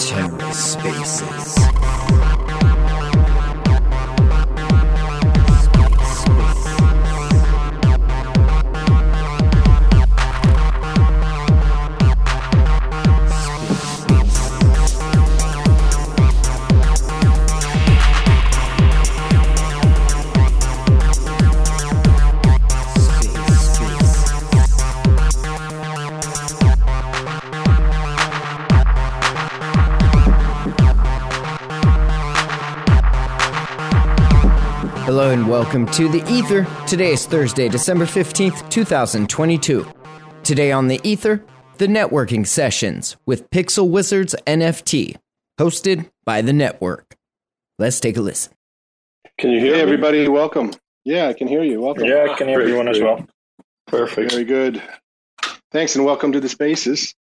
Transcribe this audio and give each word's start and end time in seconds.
TerraSpaces. 0.00 2.29
Hello 35.30 35.42
and 35.42 35.48
welcome 35.48 35.86
to 35.92 36.08
the 36.08 36.28
Ether. 36.28 36.66
Today 36.88 37.12
is 37.12 37.24
Thursday, 37.24 37.68
December 37.68 38.04
15th, 38.04 38.68
2022. 38.68 39.86
Today 40.42 40.72
on 40.72 40.88
the 40.88 41.00
Ether, 41.04 41.44
the 41.78 41.86
networking 41.86 42.44
sessions 42.44 43.16
with 43.26 43.48
Pixel 43.50 43.88
Wizards 43.88 44.34
NFT, 44.48 45.14
hosted 45.56 46.10
by 46.24 46.42
the 46.42 46.52
network. 46.52 47.14
Let's 47.78 48.00
take 48.00 48.16
a 48.16 48.20
listen. 48.20 48.54
Can 49.38 49.52
you 49.52 49.60
hear 49.60 49.74
Hey, 49.74 49.76
me? 49.76 49.82
everybody, 49.82 50.26
welcome. 50.26 50.72
Yeah, 51.04 51.28
I 51.28 51.32
can 51.32 51.46
hear 51.46 51.62
you. 51.62 51.80
Welcome. 51.80 52.06
Yeah, 52.06 52.26
I 52.28 52.36
can 52.36 52.48
hear 52.48 52.60
everyone 52.60 52.88
as 52.88 52.98
well. 52.98 53.24
Perfect. 53.86 54.32
Very 54.32 54.42
good. 54.42 54.82
Thanks, 55.70 55.94
and 55.94 56.04
welcome 56.04 56.32
to 56.32 56.40
the 56.40 56.48
Spaces. 56.48 57.14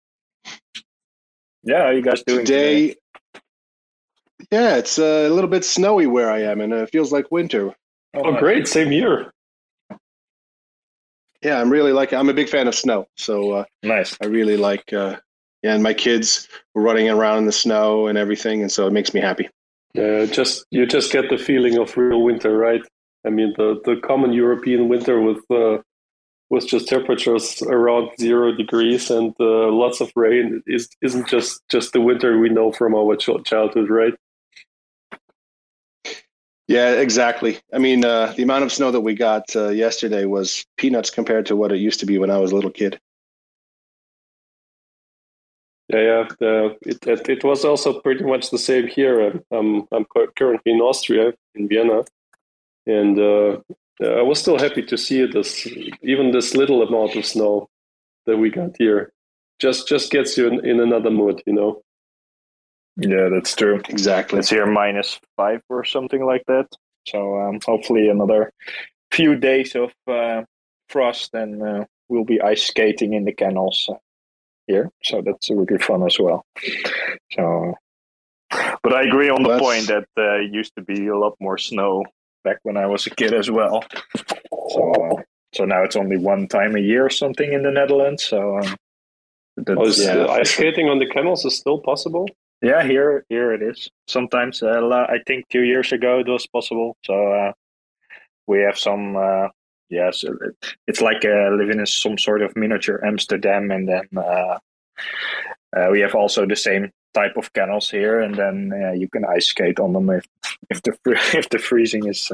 Yeah, 1.64 1.82
how 1.82 1.90
you 1.90 2.02
guys 2.02 2.22
doing 2.22 2.46
Today, 2.46 2.94
yeah, 4.52 4.76
it's 4.76 4.96
uh, 4.96 5.26
a 5.28 5.30
little 5.30 5.50
bit 5.50 5.64
snowy 5.64 6.06
where 6.06 6.30
I 6.30 6.42
am, 6.42 6.60
and 6.60 6.72
it 6.72 6.90
feels 6.90 7.10
like 7.10 7.32
winter. 7.32 7.74
Oh, 8.16 8.36
great. 8.38 8.66
Same 8.66 8.90
here. 8.90 9.30
Yeah, 11.42 11.60
I'm 11.60 11.70
really 11.70 11.92
like. 11.92 12.12
I'm 12.12 12.28
a 12.28 12.34
big 12.34 12.48
fan 12.48 12.66
of 12.66 12.74
snow, 12.74 13.06
so 13.16 13.52
uh, 13.52 13.64
Nice. 13.82 14.16
I 14.22 14.26
really 14.26 14.56
like. 14.56 14.92
Uh, 14.92 15.16
yeah, 15.62 15.74
and 15.74 15.82
my 15.82 15.94
kids 15.94 16.48
were 16.74 16.82
running 16.82 17.08
around 17.08 17.38
in 17.38 17.46
the 17.46 17.52
snow 17.52 18.06
and 18.06 18.16
everything, 18.16 18.62
and 18.62 18.72
so 18.72 18.86
it 18.86 18.92
makes 18.92 19.12
me 19.12 19.20
happy. 19.20 19.48
Uh, 19.96 20.26
just 20.26 20.64
you 20.70 20.86
just 20.86 21.12
get 21.12 21.28
the 21.30 21.38
feeling 21.38 21.78
of 21.78 21.96
real 21.96 22.22
winter, 22.22 22.56
right? 22.56 22.82
I 23.26 23.30
mean, 23.30 23.54
the, 23.56 23.80
the 23.84 23.96
common 23.96 24.32
European 24.32 24.88
winter 24.88 25.20
with 25.20 25.42
uh, 25.50 25.78
with 26.50 26.66
just 26.66 26.88
temperatures 26.88 27.60
around 27.62 28.10
zero 28.20 28.52
degrees 28.52 29.10
and 29.10 29.34
uh, 29.40 29.68
lots 29.68 30.00
of 30.00 30.12
rain 30.14 30.62
is 30.66 30.88
isn't 31.02 31.28
just 31.28 31.60
just 31.68 31.92
the 31.92 32.00
winter 32.00 32.38
we 32.38 32.48
know 32.48 32.72
from 32.72 32.94
our 32.94 33.16
childhood, 33.16 33.90
right? 33.90 34.14
Yeah, 36.68 36.94
exactly. 36.94 37.58
I 37.72 37.78
mean, 37.78 38.04
uh, 38.04 38.32
the 38.36 38.42
amount 38.42 38.64
of 38.64 38.72
snow 38.72 38.90
that 38.90 39.00
we 39.00 39.14
got 39.14 39.54
uh, 39.54 39.68
yesterday 39.68 40.24
was 40.24 40.64
peanuts 40.76 41.10
compared 41.10 41.46
to 41.46 41.56
what 41.56 41.70
it 41.70 41.78
used 41.78 42.00
to 42.00 42.06
be 42.06 42.18
when 42.18 42.30
I 42.30 42.38
was 42.38 42.50
a 42.50 42.56
little 42.56 42.72
kid. 42.72 42.98
Yeah, 45.88 46.00
yeah. 46.00 46.28
The, 46.40 46.76
it, 46.82 47.06
it 47.06 47.28
it 47.28 47.44
was 47.44 47.64
also 47.64 48.00
pretty 48.00 48.24
much 48.24 48.50
the 48.50 48.58
same 48.58 48.88
here. 48.88 49.40
I'm 49.52 49.86
I'm 49.92 50.04
currently 50.36 50.72
in 50.72 50.80
Austria, 50.80 51.32
in 51.54 51.68
Vienna, 51.68 52.02
and 52.86 53.16
uh, 53.18 53.58
I 54.02 54.22
was 54.22 54.40
still 54.40 54.58
happy 54.58 54.82
to 54.82 54.98
see 54.98 55.24
this 55.26 55.68
even 56.02 56.32
this 56.32 56.56
little 56.56 56.82
amount 56.82 57.14
of 57.14 57.24
snow 57.24 57.68
that 58.26 58.38
we 58.38 58.50
got 58.50 58.74
here. 58.76 59.12
Just 59.60 59.86
just 59.86 60.10
gets 60.10 60.36
you 60.36 60.48
in, 60.48 60.66
in 60.66 60.80
another 60.80 61.10
mood, 61.12 61.40
you 61.46 61.52
know. 61.52 61.82
Yeah, 62.96 63.28
that's 63.28 63.54
true. 63.54 63.80
Exactly. 63.88 64.38
It's 64.38 64.50
here 64.50 64.66
minus 64.66 65.20
five 65.36 65.60
or 65.68 65.84
something 65.84 66.24
like 66.24 66.42
that. 66.46 66.66
So 67.06 67.38
um, 67.38 67.60
hopefully 67.64 68.08
another 68.08 68.52
few 69.12 69.36
days 69.36 69.74
of 69.76 69.92
uh, 70.08 70.42
frost, 70.88 71.34
and 71.34 71.62
uh, 71.62 71.84
we'll 72.08 72.24
be 72.24 72.40
ice 72.40 72.64
skating 72.66 73.12
in 73.12 73.24
the 73.24 73.32
canals 73.32 73.86
uh, 73.90 73.94
here. 74.66 74.90
So 75.04 75.22
that's 75.24 75.50
really 75.50 75.78
fun 75.78 76.04
as 76.04 76.18
well. 76.18 76.44
So, 77.32 77.74
but 78.82 78.92
I 78.94 79.02
agree 79.02 79.28
on 79.28 79.42
the 79.42 79.50
That's- 79.50 79.60
point 79.60 79.86
that 79.88 80.06
uh, 80.16 80.40
it 80.44 80.52
used 80.52 80.74
to 80.76 80.82
be 80.82 81.06
a 81.08 81.16
lot 81.16 81.34
more 81.38 81.58
snow 81.58 82.04
back 82.44 82.58
when 82.62 82.76
I 82.76 82.86
was 82.86 83.06
a 83.06 83.10
kid 83.10 83.34
as 83.34 83.50
well. 83.50 83.84
So, 84.70 85.20
so 85.54 85.64
now 85.64 85.82
it's 85.84 85.96
only 85.96 86.16
one 86.16 86.48
time 86.48 86.76
a 86.76 86.80
year 86.80 87.04
or 87.04 87.10
something 87.10 87.52
in 87.52 87.62
the 87.62 87.70
Netherlands. 87.70 88.22
So. 88.24 88.58
Um, 88.58 88.76
that's, 89.58 89.78
Oh, 89.80 89.86
is, 89.86 90.04
yeah, 90.04 90.16
uh, 90.16 90.28
ice 90.32 90.50
skating 90.50 90.90
on 90.90 90.98
the 90.98 91.06
canals 91.06 91.44
is 91.46 91.56
still 91.56 91.78
possible. 91.78 92.28
Yeah, 92.62 92.82
here 92.84 93.24
here 93.28 93.52
it 93.52 93.62
is. 93.62 93.90
Sometimes 94.06 94.62
uh, 94.62 95.06
I 95.08 95.18
think 95.26 95.48
two 95.48 95.62
years 95.62 95.92
ago 95.92 96.20
it 96.20 96.28
was 96.28 96.46
possible. 96.46 96.96
So 97.04 97.32
uh, 97.32 97.52
we 98.46 98.60
have 98.60 98.78
some. 98.78 99.16
Uh, 99.16 99.48
yes, 99.90 100.24
it, 100.24 100.32
it's 100.86 101.02
like 101.02 101.24
uh, 101.24 101.50
living 101.50 101.80
in 101.80 101.86
some 101.86 102.16
sort 102.16 102.42
of 102.42 102.56
miniature 102.56 103.04
Amsterdam, 103.04 103.70
and 103.70 103.88
then 103.88 104.08
uh, 104.16 104.58
uh, 105.76 105.88
we 105.90 106.00
have 106.00 106.14
also 106.14 106.46
the 106.46 106.56
same 106.56 106.90
type 107.12 107.36
of 107.36 107.52
canals 107.52 107.90
here, 107.90 108.20
and 108.20 108.34
then 108.34 108.72
you 108.98 109.08
can 109.08 109.24
ice 109.26 109.46
skate 109.46 109.78
on 109.78 109.92
them 109.92 110.08
if 110.08 110.26
if 110.70 110.80
the 110.82 110.96
if 111.34 111.48
the 111.50 111.58
freezing 111.58 112.06
is. 112.08 112.32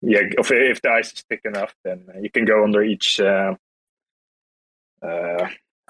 Yeah, 0.00 0.20
if, 0.38 0.52
if 0.52 0.80
the 0.80 0.90
ice 0.90 1.12
is 1.12 1.24
thick 1.28 1.40
enough, 1.44 1.74
then 1.84 2.04
you 2.20 2.30
can 2.30 2.44
go 2.44 2.62
under 2.62 2.82
each. 2.82 3.20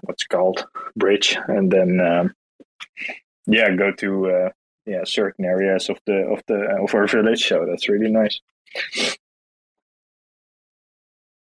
What's 0.02 0.24
called 0.24 0.66
bridge 0.96 1.36
and 1.48 1.70
then 1.70 2.00
um, 2.00 2.34
yeah 3.46 3.74
go 3.74 3.92
to 3.92 4.30
uh, 4.30 4.50
yeah 4.86 5.04
certain 5.04 5.44
areas 5.44 5.88
of 5.88 5.98
the 6.06 6.26
of 6.28 6.42
the 6.46 6.82
of 6.82 6.94
our 6.94 7.06
village 7.06 7.46
so 7.46 7.66
that's 7.66 7.88
really 7.88 8.10
nice 8.10 8.40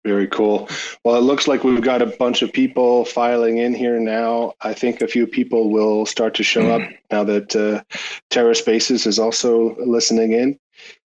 Very 0.05 0.27
cool. 0.27 0.69
Well, 1.05 1.15
it 1.15 1.21
looks 1.21 1.47
like 1.47 1.63
we've 1.63 1.81
got 1.81 2.03
a 2.03 2.07
bunch 2.07 2.43
of 2.43 2.53
people 2.53 3.05
filing 3.05 3.59
in 3.59 3.73
here 3.73 4.01
now. 4.01 4.55
I 4.61 4.75
think 4.75 5.01
a 5.01 5.07
few 5.07 5.29
people 5.29 5.71
will 5.71 6.07
start 6.07 6.35
to 6.35 6.43
show 6.43 6.73
up 6.73 6.83
now 7.13 7.23
that 7.23 7.55
uh, 7.55 7.85
Terra 8.29 8.57
Spaces 8.57 9.07
is 9.07 9.21
also 9.21 9.77
listening 9.77 10.33
in. 10.33 10.59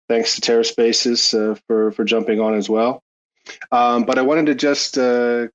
Thanks 0.07 0.35
to 0.35 0.41
Terra 0.41 0.63
Spaces 0.63 1.33
uh, 1.33 1.55
for 1.65 1.93
for 1.93 2.03
jumping 2.03 2.39
on 2.39 2.53
as 2.53 2.69
well. 2.69 3.01
Um, 3.71 4.03
but 4.03 4.19
I 4.19 4.21
wanted 4.21 4.45
to 4.47 4.55
just 4.55 4.99
uh, 4.99 5.47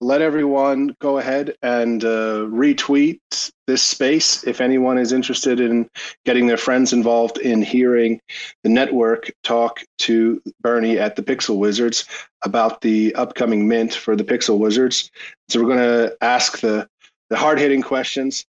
let 0.00 0.20
everyone 0.20 0.94
go 1.00 1.18
ahead 1.18 1.54
and 1.62 2.04
uh, 2.04 2.46
retweet 2.48 3.18
this 3.66 3.82
space 3.82 4.44
if 4.44 4.60
anyone 4.60 4.98
is 4.98 5.12
interested 5.12 5.58
in 5.58 5.88
getting 6.24 6.46
their 6.46 6.56
friends 6.56 6.92
involved 6.92 7.38
in 7.38 7.62
hearing 7.62 8.20
the 8.62 8.68
network 8.68 9.32
talk 9.42 9.82
to 9.98 10.40
Bernie 10.60 10.98
at 10.98 11.16
the 11.16 11.22
Pixel 11.22 11.56
Wizards 11.56 12.04
about 12.44 12.82
the 12.82 13.14
upcoming 13.14 13.66
mint 13.66 13.94
for 13.94 14.14
the 14.14 14.24
Pixel 14.24 14.58
Wizards. 14.58 15.10
So 15.48 15.60
we're 15.60 15.74
going 15.74 16.08
to 16.08 16.16
ask 16.20 16.60
the 16.60 16.88
the 17.28 17.36
hard 17.36 17.58
hitting 17.58 17.82
questions, 17.82 18.44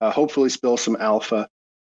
uh, 0.00 0.12
hopefully 0.12 0.50
spill 0.50 0.76
some 0.76 0.96
alpha, 1.00 1.48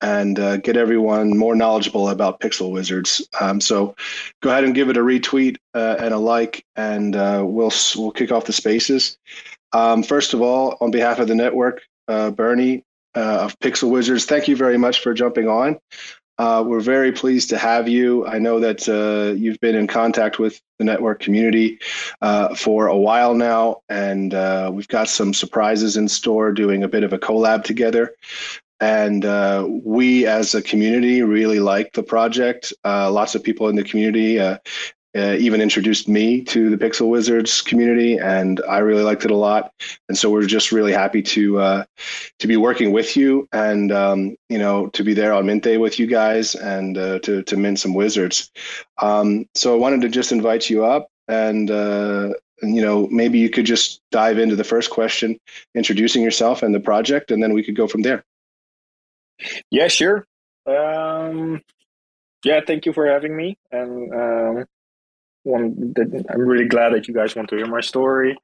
and 0.03 0.38
uh, 0.38 0.58
get 0.58 0.75
everyone 0.75 1.36
more 1.36 1.56
knowledgeable 1.56 2.09
about 2.09 2.41
Pixel 2.41 2.72
Wizards. 2.72 3.25
Um, 3.40 3.62
so 3.62 3.96
go 4.41 4.50
ahead 4.50 4.66
and 4.66 4.75
give 4.75 4.90
it 4.90 4.97
a 4.97 5.00
retweet 5.00 5.56
uh, 5.74 5.96
and 5.97 6.14
a 6.14 6.18
like, 6.18 6.66
and 6.75 7.16
uh, 7.16 7.41
we'll 7.44 7.72
we'll 7.96 8.12
kick 8.12 8.31
off 8.31 8.46
the 8.46 8.53
spaces. 8.53 9.18
Um, 9.72 10.03
first 10.03 10.34
of 10.34 10.41
all, 10.41 10.78
on 10.81 10.91
behalf 10.91 11.19
of 11.19 11.30
the 11.30 11.36
network, 11.36 11.81
uh, 12.09 12.31
Bernie 12.31 12.84
uh, 13.16 13.40
of 13.46 13.58
Pixel 13.59 13.90
Wizards, 13.90 14.25
thank 14.25 14.47
you 14.47 14.58
very 14.58 14.78
much 14.78 15.00
for 15.00 15.14
jumping 15.14 15.47
on. 15.47 15.80
Uh, 16.38 16.64
we're 16.66 16.81
very 16.81 17.12
pleased 17.12 17.50
to 17.52 17.58
have 17.58 17.88
you. 17.88 18.25
I 18.28 18.40
know 18.40 18.59
that 18.59 18.88
you've 19.40 19.59
been 19.62 19.75
in 19.75 19.88
contact 19.88 20.38
with 20.38 20.59
the 20.80 20.84
network 20.84 21.22
community 21.22 21.79
for 22.58 22.88
a 22.88 22.97
while 22.97 23.35
now, 23.35 23.82
and 23.88 24.34
we've 24.73 24.88
got 24.88 25.08
some 25.08 25.34
surprises 25.34 25.96
in 25.96 26.09
store 26.09 26.52
doing 26.52 26.84
a 26.84 26.88
bit 26.88 27.03
of 27.03 27.14
a 27.14 27.20
collab 27.20 27.64
together. 27.64 28.16
And 28.79 29.23
uh, 29.23 29.67
we 29.70 30.25
as 30.25 30.53
a 30.55 30.61
community 30.61 31.22
really 31.22 31.59
like 31.59 31.93
the 31.93 32.03
project. 32.03 32.73
Uh, 32.84 33.11
lots 33.11 33.35
of 33.35 33.43
people 33.43 33.70
in 33.70 33.75
the 33.75 33.84
community 33.84 34.40
uh, 34.40 34.58
uh, 35.16 35.35
even 35.40 35.61
introduced 35.61 36.08
me 36.08 36.41
to 36.41 36.70
the 36.70 36.78
Pixel 36.78 37.08
Wizards 37.08 37.61
community, 37.61 38.17
and 38.17 38.59
I 38.67 38.79
really 38.79 39.03
liked 39.03 39.25
it 39.25 39.31
a 39.31 39.35
lot. 39.35 39.72
And 40.09 40.17
so 40.17 40.29
we're 40.31 40.46
just 40.46 40.72
really 40.72 40.91
happy 40.91 41.22
to 41.22 41.59
uh, 41.59 41.84
to 42.40 42.47
be 42.47 42.58
working 42.58 42.91
with 42.91 43.16
you, 43.16 43.47
and 43.52 43.91
um, 43.91 44.35
you 44.49 44.58
know 44.58 44.87
to 44.87 45.03
be 45.03 45.14
there 45.14 45.34
on 45.34 45.46
Mint 45.46 45.64
Day 45.64 45.78
with 45.78 45.99
you 45.99 46.08
guys, 46.08 46.55
and 46.55 46.97
uh, 46.97 47.20
to 47.20 47.43
to 47.43 47.58
mint 47.58 47.79
some 47.79 47.93
wizards. 47.93 48.52
Um, 49.02 49.47
so 49.53 49.75
I 49.75 49.78
wanted 49.78 50.02
to 50.02 50.09
just 50.09 50.31
invite 50.31 50.70
you 50.70 50.84
up, 50.84 51.09
and 51.28 51.70
and, 51.70 52.75
you 52.75 52.81
know 52.81 53.08
maybe 53.11 53.37
you 53.37 53.49
could 53.52 53.66
just 53.66 54.02
dive 54.11 54.40
into 54.40 54.55
the 54.55 54.64
first 54.64 54.90
question, 54.90 55.40
introducing 55.75 56.23
yourself 56.23 56.64
and 56.64 56.73
the 56.73 56.79
project, 56.79 57.29
and 57.29 57.43
then 57.43 57.53
we 57.53 57.64
could 57.64 57.75
go 57.75 57.87
from 57.87 58.02
there. 58.02 58.23
Yeah 59.72 59.88
sure 59.88 60.26
um 60.66 61.62
yeah 62.44 62.62
thank 62.66 62.85
you 62.85 62.94
for 62.94 63.08
having 63.08 63.35
me 63.35 63.58
and 63.72 64.14
um 64.14 64.66
want 65.44 65.96
that 65.96 66.26
I'm 66.30 66.41
really 66.41 66.68
glad 66.68 66.94
that 66.94 67.08
you 67.08 67.14
guys 67.14 67.35
want 67.35 67.50
to 67.50 67.58
hear 67.58 67.68
my 67.68 67.82
story. 67.82 68.38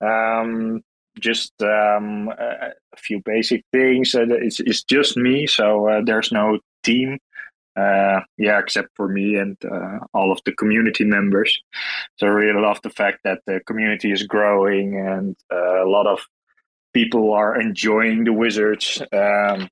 Um, 0.00 0.82
just 1.18 1.52
um, 1.62 2.28
a, 2.28 2.72
a, 2.92 2.96
few 2.98 3.22
basic 3.24 3.64
things. 3.72 4.14
Uh, 4.14 4.26
it's, 4.28 4.60
it's 4.60 4.84
just 4.84 5.16
me, 5.16 5.46
so 5.46 5.88
uh, 5.88 6.02
there's 6.04 6.30
no 6.30 6.58
team. 6.82 7.18
Uh, 7.74 8.20
yeah, 8.38 8.58
except 8.58 8.88
for 8.96 9.08
me 9.08 9.36
and 9.36 9.56
uh, 9.70 9.98
all 10.14 10.32
of 10.32 10.40
the 10.46 10.52
community 10.52 11.04
members. 11.04 11.60
So 12.16 12.26
I 12.26 12.30
really 12.30 12.60
love 12.60 12.80
the 12.82 12.90
fact 12.90 13.18
that 13.24 13.40
the 13.46 13.60
community 13.66 14.12
is 14.12 14.22
growing 14.22 14.98
and 14.98 15.36
uh, 15.52 15.84
a 15.84 15.88
lot 15.88 16.06
of 16.06 16.20
people 16.94 17.34
are 17.34 17.60
enjoying 17.60 18.24
the 18.24 18.32
Wizards 18.32 19.02
um, 19.12 19.68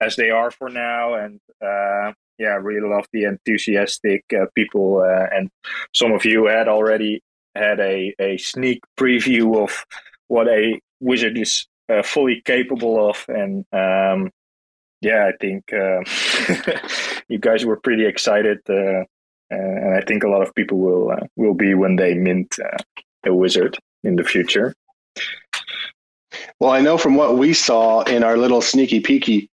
as 0.00 0.16
they 0.16 0.30
are 0.30 0.50
for 0.50 0.68
now. 0.68 1.14
And 1.14 1.40
uh, 1.62 2.12
yeah, 2.38 2.56
really 2.60 2.88
love 2.88 3.06
the 3.12 3.24
enthusiastic 3.24 4.24
people. 4.54 5.02
and 5.02 5.50
some 5.94 6.12
of 6.12 6.24
you 6.24 6.46
had 6.46 6.68
already 6.68 7.22
had 7.54 7.80
a, 7.80 8.14
a 8.20 8.36
sneak 8.36 8.80
preview 8.98 9.62
of 9.62 9.84
what 10.28 10.48
a 10.48 10.80
wizard 11.00 11.38
is 11.38 11.66
uh, 11.88 12.02
fully 12.02 12.42
capable 12.44 13.08
of. 13.08 13.24
And 13.28 13.64
um, 13.72 14.30
yeah, 15.00 15.28
I 15.28 15.32
think 15.40 15.72
uh, 15.72 16.00
you 17.28 17.38
guys 17.38 17.64
were 17.64 17.80
pretty 17.80 18.06
excited, 18.06 18.58
uh, 18.68 19.04
and 19.50 19.94
I 19.94 20.00
think 20.06 20.24
a 20.24 20.28
lot 20.28 20.42
of 20.42 20.54
people 20.54 20.78
will 20.78 21.10
uh, 21.10 21.26
will 21.36 21.54
be 21.54 21.74
when 21.74 21.96
they 21.96 22.14
mint 22.14 22.56
uh, 22.58 22.76
a 23.24 23.34
wizard 23.34 23.78
in 24.02 24.16
the 24.16 24.24
future. 24.24 24.74
Well, 26.60 26.70
I 26.70 26.80
know 26.80 26.98
from 26.98 27.16
what 27.16 27.38
we 27.38 27.52
saw 27.52 28.02
in 28.02 28.22
our 28.22 28.36
little 28.36 28.62
sneaky 28.62 29.00
peeky 29.00 29.48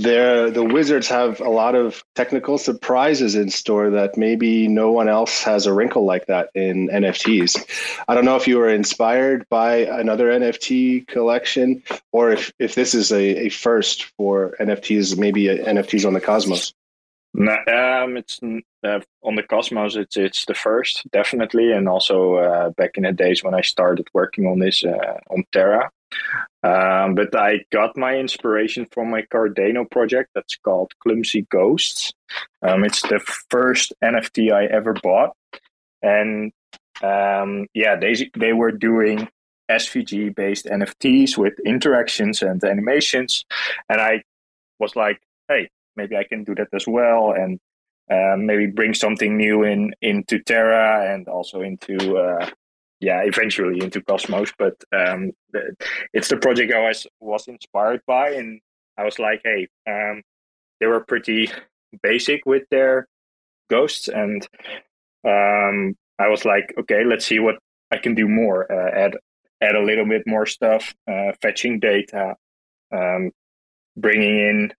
there 0.00 0.50
the 0.50 0.64
wizards 0.64 1.08
have 1.08 1.40
a 1.40 1.48
lot 1.48 1.74
of 1.74 2.02
technical 2.14 2.56
surprises 2.56 3.34
in 3.34 3.50
store 3.50 3.90
that 3.90 4.16
maybe 4.16 4.66
no 4.66 4.90
one 4.90 5.08
else 5.08 5.42
has 5.42 5.66
a 5.66 5.72
wrinkle 5.72 6.04
like 6.04 6.26
that 6.26 6.48
in 6.54 6.88
nfts 6.88 8.02
i 8.08 8.14
don't 8.14 8.24
know 8.24 8.36
if 8.36 8.48
you 8.48 8.56
were 8.56 8.70
inspired 8.70 9.46
by 9.50 9.76
another 9.76 10.30
nft 10.30 11.06
collection 11.06 11.82
or 12.12 12.32
if, 12.32 12.52
if 12.58 12.74
this 12.74 12.94
is 12.94 13.12
a, 13.12 13.46
a 13.46 13.48
first 13.50 14.04
for 14.16 14.56
nfts 14.58 15.18
maybe 15.18 15.44
nfts 15.44 16.06
on 16.06 16.14
the 16.14 16.20
cosmos 16.20 16.72
no, 17.32 17.52
um, 17.52 18.16
it's 18.16 18.40
uh, 18.42 18.98
on 19.22 19.36
the 19.36 19.44
Cosmos. 19.44 19.94
It's 19.94 20.16
it's 20.16 20.46
the 20.46 20.54
first, 20.54 21.08
definitely, 21.12 21.70
and 21.70 21.88
also 21.88 22.34
uh, 22.34 22.70
back 22.70 22.96
in 22.96 23.04
the 23.04 23.12
days 23.12 23.44
when 23.44 23.54
I 23.54 23.60
started 23.60 24.08
working 24.12 24.48
on 24.48 24.58
this 24.58 24.82
uh, 24.82 25.20
on 25.30 25.44
Terra. 25.52 25.92
Um, 26.62 27.14
but 27.14 27.34
I 27.34 27.60
got 27.72 27.96
my 27.96 28.16
inspiration 28.16 28.86
from 28.92 29.10
my 29.10 29.22
Cardano 29.22 29.90
project 29.90 30.30
that's 30.34 30.56
called 30.56 30.92
Clumsy 31.02 31.46
Ghosts. 31.50 32.12
Um, 32.62 32.84
it's 32.84 33.02
the 33.02 33.20
first 33.48 33.94
NFT 34.02 34.52
I 34.52 34.66
ever 34.66 34.94
bought, 34.94 35.34
and 36.02 36.52
um, 37.02 37.66
yeah, 37.74 37.96
they 37.96 38.30
they 38.36 38.52
were 38.52 38.72
doing 38.72 39.28
SVG 39.70 40.34
based 40.34 40.66
NFTs 40.66 41.38
with 41.38 41.54
interactions 41.64 42.42
and 42.42 42.62
animations, 42.62 43.44
and 43.88 44.00
I 44.00 44.22
was 44.78 44.94
like, 44.96 45.20
hey, 45.48 45.70
maybe 45.96 46.16
I 46.16 46.24
can 46.24 46.44
do 46.44 46.54
that 46.56 46.68
as 46.74 46.86
well, 46.86 47.32
and 47.32 47.58
uh, 48.10 48.36
maybe 48.36 48.66
bring 48.66 48.92
something 48.92 49.36
new 49.36 49.62
in 49.62 49.94
into 50.02 50.40
Terra 50.40 51.14
and 51.14 51.28
also 51.28 51.62
into 51.62 52.16
uh, 52.16 52.50
yeah, 53.00 53.22
eventually 53.24 53.80
into 53.82 54.02
Cosmos. 54.02 54.52
But 54.58 54.74
um, 54.92 55.32
it's 56.12 56.28
the 56.28 56.36
project 56.36 56.72
I 56.72 56.80
was 56.80 57.06
was 57.20 57.48
inspired 57.48 58.02
by, 58.06 58.30
and 58.30 58.60
I 58.96 59.04
was 59.04 59.18
like, 59.18 59.40
hey, 59.44 59.68
um, 59.88 60.22
they 60.80 60.86
were 60.86 61.00
pretty 61.00 61.50
basic 62.02 62.46
with 62.46 62.64
their 62.70 63.08
ghosts, 63.68 64.08
and 64.08 64.46
um, 65.24 65.96
I 66.18 66.28
was 66.28 66.44
like, 66.44 66.74
okay, 66.78 67.04
let's 67.04 67.26
see 67.26 67.38
what 67.38 67.56
I 67.90 67.96
can 67.96 68.14
do 68.14 68.28
more. 68.28 68.70
Uh, 68.70 68.90
add 68.90 69.16
add 69.62 69.74
a 69.74 69.82
little 69.82 70.06
bit 70.06 70.22
more 70.26 70.46
stuff, 70.46 70.94
uh, 71.10 71.32
fetching 71.42 71.80
data, 71.80 72.34
um, 72.92 73.30
bringing 73.96 74.36
in 74.36 74.72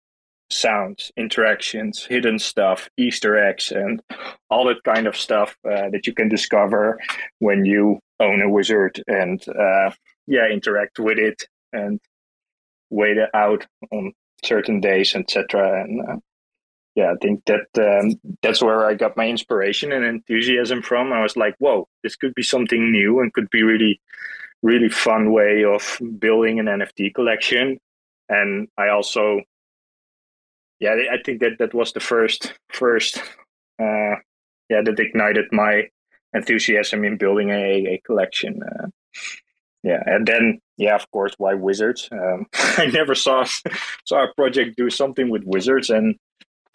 sounds, 0.51 1.11
interactions, 1.17 2.05
hidden 2.05 2.37
stuff, 2.37 2.89
Easter 2.97 3.37
eggs, 3.37 3.71
and 3.71 4.01
all 4.49 4.65
that 4.65 4.83
kind 4.83 5.07
of 5.07 5.15
stuff 5.15 5.55
uh, 5.65 5.89
that 5.89 6.05
you 6.05 6.13
can 6.13 6.29
discover 6.29 6.99
when 7.39 7.65
you 7.65 7.99
own 8.21 8.41
a 8.41 8.49
wizard 8.49 9.01
and 9.07 9.43
uh, 9.47 9.91
yeah, 10.27 10.47
interact 10.47 10.99
with 10.99 11.17
it 11.17 11.43
and 11.73 11.99
wait 12.89 13.17
it 13.17 13.29
out 13.33 13.65
on 13.91 14.13
certain 14.43 14.79
days, 14.79 15.15
etc. 15.15 15.83
And 15.83 16.09
uh, 16.09 16.17
yeah, 16.95 17.11
I 17.11 17.15
think 17.21 17.43
that 17.45 17.67
um, 17.77 18.19
that's 18.41 18.61
where 18.61 18.85
I 18.85 18.93
got 18.93 19.17
my 19.17 19.27
inspiration 19.27 19.91
and 19.91 20.05
enthusiasm 20.05 20.81
from. 20.81 21.13
I 21.13 21.21
was 21.21 21.37
like, 21.37 21.55
whoa, 21.59 21.87
this 22.03 22.15
could 22.15 22.35
be 22.35 22.43
something 22.43 22.91
new 22.91 23.19
and 23.19 23.33
could 23.33 23.49
be 23.49 23.63
really, 23.63 24.01
really 24.61 24.89
fun 24.89 25.31
way 25.31 25.63
of 25.63 25.99
building 26.19 26.59
an 26.59 26.67
NFT 26.67 27.13
collection. 27.13 27.77
And 28.29 28.67
I 28.77 28.89
also 28.89 29.41
yeah, 30.81 30.95
I 31.11 31.21
think 31.23 31.39
that 31.41 31.59
that 31.59 31.75
was 31.75 31.93
the 31.93 31.99
first 31.99 32.53
first 32.69 33.19
uh, 33.79 34.15
yeah 34.67 34.81
that 34.83 34.99
ignited 34.99 35.45
my 35.51 35.83
enthusiasm 36.33 37.03
in 37.03 37.17
building 37.17 37.49
a, 37.49 37.95
a 37.95 38.01
collection. 38.05 38.61
Uh, 38.63 38.87
yeah, 39.83 40.03
and 40.05 40.27
then 40.27 40.59
yeah, 40.77 40.95
of 40.95 41.09
course, 41.11 41.33
why 41.37 41.53
wizards? 41.53 42.07
Um, 42.11 42.47
I 42.53 42.87
never 42.87 43.15
saw 43.15 43.45
saw 44.05 44.23
a 44.23 44.33
project 44.33 44.77
do 44.77 44.89
something 44.89 45.29
with 45.29 45.43
wizards, 45.45 45.89
and 45.89 46.15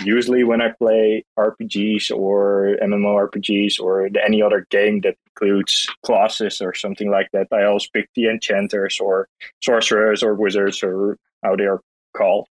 usually 0.04 0.44
when 0.44 0.60
I 0.60 0.72
play 0.72 1.24
RPGs 1.38 2.10
or 2.10 2.76
MMORPGs 2.82 3.80
or 3.80 4.08
any 4.24 4.42
other 4.42 4.66
game 4.70 5.00
that 5.02 5.16
includes 5.26 5.86
classes 6.04 6.60
or 6.60 6.74
something 6.74 7.10
like 7.10 7.30
that, 7.32 7.48
I 7.52 7.64
always 7.64 7.88
pick 7.88 8.10
the 8.14 8.28
enchanters 8.28 8.98
or 9.00 9.28
sorcerers 9.62 10.22
or 10.22 10.34
wizards 10.34 10.82
or 10.82 11.16
how 11.42 11.56
they 11.56 11.64
are 11.64 11.80
called 12.16 12.48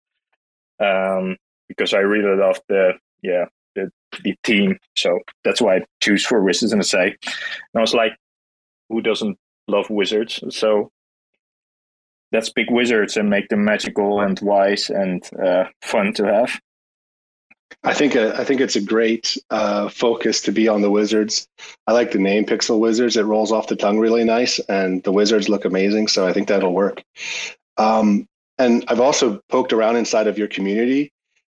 um, 0.81 1.37
because 1.69 1.94
I 1.94 1.98
really 1.98 2.37
love 2.37 2.60
the 2.69 2.94
yeah 3.22 3.46
the, 4.22 4.34
team. 4.42 4.78
So 4.96 5.18
that's 5.44 5.60
why 5.60 5.76
I 5.76 5.84
choose 6.00 6.24
for 6.24 6.42
Wizards 6.42 6.72
and 6.72 6.84
say, 6.84 7.16
and 7.24 7.76
I 7.76 7.80
was 7.80 7.94
like, 7.94 8.12
who 8.88 9.00
doesn't 9.00 9.38
love 9.68 9.88
wizards? 9.90 10.40
So 10.50 10.90
let's 12.32 12.50
pick 12.50 12.70
wizards 12.70 13.16
and 13.16 13.30
make 13.30 13.48
them 13.48 13.64
magical 13.64 14.20
and 14.20 14.38
wise 14.40 14.90
and 14.90 15.22
uh, 15.40 15.64
fun 15.82 16.12
to 16.14 16.24
have. 16.24 16.60
I 17.84 17.94
think 17.94 18.16
uh, 18.16 18.34
I 18.36 18.44
think 18.44 18.60
it's 18.60 18.76
a 18.76 18.82
great 18.82 19.36
uh, 19.50 19.88
focus 19.88 20.40
to 20.42 20.52
be 20.52 20.68
on 20.68 20.82
the 20.82 20.90
Wizards. 20.90 21.48
I 21.86 21.92
like 21.92 22.12
the 22.12 22.18
name 22.18 22.44
Pixel 22.44 22.78
Wizards; 22.78 23.16
it 23.16 23.24
rolls 23.24 23.50
off 23.50 23.66
the 23.66 23.76
tongue 23.76 23.98
really 23.98 24.24
nice, 24.24 24.58
and 24.69 25.02
the 25.04 25.12
Wizards 25.12 25.48
look 25.48 25.64
amazing. 25.64 26.08
So 26.08 26.26
I 26.26 26.32
think 26.32 26.48
that'll 26.48 26.74
work. 26.74 27.02
Um, 27.78 28.28
and 28.58 28.84
I've 28.88 29.00
also 29.00 29.40
poked 29.48 29.72
around 29.72 29.96
inside 29.96 30.26
of 30.26 30.38
your 30.38 30.48
community 30.48 31.12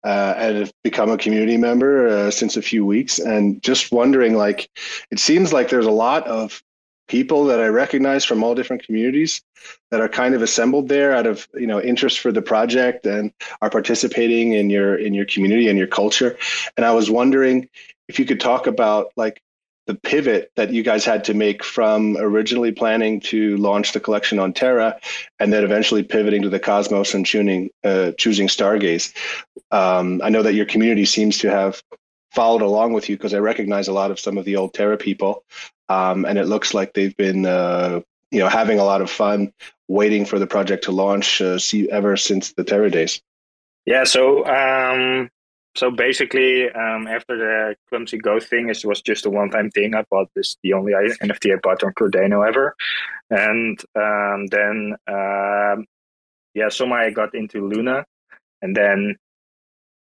uh, 0.05 0.35
and 0.37 0.59
have 0.59 0.73
become 0.83 1.11
a 1.11 1.19
community 1.19 1.57
member 1.57 2.07
uh, 2.07 2.31
since 2.31 2.57
a 2.57 2.63
few 2.63 2.85
weeks. 2.85 3.19
And 3.19 3.63
just 3.63 3.91
wondering, 3.91 4.37
like, 4.37 4.69
it 5.11 5.19
seems 5.19 5.53
like 5.53 5.71
there's 5.71 5.87
a 5.87 5.91
lot 5.91 6.27
of 6.27 6.63
people 7.09 7.45
that 7.47 7.61
I 7.61 7.67
recognize 7.67 8.25
from 8.25 8.43
all 8.43 8.55
different 8.55 8.85
communities 8.85 9.43
that 9.91 10.01
are 10.01 10.09
kind 10.09 10.35
of 10.35 10.43
assembled 10.43 10.89
there 10.89 11.15
out 11.15 11.27
of 11.27 11.47
you 11.55 11.67
know 11.67 11.81
interest 11.81 12.19
for 12.19 12.33
the 12.33 12.43
project 12.43 13.07
and 13.07 13.33
are 13.61 13.71
participating 13.71 14.53
in 14.53 14.71
your 14.71 14.95
in 14.95 15.15
your 15.15 15.27
community 15.27 15.69
and 15.69 15.79
your 15.79 15.87
culture. 15.87 16.37
And 16.77 16.87
I 16.87 16.93
was 16.93 17.11
wondering 17.11 17.69
if 18.09 18.19
you 18.19 18.25
could 18.25 18.41
talk 18.41 18.67
about 18.67 19.13
like 19.17 19.43
the 19.87 19.95
pivot 19.95 20.51
that 20.57 20.73
you 20.73 20.83
guys 20.83 21.05
had 21.05 21.25
to 21.25 21.35
make 21.35 21.63
from 21.63 22.17
originally 22.19 22.73
planning 22.73 23.21
to 23.21 23.57
launch 23.59 23.93
the 23.93 24.01
collection 24.01 24.39
on 24.39 24.53
Terra, 24.53 24.99
and 25.39 25.53
then 25.53 25.65
eventually 25.65 26.03
pivoting 26.03 26.43
to 26.43 26.49
the 26.49 26.59
Cosmos 26.59 27.15
and 27.15 27.27
choosing 27.27 27.71
uh, 27.85 28.13
choosing 28.13 28.49
Stargaze. 28.49 29.15
Um, 29.71 30.21
I 30.25 30.31
know 30.31 30.43
that 30.43 30.55
your 30.55 30.67
community 30.67 31.05
seems 31.05 31.39
to 31.39 31.51
have 31.51 31.83
followed 32.33 32.63
along 32.63 32.93
with 32.93 33.09
you 33.09 33.17
because 33.17 33.35
I 33.35 33.39
recognize 33.39 33.89
a 33.89 33.93
lot 33.93 34.11
of 34.11 34.19
some 34.19 34.39
of 34.39 34.45
the 34.45 34.57
old 34.57 34.75
Terra 34.75 34.97
people, 34.97 35.45
um, 35.89 36.25
and 36.25 36.39
it 36.39 36.47
looks 36.47 36.73
like 36.75 36.95
they've 36.95 37.17
been 37.17 37.45
uh, 37.45 38.01
you 38.31 38.41
know 38.41 38.49
having 38.49 38.79
a 38.79 38.85
lot 38.85 39.03
of 39.03 39.11
fun 39.11 39.53
waiting 39.87 40.25
for 40.25 40.39
the 40.39 40.47
project 40.47 40.85
to 40.85 40.93
launch 40.93 41.43
uh, 41.43 41.59
see, 41.59 41.91
ever 41.91 42.17
since 42.17 42.53
the 42.55 42.65
Terra 42.65 42.91
days. 42.91 43.21
Yeah, 43.85 44.05
so 44.05 44.47
um, 44.47 45.29
so 45.77 45.91
basically, 45.91 46.71
um, 46.71 47.09
after 47.09 47.37
the 47.37 47.77
clumsy 47.89 48.19
ghost 48.19 48.49
thing, 48.49 48.69
it 48.69 48.85
was 48.85 49.03
just 49.03 49.27
a 49.27 49.31
one-time 49.31 49.71
thing. 49.71 49.95
I 49.95 50.05
bought 50.09 50.31
this 50.35 50.57
the 50.63 50.73
only 50.73 50.93
NFT 50.93 51.53
I 51.53 51.59
bought 51.61 51.83
on 51.83 51.93
Cardano 51.95 52.47
ever, 52.47 52.77
and 53.31 53.81
um, 53.97 54.47
then 54.47 54.95
um, 55.09 55.87
yeah, 56.55 56.69
somehow 56.69 56.97
I 56.97 57.11
got 57.11 57.35
into 57.35 57.67
Luna, 57.67 58.05
and 58.63 58.77
then 58.77 59.17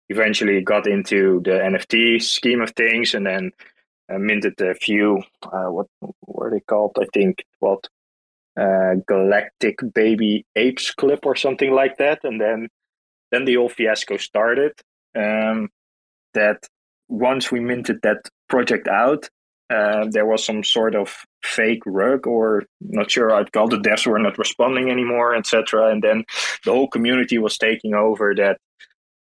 eventually 0.09 0.61
got 0.61 0.85
into 0.85 1.41
the 1.43 1.51
NFT 1.51 2.21
scheme 2.21 2.61
of 2.61 2.71
things, 2.71 3.15
and 3.15 3.25
then 3.25 3.51
uh, 4.13 4.19
minted 4.19 4.61
a 4.61 4.75
few. 4.75 5.23
Uh, 5.41 5.71
what 5.71 5.87
were 6.27 6.51
they 6.51 6.59
called? 6.59 6.95
I 7.01 7.05
think 7.11 7.43
what 7.57 7.87
uh, 8.55 8.95
Galactic 9.07 9.79
Baby 9.95 10.45
Apes 10.55 10.91
Clip 10.91 11.25
or 11.25 11.35
something 11.35 11.71
like 11.71 11.97
that, 11.97 12.19
and 12.23 12.39
then 12.39 12.69
then 13.31 13.45
the 13.45 13.55
whole 13.55 13.69
fiasco 13.69 14.17
started 14.17 14.73
um, 15.15 15.69
that 16.33 16.67
once 17.07 17.51
we 17.51 17.59
minted 17.59 17.99
that 18.03 18.27
project 18.49 18.87
out, 18.87 19.29
uh, 19.69 20.05
there 20.11 20.25
was 20.25 20.45
some 20.45 20.63
sort 20.63 20.95
of 20.95 21.15
fake 21.43 21.81
rug 21.85 22.27
or 22.27 22.63
not 22.81 23.09
sure 23.09 23.33
I'd 23.33 23.51
call 23.51 23.67
the 23.67 23.77
devs 23.77 24.05
were 24.05 24.19
not 24.19 24.37
responding 24.37 24.91
anymore, 24.91 25.35
etc. 25.35 25.91
And 25.91 26.03
then 26.03 26.23
the 26.63 26.71
whole 26.71 26.87
community 26.87 27.37
was 27.37 27.57
taking 27.57 27.93
over 27.95 28.35
that 28.35 28.57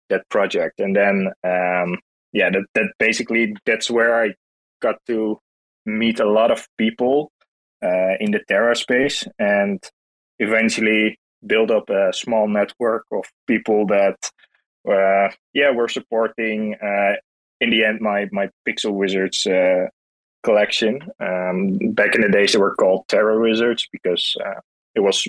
that 0.09 0.27
project. 0.29 0.79
And 0.79 0.95
then 0.95 1.27
um, 1.43 1.99
yeah, 2.33 2.49
that, 2.49 2.65
that 2.73 2.93
basically 2.97 3.55
that's 3.65 3.89
where 3.89 4.23
I 4.23 4.33
got 4.81 4.95
to 5.07 5.39
meet 5.85 6.19
a 6.19 6.29
lot 6.29 6.51
of 6.51 6.67
people 6.77 7.31
uh, 7.83 8.15
in 8.19 8.31
the 8.31 8.41
Terra 8.47 8.75
space 8.75 9.25
and 9.39 9.79
eventually 10.39 11.19
build 11.45 11.71
up 11.71 11.89
a 11.89 12.13
small 12.13 12.47
network 12.47 13.05
of 13.11 13.25
people 13.47 13.85
that 13.87 14.17
uh, 14.89 15.29
yeah 15.53 15.71
were 15.71 15.87
supporting 15.87 16.75
uh, 16.75 17.13
in 17.59 17.69
the 17.69 17.83
end 17.83 18.01
my 18.01 18.27
my 18.31 18.49
pixel 18.67 18.93
wizards 18.93 19.45
uh, 19.45 19.87
collection 20.43 20.99
um, 21.19 21.77
back 21.93 22.15
in 22.15 22.21
the 22.21 22.29
days 22.29 22.53
they 22.53 22.59
were 22.59 22.75
called 22.75 23.07
terra 23.07 23.39
wizards 23.39 23.87
because 23.91 24.35
uh, 24.43 24.59
it 24.95 25.01
was 25.01 25.27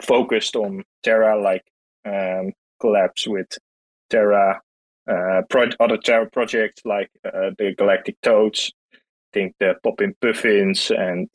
focused 0.00 0.54
on 0.56 0.84
terra 1.02 1.40
like 1.40 1.64
um, 2.04 2.52
collabs 2.82 3.26
with 3.26 3.58
terra 4.10 4.60
uh, 5.10 5.42
pro- 5.48 5.70
other 5.80 5.96
terra 5.96 6.28
projects 6.30 6.82
like 6.84 7.10
uh, 7.24 7.50
the 7.58 7.74
galactic 7.76 8.16
toads 8.22 8.72
think 9.36 9.54
the 9.60 9.74
Poppin 9.82 10.14
Puffins 10.22 10.90
and 10.90 11.28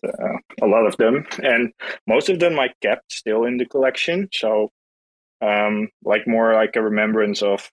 a 0.62 0.66
lot 0.66 0.88
of 0.88 0.98
them. 0.98 1.26
And 1.44 1.72
most 2.08 2.30
of 2.30 2.40
them 2.40 2.60
I 2.60 2.70
kept 2.82 3.12
still 3.12 3.46
in 3.46 3.58
the 3.58 3.66
collection. 3.66 4.28
So, 4.34 4.72
um, 5.42 5.90
like 6.04 6.28
more 6.28 6.54
like 6.54 6.76
a 6.76 6.82
remembrance 6.82 7.42
of 7.42 7.70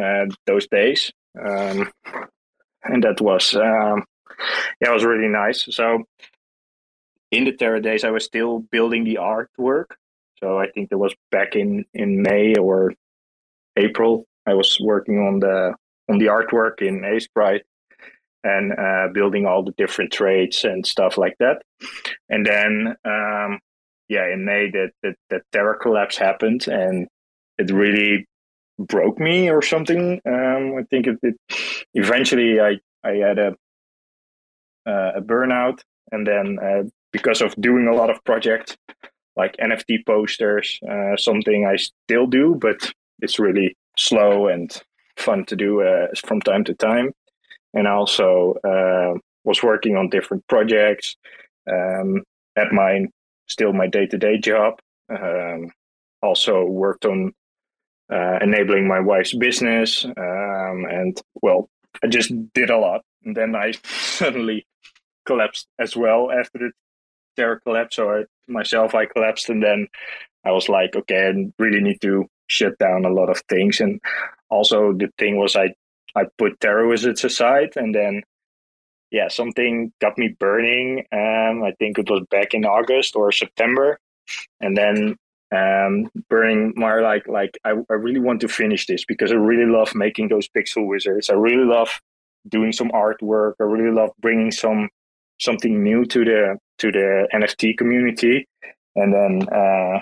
uh, 0.00 0.26
those 0.46 0.66
days. 0.68 1.12
Um, 1.40 1.90
and 2.84 3.04
that 3.04 3.20
was, 3.20 3.54
um, 3.54 4.04
yeah, 4.80 4.90
it 4.90 4.92
was 4.92 5.04
really 5.04 5.28
nice. 5.28 5.66
So, 5.70 6.04
in 7.30 7.44
the 7.44 7.52
Terra 7.52 7.80
days, 7.80 8.02
I 8.02 8.10
was 8.10 8.24
still 8.24 8.60
building 8.72 9.04
the 9.04 9.18
artwork. 9.20 9.86
So 10.38 10.58
I 10.58 10.68
think 10.70 10.90
that 10.90 10.98
was 10.98 11.14
back 11.30 11.54
in, 11.54 11.84
in 11.94 12.22
May 12.22 12.54
or 12.56 12.92
April. 13.76 14.26
I 14.46 14.54
was 14.54 14.78
working 14.80 15.18
on 15.18 15.38
the 15.40 15.74
on 16.08 16.18
the 16.18 16.26
artwork 16.26 16.82
in 16.82 17.02
Aseprite 17.02 17.60
and 18.42 18.72
uh, 18.72 19.08
building 19.12 19.46
all 19.46 19.62
the 19.62 19.74
different 19.76 20.12
trades 20.12 20.64
and 20.64 20.84
stuff 20.84 21.16
like 21.16 21.36
that. 21.38 21.62
And 22.28 22.44
then, 22.44 22.96
um, 23.04 23.60
yeah, 24.10 24.30
in 24.30 24.44
May, 24.44 24.70
that 24.70 24.90
the, 25.02 25.14
the 25.30 25.40
Terra 25.52 25.78
collapse 25.78 26.18
happened, 26.18 26.68
and 26.68 27.08
it 27.56 27.70
really 27.70 28.26
broke 28.78 29.18
me 29.18 29.48
or 29.48 29.62
something. 29.62 30.20
Um, 30.26 30.74
I 30.78 30.82
think 30.90 31.06
it, 31.06 31.18
it, 31.22 31.36
eventually 31.94 32.60
I 32.60 32.78
I 33.02 33.12
had 33.12 33.38
a 33.38 33.48
uh, 34.86 35.12
a 35.16 35.22
burnout, 35.22 35.80
and 36.12 36.26
then 36.26 36.58
uh, 36.62 36.82
because 37.12 37.40
of 37.40 37.54
doing 37.56 37.88
a 37.88 37.94
lot 37.94 38.10
of 38.10 38.22
projects 38.24 38.76
like 39.36 39.56
NFT 39.56 40.04
posters, 40.04 40.78
uh, 40.90 41.16
something 41.16 41.64
I 41.64 41.76
still 41.76 42.26
do, 42.26 42.58
but 42.60 42.92
it's 43.20 43.38
really 43.38 43.76
slow 43.96 44.48
and 44.48 44.70
fun 45.16 45.46
to 45.46 45.56
do 45.56 45.82
uh, 45.82 46.08
from 46.26 46.42
time 46.42 46.64
to 46.64 46.74
time 46.74 47.14
and 47.74 47.86
I 47.86 47.92
also 47.92 48.54
uh, 48.64 49.18
was 49.44 49.62
working 49.62 49.96
on 49.96 50.08
different 50.08 50.46
projects 50.48 51.16
um, 51.70 52.22
at 52.56 52.72
my 52.72 53.06
still 53.50 53.72
my 53.72 53.86
day 53.86 54.06
to 54.06 54.16
day 54.16 54.38
job. 54.38 54.78
Um, 55.10 55.72
also 56.22 56.64
worked 56.64 57.04
on 57.04 57.32
uh, 58.12 58.38
enabling 58.40 58.86
my 58.86 59.00
wife's 59.00 59.34
business, 59.34 60.04
um, 60.04 60.84
and 60.88 61.20
well, 61.42 61.68
I 62.02 62.06
just 62.06 62.32
did 62.52 62.70
a 62.70 62.78
lot. 62.78 63.02
And 63.24 63.36
then 63.36 63.54
I 63.54 63.72
suddenly 63.84 64.66
collapsed 65.26 65.66
as 65.78 65.96
well 65.96 66.30
after 66.30 66.58
the 66.58 66.70
Terra 67.36 67.60
collapse. 67.60 67.96
So 67.96 68.10
I, 68.10 68.24
myself, 68.48 68.94
I 68.94 69.06
collapsed, 69.06 69.48
and 69.48 69.62
then 69.62 69.88
I 70.44 70.52
was 70.52 70.68
like, 70.68 70.94
okay, 70.96 71.28
I 71.28 71.62
really 71.62 71.80
need 71.80 72.00
to 72.02 72.26
shut 72.46 72.78
down 72.78 73.04
a 73.04 73.12
lot 73.12 73.30
of 73.30 73.42
things. 73.48 73.80
And 73.80 74.00
also 74.48 74.92
the 74.92 75.08
thing 75.18 75.36
was, 75.36 75.56
I 75.56 75.74
I 76.16 76.24
put 76.38 76.60
Terra 76.60 76.88
Wizards 76.88 77.24
aside, 77.24 77.70
and 77.76 77.94
then 77.94 78.22
yeah, 79.10 79.28
something 79.28 79.92
got 80.00 80.16
me 80.18 80.28
burning. 80.38 81.04
Um, 81.12 81.62
I 81.62 81.72
think 81.78 81.98
it 81.98 82.08
was 82.08 82.24
back 82.30 82.54
in 82.54 82.64
August 82.64 83.16
or 83.16 83.32
September, 83.32 83.98
and 84.60 84.76
then 84.76 85.16
um, 85.54 86.10
burning 86.28 86.72
more 86.76 87.02
like 87.02 87.26
like 87.26 87.58
I, 87.64 87.70
I 87.90 87.94
really 87.94 88.20
want 88.20 88.40
to 88.42 88.48
finish 88.48 88.86
this 88.86 89.04
because 89.04 89.32
I 89.32 89.36
really 89.36 89.70
love 89.70 89.94
making 89.94 90.28
those 90.28 90.48
pixel 90.48 90.86
wizards. 90.86 91.28
I 91.28 91.34
really 91.34 91.64
love 91.64 92.00
doing 92.48 92.72
some 92.72 92.90
artwork. 92.90 93.54
I 93.60 93.64
really 93.64 93.94
love 93.94 94.10
bringing 94.20 94.52
some 94.52 94.88
something 95.40 95.82
new 95.82 96.04
to 96.04 96.24
the 96.24 96.58
to 96.78 96.92
the 96.92 97.28
NFT 97.34 97.76
community. 97.76 98.46
And 98.94 99.12
then 99.12 99.48
uh, 99.48 100.00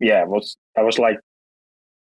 yeah, 0.00 0.24
was 0.24 0.56
I 0.76 0.82
was 0.82 0.98
like 0.98 1.18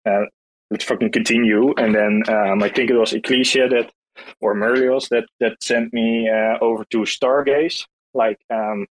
uh, 0.06 0.26
let's 0.72 0.86
fucking 0.86 1.12
continue. 1.12 1.74
And 1.78 1.94
then 1.94 2.24
um, 2.28 2.64
I 2.64 2.70
think 2.70 2.90
it 2.90 2.98
was 2.98 3.14
Ecclesia 3.14 3.68
that, 3.70 3.92
or 4.40 4.56
Merlios 4.56 5.10
that 5.10 5.26
that 5.40 5.64
sent 5.64 5.94
me 5.94 6.30
uh, 6.30 6.58
over 6.62 6.86
to 6.86 7.00
Stargaze. 7.00 7.86
Like 8.14 8.40
um, 8.50 8.88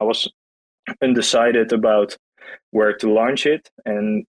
I 0.00 0.04
was 0.04 0.28
undecided 1.02 1.72
about 1.72 2.16
where 2.70 2.94
to 2.96 3.12
launch 3.12 3.46
it, 3.46 3.70
and 3.84 4.24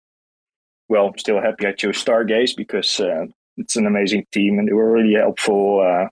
well, 0.89 1.07
I'm 1.07 1.17
still 1.17 1.41
happy 1.41 1.65
I 1.65 1.73
chose 1.73 2.03
Stargaze 2.03 2.55
because 2.55 2.99
uh, 2.99 3.25
it's 3.57 3.75
an 3.75 3.87
amazing 3.87 4.25
team 4.31 4.59
and 4.59 4.67
they 4.67 4.73
were 4.73 4.91
really 4.91 5.13
helpful 5.13 5.81
uh, 5.81 6.07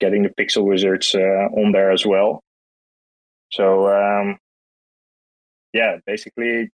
getting 0.00 0.22
the 0.22 0.30
Pixel 0.30 0.64
Wizards 0.64 1.14
uh, 1.14 1.48
on 1.52 1.72
there 1.72 1.90
as 1.90 2.06
well. 2.06 2.42
So 3.50 3.88
um, 3.88 4.38
yeah, 5.72 5.96
basically 6.06 6.70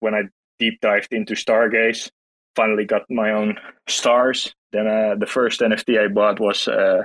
when 0.00 0.14
I 0.14 0.22
deep 0.58 0.80
dived 0.80 1.12
into 1.12 1.34
Stargaze, 1.34 2.10
finally 2.56 2.84
got 2.84 3.02
my 3.10 3.32
own 3.32 3.58
stars. 3.88 4.52
Then 4.72 4.86
uh, 4.86 5.14
the 5.18 5.26
first 5.26 5.60
NFT 5.60 5.98
I 5.98 6.08
bought 6.08 6.40
was 6.40 6.68
uh, 6.68 7.04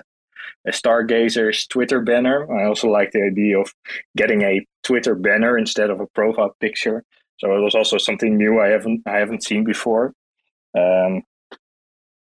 a 0.68 0.72
Stargazer's 0.72 1.68
Twitter 1.68 2.02
banner. 2.02 2.52
I 2.52 2.66
also 2.66 2.88
like 2.88 3.12
the 3.12 3.24
idea 3.24 3.60
of 3.60 3.74
getting 4.18 4.42
a 4.42 4.66
Twitter 4.84 5.16
banner 5.16 5.58
instead 5.58 5.90
of 5.90 6.00
a 6.00 6.08
profile 6.08 6.56
picture. 6.60 7.04
So 7.38 7.56
it 7.56 7.60
was 7.60 7.76
also 7.76 7.98
something 7.98 8.38
new 8.38 8.60
I 8.62 8.68
haven't 8.68 9.02
I 9.06 9.18
haven't 9.18 9.44
seen 9.44 9.64
before. 9.64 10.14
Um, 10.78 11.24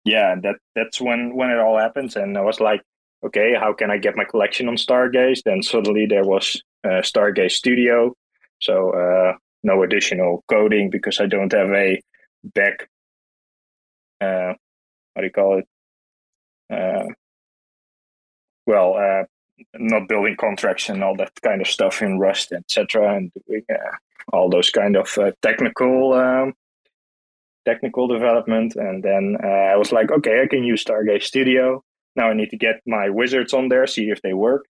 yeah, 0.04 0.34
that 0.42 0.56
that's 0.74 1.00
when 1.00 1.34
when 1.34 1.50
it 1.50 1.58
all 1.58 1.78
happens, 1.78 2.16
and 2.16 2.36
I 2.36 2.42
was 2.42 2.60
like, 2.60 2.82
okay, 3.24 3.54
how 3.58 3.72
can 3.72 3.90
I 3.90 3.98
get 3.98 4.16
my 4.16 4.24
collection 4.24 4.68
on 4.68 4.76
Stargaze? 4.76 5.42
Then 5.44 5.62
suddenly 5.62 6.06
there 6.06 6.24
was 6.24 6.62
uh, 6.84 7.02
Stargaze 7.02 7.52
Studio, 7.52 8.14
so 8.60 8.90
uh, 8.90 9.36
no 9.62 9.82
additional 9.82 10.44
coding 10.48 10.90
because 10.90 11.20
I 11.20 11.26
don't 11.26 11.52
have 11.52 11.70
a 11.70 12.00
back 12.54 12.88
uh, 14.24 14.54
what 15.12 15.22
do 15.22 15.26
you 15.26 15.32
call 15.32 15.58
it? 15.58 15.68
Uh, 16.72 17.06
well, 18.66 18.94
uh, 18.94 19.24
not 19.74 20.08
building 20.08 20.36
contracts 20.36 20.88
and 20.88 21.04
all 21.04 21.16
that 21.16 21.32
kind 21.42 21.60
of 21.60 21.68
stuff 21.68 22.02
in 22.02 22.18
Rust, 22.18 22.52
etc., 22.52 23.16
and 23.16 23.32
doing 23.46 23.64
uh, 23.70 23.96
all 24.32 24.48
those 24.50 24.70
kind 24.70 24.96
of 24.96 25.16
uh, 25.18 25.32
technical 25.42 26.14
um, 26.14 26.54
technical 27.64 28.06
development. 28.06 28.76
And 28.76 29.02
then 29.02 29.36
uh, 29.42 29.72
I 29.72 29.76
was 29.76 29.92
like, 29.92 30.10
okay, 30.10 30.42
I 30.42 30.46
can 30.46 30.64
use 30.64 30.84
Stargaze 30.84 31.22
Studio. 31.22 31.82
Now 32.16 32.30
I 32.30 32.34
need 32.34 32.50
to 32.50 32.56
get 32.56 32.80
my 32.86 33.08
wizards 33.08 33.52
on 33.54 33.68
there, 33.68 33.86
see 33.86 34.10
if 34.10 34.22
they 34.22 34.34
work. 34.34 34.66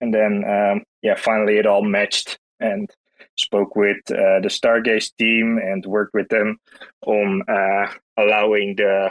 And 0.00 0.14
then, 0.14 0.44
um, 0.46 0.84
yeah, 1.02 1.16
finally 1.16 1.58
it 1.58 1.66
all 1.66 1.82
matched 1.82 2.38
and 2.60 2.88
spoke 3.48 3.74
with 3.76 4.02
uh, 4.10 4.40
the 4.44 4.50
Stargaze 4.58 5.10
team 5.16 5.58
and 5.58 5.84
worked 5.86 6.14
with 6.14 6.28
them 6.28 6.58
on 7.06 7.42
uh, 7.48 7.86
allowing 8.16 8.76
the 8.76 9.10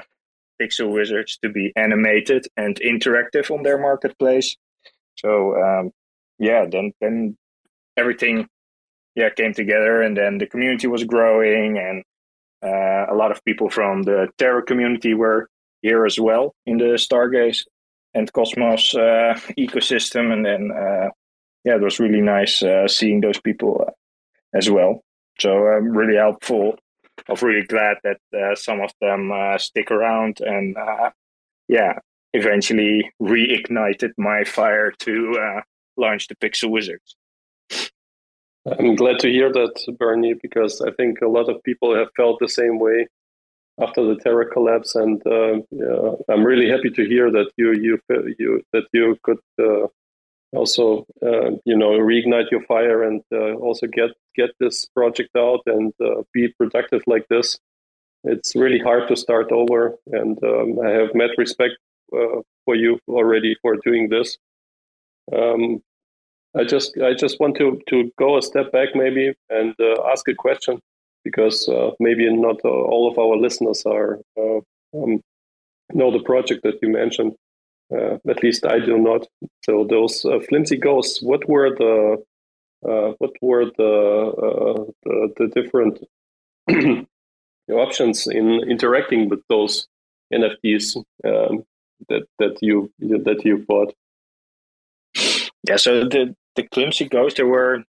Pixel 0.61 0.93
Wizards 0.93 1.37
to 1.41 1.49
be 1.49 1.73
animated 1.75 2.45
and 2.55 2.79
interactive 2.79 3.49
on 3.49 3.63
their 3.63 3.79
marketplace. 3.79 4.55
So 5.15 5.29
um, 5.63 5.91
yeah, 6.39 6.65
then 6.69 6.93
then 7.01 7.37
everything 7.95 8.47
yeah 9.15 9.29
came 9.29 9.53
together, 9.53 10.01
and 10.05 10.15
then 10.15 10.37
the 10.37 10.47
community 10.47 10.87
was 10.87 11.03
growing, 11.03 11.77
and 11.77 12.03
uh, 12.61 13.11
a 13.13 13.15
lot 13.15 13.31
of 13.31 13.43
people 13.43 13.69
from 13.69 14.03
the 14.03 14.27
Terra 14.37 14.61
community 14.61 15.13
were 15.13 15.49
here 15.81 16.05
as 16.05 16.19
well 16.19 16.53
in 16.65 16.77
the 16.77 16.97
Stargaze 16.97 17.65
and 18.13 18.31
Cosmos 18.33 18.95
uh, 18.95 19.33
ecosystem, 19.57 20.31
and 20.33 20.45
then 20.45 20.71
uh, 20.71 21.09
yeah, 21.65 21.75
it 21.75 21.81
was 21.81 21.99
really 21.99 22.21
nice 22.21 22.61
uh, 22.61 22.87
seeing 22.87 23.21
those 23.21 23.41
people 23.41 23.85
uh, 23.87 23.91
as 24.53 24.69
well. 24.69 25.03
So 25.39 25.67
um, 25.67 25.95
really 25.95 26.17
helpful. 26.17 26.77
I'm 27.29 27.35
really 27.41 27.65
glad 27.65 27.97
that 28.03 28.19
uh, 28.37 28.55
some 28.55 28.81
of 28.81 28.91
them 29.01 29.31
uh, 29.31 29.57
stick 29.57 29.91
around 29.91 30.39
and 30.39 30.77
uh, 30.77 31.09
yeah, 31.67 31.99
eventually 32.33 33.11
reignited 33.21 34.11
my 34.17 34.43
fire 34.43 34.91
to 34.99 35.39
uh, 35.39 35.61
launch 35.97 36.27
the 36.27 36.35
Pixel 36.35 36.69
Wizards. 36.69 37.15
I'm 38.79 38.95
glad 38.95 39.19
to 39.19 39.29
hear 39.29 39.51
that, 39.51 39.95
Bernie, 39.97 40.35
because 40.41 40.81
I 40.81 40.91
think 40.91 41.21
a 41.21 41.27
lot 41.27 41.49
of 41.49 41.63
people 41.63 41.95
have 41.95 42.09
felt 42.15 42.39
the 42.39 42.49
same 42.49 42.79
way 42.79 43.07
after 43.79 44.03
the 44.03 44.15
Terra 44.15 44.49
collapse, 44.49 44.95
and 44.95 45.25
uh, 45.25 45.61
yeah, 45.71 46.11
I'm 46.29 46.43
really 46.43 46.69
happy 46.69 46.89
to 46.89 47.05
hear 47.05 47.31
that 47.31 47.51
you 47.57 47.73
you 47.73 47.99
you 48.39 48.61
that 48.73 48.85
you 48.91 49.15
could 49.23 49.39
uh, 49.61 49.87
also 50.57 51.05
uh, 51.21 51.51
you 51.65 51.77
know 51.77 51.91
reignite 52.11 52.51
your 52.51 52.63
fire 52.65 53.03
and 53.03 53.21
uh, 53.31 53.53
also 53.65 53.87
get 53.87 54.11
get 54.35 54.51
this 54.59 54.85
project 54.85 55.29
out 55.35 55.61
and 55.65 55.93
uh, 56.03 56.21
be 56.33 56.47
productive 56.59 57.01
like 57.07 57.25
this. 57.29 57.59
It's 58.23 58.55
really 58.55 58.79
hard 58.79 59.07
to 59.07 59.15
start 59.15 59.51
over, 59.51 59.95
and 60.07 60.37
um, 60.43 60.79
I 60.85 60.89
have 60.89 61.13
met 61.13 61.31
respect 61.37 61.75
uh, 62.13 62.41
for 62.65 62.75
you 62.75 62.99
already 63.07 63.55
for 63.61 63.75
doing 63.83 64.09
this. 64.09 64.37
Um, 65.31 65.81
I 66.55 66.63
just 66.63 66.97
I 66.97 67.13
just 67.13 67.39
want 67.39 67.55
to 67.57 67.79
to 67.89 68.11
go 68.17 68.37
a 68.37 68.41
step 68.41 68.71
back 68.71 68.89
maybe 68.95 69.33
and 69.49 69.73
uh, 69.79 70.11
ask 70.11 70.27
a 70.27 70.35
question 70.35 70.79
because 71.23 71.67
uh, 71.69 71.91
maybe 71.99 72.23
not 72.33 72.61
all 72.63 73.09
of 73.09 73.17
our 73.19 73.37
listeners 73.37 73.83
are 73.85 74.19
um, 74.37 75.21
know 75.93 76.11
the 76.11 76.23
project 76.23 76.63
that 76.63 76.79
you 76.81 76.89
mentioned. 76.89 77.33
Uh, 77.91 78.17
at 78.29 78.43
least 78.43 78.65
I 78.65 78.79
do 78.79 78.97
not. 78.97 79.27
So 79.63 79.85
those 79.89 80.25
uh, 80.25 80.39
Clumsy 80.49 80.77
Ghosts, 80.77 81.21
what 81.21 81.47
were 81.47 81.73
the 81.73 82.23
uh, 82.87 83.13
what 83.17 83.31
were 83.41 83.65
the 83.65 84.33
uh, 84.47 84.83
the, 85.03 85.33
the, 85.37 85.47
different 85.47 85.99
options 87.71 88.27
in 88.27 88.61
interacting 88.69 89.29
with 89.29 89.41
those 89.49 89.87
NFTs 90.33 90.97
um, 91.25 91.63
that 92.09 92.23
that 92.39 92.57
you 92.61 92.91
that 92.99 93.41
you 93.45 93.65
bought? 93.67 93.93
Yeah, 95.67 95.77
so 95.77 96.03
the 96.03 96.35
the 96.55 96.63
Clumsy 96.63 97.05
Ghosts, 97.05 97.37
there 97.37 97.47
were, 97.47 97.83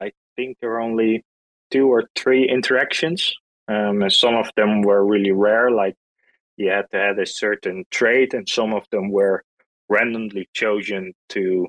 I 0.00 0.12
think, 0.36 0.58
there 0.60 0.70
were 0.70 0.80
only 0.80 1.24
two 1.70 1.88
or 1.88 2.04
three 2.16 2.46
interactions. 2.48 3.34
Um, 3.68 4.02
and 4.02 4.12
some 4.12 4.34
of 4.34 4.50
them 4.56 4.82
were 4.82 5.04
really 5.04 5.30
rare, 5.30 5.70
like 5.70 5.94
you 6.58 6.70
had 6.70 6.90
to 6.90 6.98
have 6.98 7.18
a 7.18 7.26
certain 7.26 7.84
trait, 7.90 8.34
and 8.34 8.48
some 8.48 8.74
of 8.74 8.84
them 8.90 9.10
were 9.10 9.44
randomly 9.88 10.48
chosen 10.52 11.14
to 11.30 11.66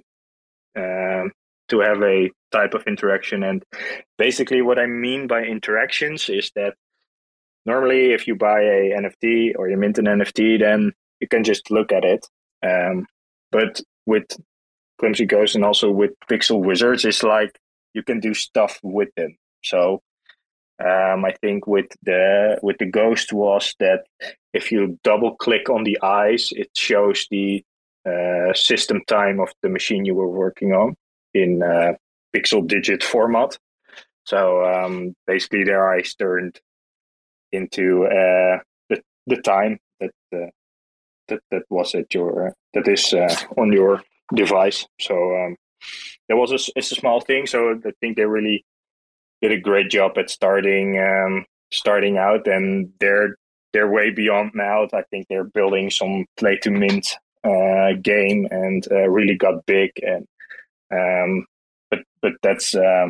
um, 0.75 1.31
to 1.69 1.79
have 1.79 2.01
a 2.01 2.31
type 2.51 2.74
of 2.74 2.84
interaction. 2.88 3.43
And 3.43 3.63
basically, 4.17 4.62
what 4.62 4.79
I 4.79 4.88
mean 4.88 5.27
by 5.27 5.43
interactions 5.43 6.27
is 6.27 6.51
that 6.55 6.74
normally, 7.65 8.12
if 8.13 8.27
you 8.27 8.36
buy 8.36 8.62
a 8.62 8.93
NFT 9.00 9.53
or 9.58 9.69
you 9.69 9.77
mint 9.77 10.00
an 10.00 10.05
NFT, 10.05 10.60
then 10.60 10.91
you 11.19 11.27
can 11.27 11.43
just 11.43 11.69
look 11.69 11.91
at 11.91 12.03
it. 12.03 12.25
Um, 12.65 13.05
but 13.51 13.81
with 14.08 14.25
Clumsy 15.00 15.25
Ghost 15.25 15.55
and 15.55 15.63
also 15.63 15.91
with 15.91 16.12
Pixel 16.29 16.63
Wizards, 16.63 17.05
it's 17.05 17.24
like 17.24 17.60
you 17.93 18.01
can 18.01 18.19
do 18.19 18.34
stuff 18.34 18.79
with 18.81 19.10
them. 19.15 19.38
So 19.63 20.01
um, 20.79 21.25
I 21.25 21.33
think 21.41 21.67
with 21.67 21.88
the 22.03 22.57
with 22.62 22.77
the 22.77 22.86
ghost 22.86 23.33
was 23.33 23.75
that 23.79 24.05
if 24.53 24.71
you 24.71 24.98
double 25.03 25.36
click 25.36 25.69
on 25.69 25.83
the 25.83 25.98
eyes, 26.01 26.50
it 26.51 26.69
shows 26.75 27.27
the 27.29 27.63
uh, 28.05 28.53
system 28.53 29.01
time 29.07 29.39
of 29.39 29.50
the 29.62 29.69
machine 29.69 30.05
you 30.05 30.15
were 30.15 30.29
working 30.29 30.74
on 30.74 30.95
in 31.33 31.62
uh, 31.62 31.93
pixel 32.36 32.65
digit 32.65 33.03
format. 33.03 33.57
So 34.25 34.63
um, 34.63 35.15
basically, 35.27 35.63
their 35.63 35.91
eyes 35.91 36.15
turned 36.15 36.59
into 37.51 38.05
uh, 38.05 38.59
the 38.89 39.01
the 39.27 39.41
time 39.41 39.79
that 40.00 40.12
uh, 40.33 40.50
that 41.27 41.41
that 41.51 41.63
was 41.69 41.93
at 41.93 42.13
your 42.13 42.53
that 42.74 42.88
is 42.88 43.13
uh, 43.13 43.36
on 43.57 43.74
your 43.74 44.01
device. 44.33 44.88
So 45.01 45.15
um, 45.15 45.57
there 46.27 46.38
was 46.38 46.51
a, 46.51 46.59
it's 46.77 46.91
a 46.91 46.95
small 46.95 47.19
thing. 47.19 47.48
So 47.48 47.81
I 47.86 47.91
think 48.00 48.15
they 48.15 48.25
really 48.25 48.63
did 49.41 49.51
a 49.51 49.60
great 49.60 49.89
job 49.89 50.17
at 50.17 50.29
starting 50.29 51.00
um, 51.00 51.46
starting 51.72 52.17
out, 52.17 52.48
and 52.48 52.91
they're 53.00 53.36
they're 53.74 53.91
way 53.91 54.10
beyond 54.10 54.51
now. 54.55 54.88
I 54.93 55.03
think 55.10 55.27
they're 55.27 55.43
building 55.43 55.89
some 55.89 56.25
play 56.38 56.58
to 56.63 56.72
mint 56.72 57.15
uh, 57.43 57.93
game 58.01 58.48
and 58.51 58.86
uh, 58.91 59.08
really 59.10 59.36
got 59.36 59.65
big. 59.65 59.91
And 60.01 60.27
um, 60.91 61.46
but 61.89 62.00
but 62.22 62.34
that's 62.41 62.75
uh, 62.75 63.10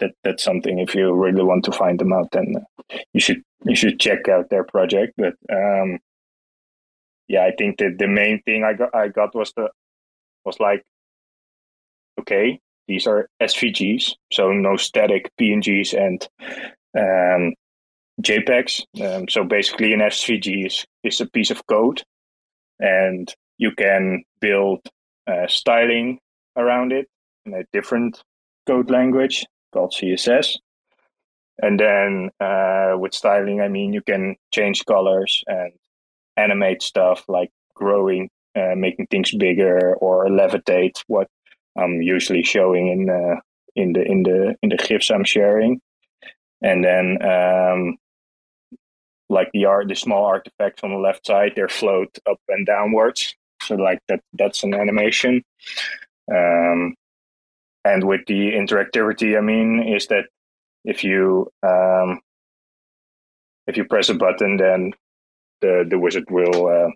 that 0.00 0.12
that's 0.24 0.42
something. 0.42 0.78
If 0.78 0.94
you 0.94 1.12
really 1.12 1.44
want 1.44 1.64
to 1.64 1.72
find 1.72 1.98
them 1.98 2.12
out, 2.12 2.30
then 2.32 2.54
you 3.12 3.20
should 3.20 3.42
you 3.64 3.76
should 3.76 4.00
check 4.00 4.28
out 4.28 4.50
their 4.50 4.64
project. 4.64 5.14
But 5.16 5.34
um, 5.52 5.98
yeah, 7.28 7.44
I 7.44 7.52
think 7.56 7.78
that 7.78 7.96
the 7.98 8.08
main 8.08 8.42
thing 8.42 8.64
I 8.64 8.72
got 8.72 8.94
I 8.94 9.08
got 9.08 9.34
was 9.34 9.52
the 9.54 9.70
was 10.44 10.58
like 10.58 10.82
okay 12.18 12.60
these 12.90 13.06
are 13.06 13.28
SVGs, 13.40 14.14
so 14.32 14.50
no 14.50 14.76
static 14.76 15.30
PNGs 15.40 15.94
and 15.94 16.28
um, 16.98 17.54
JPEGs. 18.20 18.82
Um, 19.00 19.28
so 19.28 19.44
basically, 19.44 19.92
an 19.92 20.00
SVG 20.00 20.66
is, 20.66 20.84
is 21.04 21.20
a 21.20 21.26
piece 21.26 21.52
of 21.52 21.64
code, 21.68 22.02
and 22.80 23.32
you 23.58 23.70
can 23.70 24.24
build 24.40 24.80
uh, 25.28 25.46
styling 25.46 26.18
around 26.56 26.90
it 26.90 27.06
in 27.46 27.54
a 27.54 27.62
different 27.72 28.24
code 28.66 28.90
language 28.90 29.46
called 29.72 29.92
CSS. 29.92 30.56
And 31.62 31.78
then 31.78 32.30
uh, 32.40 32.94
with 32.98 33.14
styling, 33.14 33.60
I 33.60 33.68
mean, 33.68 33.92
you 33.92 34.02
can 34.02 34.34
change 34.52 34.84
colors 34.84 35.44
and 35.46 35.70
animate 36.36 36.82
stuff 36.82 37.24
like 37.28 37.50
growing, 37.76 38.30
uh, 38.56 38.74
making 38.74 39.06
things 39.06 39.32
bigger, 39.32 39.94
or 39.94 40.26
levitate 40.26 41.04
what 41.06 41.28
I'm 41.76 42.02
usually 42.02 42.42
showing 42.42 42.88
in 42.88 43.10
uh, 43.10 43.40
in 43.76 43.92
the 43.92 44.02
in 44.02 44.22
the 44.22 44.56
in 44.62 44.68
the 44.70 44.76
gifs 44.76 45.10
I'm 45.10 45.24
sharing, 45.24 45.80
and 46.62 46.84
then 46.84 47.22
um, 47.22 47.98
like 49.28 49.50
the 49.52 49.64
art, 49.64 49.88
the 49.88 49.94
small 49.94 50.24
artifacts 50.24 50.82
on 50.82 50.90
the 50.90 50.98
left 50.98 51.26
side, 51.26 51.52
they 51.56 51.66
float 51.68 52.18
up 52.28 52.40
and 52.48 52.66
downwards. 52.66 53.34
So 53.62 53.76
like 53.76 54.00
that, 54.08 54.20
that's 54.32 54.64
an 54.64 54.74
animation. 54.74 55.44
Um, 56.30 56.94
and 57.84 58.04
with 58.04 58.22
the 58.26 58.52
interactivity, 58.52 59.38
I 59.38 59.40
mean, 59.40 59.82
is 59.82 60.06
that 60.08 60.24
if 60.84 61.04
you 61.04 61.50
um, 61.62 62.20
if 63.66 63.76
you 63.76 63.84
press 63.84 64.08
a 64.08 64.14
button, 64.14 64.56
then 64.56 64.92
the 65.60 65.86
the 65.88 65.98
wizard 65.98 66.28
will 66.30 66.66
uh, 66.66 66.90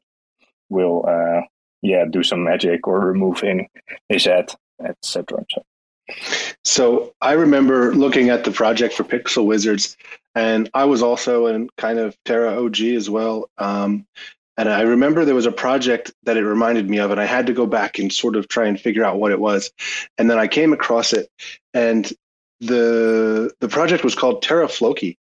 will 0.69 1.05
uh, 1.07 1.43
yeah 1.83 2.05
do 2.11 2.23
some 2.23 2.45
magic 2.45 2.87
or 2.87 3.01
remove 3.01 3.43
in 3.45 3.67
his 4.09 4.25
head 4.25 4.55
etc. 4.83 5.45
So. 6.65 7.15
I 7.21 7.33
remember 7.33 7.95
looking 7.95 8.29
at 8.29 8.45
the 8.45 8.51
project 8.51 8.93
for 8.93 9.03
Pixel 9.05 9.47
Wizards, 9.47 9.97
and 10.35 10.69
I 10.75 10.85
was 10.85 11.03
also 11.03 11.47
in 11.47 11.71
kind 11.79 11.99
of 11.99 12.15
Terra 12.25 12.63
OG 12.63 12.81
as 12.81 13.09
well. 13.09 13.49
Um, 13.57 14.07
and 14.57 14.69
I 14.69 14.83
remember 14.83 15.25
there 15.25 15.35
was 15.35 15.47
a 15.47 15.53
project 15.53 16.13
that 16.25 16.37
it 16.37 16.45
reminded 16.45 16.89
me 16.89 16.99
of, 16.99 17.11
and 17.11 17.21
I 17.21 17.25
had 17.25 17.47
to 17.47 17.55
go 17.55 17.67
back 17.67 17.99
and 17.99 18.13
sort 18.13 18.37
of 18.37 18.47
try 18.49 18.67
and 18.67 18.79
figure 18.79 19.05
out 19.05 19.19
what 19.19 19.33
it 19.33 19.41
was. 19.41 19.73
And 20.19 20.31
then 20.31 20.39
I 20.39 20.47
came 20.47 20.73
across 20.75 21.13
it, 21.13 21.29
and 21.73 22.13
the 22.61 23.53
the 23.61 23.69
project 23.69 24.05
was 24.05 24.15
called 24.15 24.43
Terra 24.43 24.69
Floki. 24.69 25.19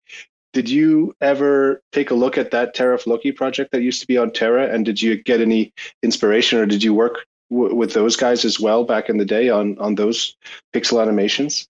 Did 0.52 0.68
you 0.68 1.14
ever 1.20 1.80
take 1.92 2.10
a 2.10 2.14
look 2.14 2.38
at 2.38 2.50
that 2.50 2.74
Terra 2.74 2.98
Floki 2.98 3.30
project 3.30 3.70
that 3.72 3.82
used 3.82 4.00
to 4.00 4.06
be 4.06 4.18
on 4.18 4.32
Terra? 4.32 4.72
And 4.72 4.84
did 4.84 5.00
you 5.00 5.22
get 5.22 5.40
any 5.40 5.72
inspiration, 6.02 6.58
or 6.58 6.66
did 6.66 6.82
you 6.82 6.94
work 6.94 7.26
w- 7.50 7.74
with 7.74 7.92
those 7.92 8.16
guys 8.16 8.44
as 8.44 8.60
well 8.60 8.84
back 8.84 9.08
in 9.08 9.18
the 9.18 9.24
day 9.24 9.48
on 9.48 9.78
on 9.78 9.94
those 9.94 10.36
pixel 10.74 11.02
animations? 11.02 11.68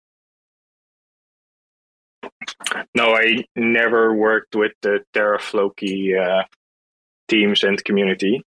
No, 2.95 3.15
I 3.15 3.45
never 3.57 4.15
worked 4.15 4.55
with 4.55 4.73
the 4.83 5.01
Terra 5.13 5.39
Floki 5.39 6.17
uh, 6.17 6.43
teams 7.29 7.63
and 7.63 7.83
community. 7.85 8.43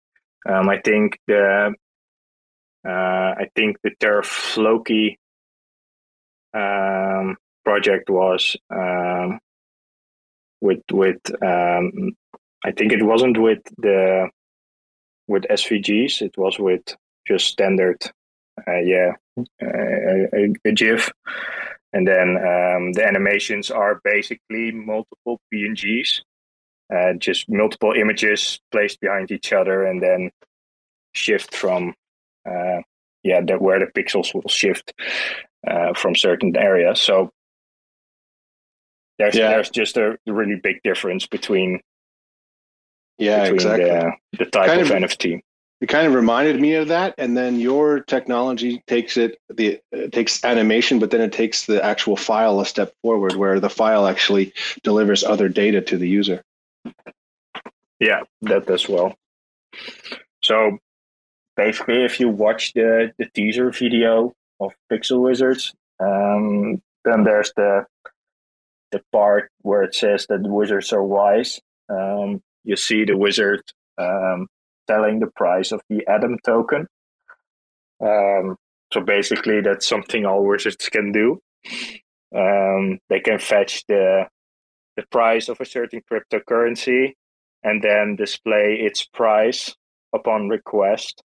Um, 0.48 0.68
I 0.68 0.78
think 0.78 1.18
the 1.26 1.74
uh, 2.86 2.90
I 2.90 3.48
think 3.54 3.76
the 3.82 3.90
Terra 4.00 4.24
Floki 4.24 5.18
um, 6.54 7.36
project 7.64 8.08
was 8.08 8.56
um, 8.70 9.38
with 10.60 10.82
with 10.90 11.20
um, 11.42 12.12
I 12.64 12.72
think 12.72 12.92
it 12.92 13.02
wasn't 13.02 13.38
with 13.38 13.62
the 13.78 14.30
with 15.28 15.44
SVGs. 15.44 16.22
It 16.22 16.36
was 16.36 16.58
with 16.58 16.96
just 17.30 17.46
standard, 17.46 18.02
uh, 18.66 18.78
yeah, 18.78 19.12
uh, 19.38 20.26
a, 20.34 20.52
a, 20.64 20.72
GIF. 20.72 21.10
And 21.92 22.06
then 22.06 22.36
um, 22.36 22.92
the 22.92 23.04
animations 23.06 23.70
are 23.70 24.00
basically 24.04 24.72
multiple 24.72 25.40
PNGs, 25.52 26.22
uh, 26.94 27.14
just 27.14 27.48
multiple 27.48 27.92
images 27.92 28.60
placed 28.72 29.00
behind 29.00 29.30
each 29.30 29.52
other, 29.52 29.84
and 29.84 30.02
then 30.02 30.30
shift 31.12 31.54
from, 31.54 31.94
uh, 32.48 32.80
yeah, 33.22 33.40
that 33.40 33.60
where 33.60 33.78
the 33.78 33.86
pixels 33.86 34.34
will 34.34 34.48
shift 34.48 34.92
uh, 35.66 35.94
from 35.94 36.14
certain 36.14 36.56
areas. 36.56 37.00
So 37.00 37.30
there's 39.18 39.36
yeah. 39.36 39.50
there's 39.50 39.70
just 39.70 39.96
a 39.96 40.16
really 40.26 40.56
big 40.62 40.82
difference 40.82 41.26
between 41.26 41.80
yeah 43.18 43.42
between 43.42 43.54
exactly 43.54 43.84
the, 43.84 44.12
the 44.38 44.46
type 44.46 44.68
kind 44.68 44.80
of, 44.80 44.90
of 44.90 44.96
NFT 44.96 45.42
it 45.80 45.88
kind 45.88 46.06
of 46.06 46.14
reminded 46.14 46.60
me 46.60 46.74
of 46.74 46.88
that 46.88 47.14
and 47.18 47.36
then 47.36 47.58
your 47.58 48.00
technology 48.00 48.82
takes 48.86 49.16
it 49.16 49.38
the 49.48 49.80
it 49.92 50.12
takes 50.12 50.44
animation 50.44 50.98
but 50.98 51.10
then 51.10 51.20
it 51.20 51.32
takes 51.32 51.66
the 51.66 51.82
actual 51.84 52.16
file 52.16 52.60
a 52.60 52.66
step 52.66 52.94
forward 53.02 53.34
where 53.34 53.60
the 53.60 53.70
file 53.70 54.06
actually 54.06 54.52
delivers 54.82 55.24
other 55.24 55.48
data 55.48 55.80
to 55.80 55.96
the 55.96 56.08
user 56.08 56.42
yeah 57.98 58.20
that 58.42 58.68
as 58.70 58.88
well 58.88 59.14
so 60.42 60.78
basically 61.56 62.04
if 62.04 62.20
you 62.20 62.28
watch 62.28 62.72
the 62.74 63.12
the 63.18 63.26
teaser 63.26 63.70
video 63.70 64.32
of 64.60 64.72
Pixel 64.92 65.20
Wizards. 65.20 65.74
Um, 65.98 66.80
then 67.04 67.24
there's 67.24 67.52
the 67.56 67.86
the 68.92 69.02
part 69.12 69.50
where 69.62 69.82
it 69.82 69.94
says 69.94 70.26
that 70.28 70.42
wizards 70.42 70.92
are 70.92 71.02
wise. 71.02 71.60
Um, 71.88 72.42
you 72.64 72.76
see 72.76 73.04
the 73.04 73.16
wizard 73.16 73.62
um, 73.98 74.48
telling 74.90 75.20
the 75.20 75.30
price 75.36 75.70
of 75.72 75.80
the 75.88 76.06
Atom 76.08 76.38
token. 76.44 76.86
Um, 78.02 78.56
so 78.92 79.00
basically, 79.00 79.60
that's 79.60 79.86
something 79.86 80.24
all 80.26 80.44
wizards 80.44 80.88
can 80.88 81.12
do. 81.12 81.40
Um, 82.34 82.98
they 83.08 83.20
can 83.20 83.38
fetch 83.38 83.86
the 83.86 84.26
the 84.96 85.04
price 85.10 85.48
of 85.48 85.60
a 85.60 85.64
certain 85.64 86.02
cryptocurrency 86.10 87.14
and 87.62 87.80
then 87.82 88.16
display 88.16 88.78
its 88.80 89.04
price 89.04 89.74
upon 90.12 90.48
request, 90.48 91.22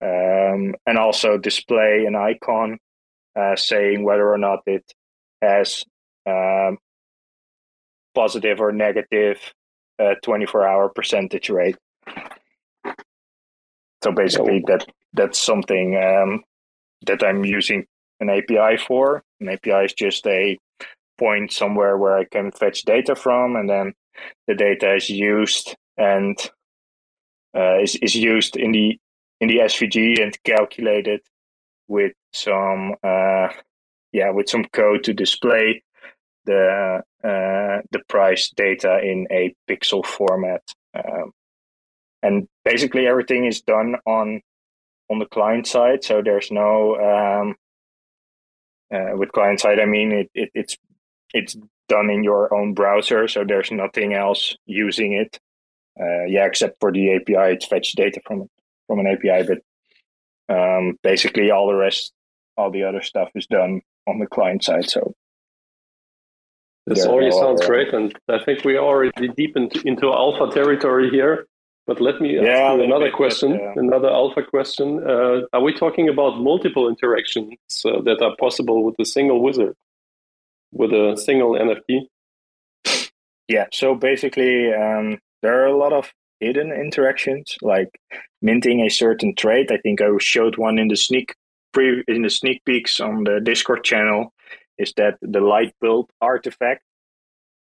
um, 0.00 0.74
and 0.86 0.96
also 0.98 1.36
display 1.36 2.04
an 2.06 2.14
icon 2.14 2.78
uh, 3.38 3.56
saying 3.56 4.04
whether 4.04 4.28
or 4.28 4.38
not 4.38 4.60
it 4.66 4.84
has 5.42 5.84
um, 6.26 6.78
positive 8.14 8.60
or 8.60 8.72
negative 8.72 9.38
uh, 9.98 10.14
24 10.22 10.68
hour 10.68 10.88
percentage 10.88 11.50
rate. 11.50 11.76
So 14.02 14.12
basically, 14.12 14.62
that 14.66 14.86
that's 15.12 15.38
something 15.38 15.96
um, 15.96 16.42
that 17.06 17.22
I'm 17.22 17.44
using 17.44 17.86
an 18.20 18.30
API 18.30 18.76
for. 18.76 19.22
An 19.40 19.48
API 19.48 19.84
is 19.84 19.92
just 19.92 20.26
a 20.26 20.58
point 21.18 21.52
somewhere 21.52 21.96
where 21.96 22.16
I 22.16 22.24
can 22.24 22.52
fetch 22.52 22.82
data 22.82 23.14
from, 23.16 23.56
and 23.56 23.68
then 23.68 23.94
the 24.46 24.54
data 24.54 24.94
is 24.94 25.10
used 25.10 25.76
and 25.96 26.38
uh, 27.56 27.78
is 27.80 27.96
is 27.96 28.14
used 28.14 28.56
in 28.56 28.72
the 28.72 28.98
in 29.40 29.48
the 29.48 29.58
SVG 29.58 30.22
and 30.22 30.36
calculated 30.44 31.20
with 31.88 32.12
some 32.32 32.94
uh, 33.02 33.48
yeah 34.12 34.30
with 34.30 34.48
some 34.48 34.64
code 34.72 35.04
to 35.04 35.12
display 35.14 35.82
the 36.44 37.02
uh, 37.24 37.82
the 37.90 38.00
price 38.08 38.50
data 38.50 39.00
in 39.02 39.26
a 39.30 39.54
pixel 39.68 40.04
format. 40.04 40.62
Um, 40.94 41.32
and 42.22 42.48
basically 42.64 43.06
everything 43.06 43.44
is 43.44 43.60
done 43.60 43.96
on 44.06 44.40
on 45.10 45.18
the 45.18 45.26
client 45.26 45.66
side. 45.66 46.04
So 46.04 46.22
there's 46.22 46.50
no 46.50 46.96
um, 46.96 47.56
uh, 48.94 49.16
with 49.16 49.32
client 49.32 49.60
side. 49.60 49.80
I 49.80 49.86
mean 49.86 50.12
it, 50.12 50.30
it, 50.34 50.50
it's 50.54 50.76
it's 51.34 51.56
done 51.88 52.10
in 52.10 52.22
your 52.22 52.54
own 52.54 52.74
browser, 52.74 53.28
so 53.28 53.44
there's 53.44 53.70
nothing 53.70 54.14
else 54.14 54.56
using 54.66 55.12
it. 55.14 55.38
Uh, 56.00 56.24
yeah, 56.24 56.46
except 56.46 56.76
for 56.80 56.92
the 56.92 57.14
API, 57.14 57.54
it's 57.54 57.66
fetch 57.66 57.92
data 57.92 58.20
from 58.24 58.48
from 58.86 59.00
an 59.00 59.06
API, 59.06 59.46
but 59.46 59.58
um, 60.54 60.98
basically 61.02 61.50
all 61.50 61.66
the 61.66 61.74
rest, 61.74 62.12
all 62.56 62.70
the 62.70 62.84
other 62.84 63.02
stuff 63.02 63.30
is 63.34 63.46
done 63.46 63.80
on 64.06 64.18
the 64.18 64.26
client 64.26 64.64
side. 64.64 64.88
So 64.88 65.14
this 66.86 67.04
already 67.04 67.30
sounds 67.30 67.66
great, 67.66 67.92
and 67.92 68.16
I 68.28 68.42
think 68.44 68.64
we 68.64 68.76
are 68.76 68.84
already 68.84 69.28
deep 69.36 69.56
into, 69.56 69.82
into 69.86 70.06
alpha 70.06 70.52
territory 70.54 71.10
here. 71.10 71.46
But 71.88 72.02
let 72.02 72.20
me 72.20 72.36
ask 72.38 72.76
you 72.76 72.84
another 72.84 73.10
question, 73.10 73.52
bit, 73.52 73.76
another 73.76 74.10
alpha 74.10 74.42
question. 74.42 75.02
Uh, 75.02 75.46
are 75.54 75.62
we 75.62 75.72
talking 75.72 76.10
about 76.10 76.38
multiple 76.38 76.86
interactions 76.86 77.56
uh, 77.82 78.02
that 78.02 78.20
are 78.20 78.36
possible 78.38 78.84
with 78.84 78.94
a 79.00 79.06
single 79.06 79.42
wizard, 79.42 79.74
with 80.70 80.92
a 80.92 81.16
single 81.16 81.52
NFT? 81.52 82.02
Yeah. 83.48 83.64
So 83.72 83.94
basically, 83.94 84.70
um, 84.70 85.18
there 85.40 85.62
are 85.62 85.66
a 85.66 85.78
lot 85.78 85.94
of 85.94 86.12
hidden 86.40 86.72
interactions, 86.72 87.56
like 87.62 87.88
minting 88.42 88.82
a 88.82 88.90
certain 88.90 89.34
trait. 89.34 89.72
I 89.72 89.78
think 89.78 90.02
I 90.02 90.08
showed 90.20 90.58
one 90.58 90.78
in 90.78 90.88
the 90.88 90.96
sneak 90.96 91.34
pre 91.72 92.04
in 92.06 92.20
the 92.20 92.28
sneak 92.30 92.62
peeks 92.66 93.00
on 93.00 93.24
the 93.24 93.40
Discord 93.42 93.82
channel. 93.82 94.34
Is 94.76 94.92
that 94.98 95.16
the 95.22 95.40
light 95.40 95.72
bulb 95.80 96.10
artifact? 96.20 96.82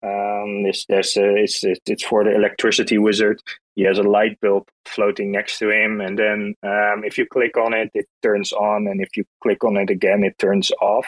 Um, 0.05 0.67
it's, 0.67 0.85
there's 0.87 1.17
a, 1.17 1.35
it's 1.37 1.64
it's 1.64 2.05
for 2.05 2.25
the 2.25 2.35
electricity 2.35 2.99
wizard. 2.99 3.40
He 3.75 3.83
has 3.85 3.99
a 3.99 4.03
light 4.03 4.38
bulb 4.40 4.69
floating 4.85 5.33
next 5.33 5.59
to 5.61 5.71
him, 5.71 6.01
and 6.01 6.19
then 6.19 6.55
um, 6.62 7.05
if 7.05 7.17
you 7.17 7.27
click 7.27 7.57
on 7.57 7.73
it, 7.73 7.90
it 7.95 8.07
turns 8.23 8.53
on, 8.53 8.87
and 8.87 9.01
if 9.01 9.17
you 9.17 9.25
click 9.43 9.64
on 9.64 9.79
it 9.79 9.88
again, 9.88 10.23
it 10.23 10.37
turns 10.38 10.71
off. 10.83 11.07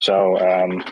So 0.00 0.38
um, 0.38 0.82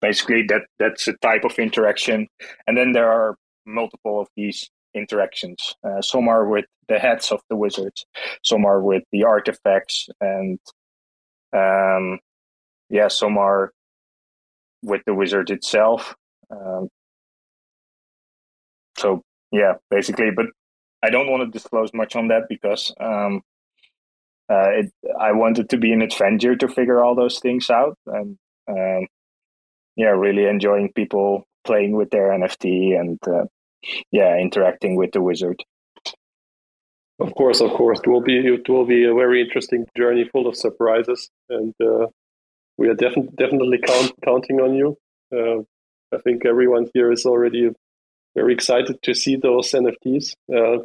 basically, 0.00 0.42
that 0.48 0.62
that's 0.78 1.06
a 1.06 1.12
type 1.22 1.44
of 1.44 1.58
interaction. 1.58 2.26
And 2.66 2.76
then 2.76 2.92
there 2.92 3.10
are 3.10 3.36
multiple 3.64 4.20
of 4.20 4.28
these 4.36 4.68
interactions. 4.92 5.76
Uh, 5.84 6.02
some 6.02 6.28
are 6.28 6.46
with 6.48 6.66
the 6.88 6.98
heads 6.98 7.30
of 7.30 7.40
the 7.48 7.56
wizards, 7.56 8.04
some 8.42 8.64
are 8.66 8.82
with 8.82 9.04
the 9.12 9.22
artifacts, 9.22 10.08
and 10.20 10.58
um, 11.52 12.18
yeah, 12.90 13.08
some 13.08 13.38
are 13.38 13.70
with 14.82 15.02
the 15.06 15.14
wizard 15.14 15.50
itself. 15.50 16.16
Um, 16.52 16.88
so 18.98 19.22
yeah, 19.52 19.74
basically, 19.90 20.30
but 20.34 20.46
I 21.02 21.10
don't 21.10 21.30
want 21.30 21.42
to 21.44 21.50
disclose 21.50 21.90
much 21.94 22.16
on 22.16 22.28
that 22.28 22.42
because 22.48 22.94
um, 23.00 23.42
uh, 24.50 24.70
it, 24.70 24.92
I 25.20 25.32
wanted 25.32 25.70
to 25.70 25.78
be 25.78 25.92
an 25.92 26.02
adventure 26.02 26.56
to 26.56 26.68
figure 26.68 27.02
all 27.02 27.14
those 27.14 27.38
things 27.40 27.70
out, 27.70 27.96
and 28.06 28.38
um, 28.68 29.06
yeah, 29.96 30.08
really 30.10 30.46
enjoying 30.46 30.92
people 30.92 31.44
playing 31.64 31.92
with 31.96 32.10
their 32.10 32.30
NFT 32.30 32.98
and 32.98 33.18
uh, 33.26 33.44
yeah, 34.10 34.36
interacting 34.38 34.96
with 34.96 35.12
the 35.12 35.22
wizard. 35.22 35.62
Of 37.20 37.34
course, 37.34 37.60
of 37.60 37.70
course, 37.72 38.00
it 38.00 38.08
will 38.08 38.22
be 38.22 38.38
it 38.38 38.68
will 38.68 38.86
be 38.86 39.04
a 39.04 39.14
very 39.14 39.42
interesting 39.42 39.86
journey 39.96 40.28
full 40.32 40.46
of 40.46 40.56
surprises, 40.56 41.30
and 41.48 41.74
uh, 41.80 42.06
we 42.78 42.88
are 42.88 42.94
defi- 42.94 43.30
definitely 43.38 43.78
count- 43.78 44.12
counting 44.24 44.60
on 44.60 44.74
you. 44.74 44.96
Uh, 45.32 45.62
I 46.12 46.18
think 46.18 46.44
everyone 46.44 46.88
here 46.94 47.10
is 47.10 47.24
already 47.24 47.70
very 48.34 48.54
excited 48.54 49.02
to 49.02 49.14
see 49.14 49.36
those 49.36 49.70
NFTs. 49.70 50.34
Uh, 50.52 50.84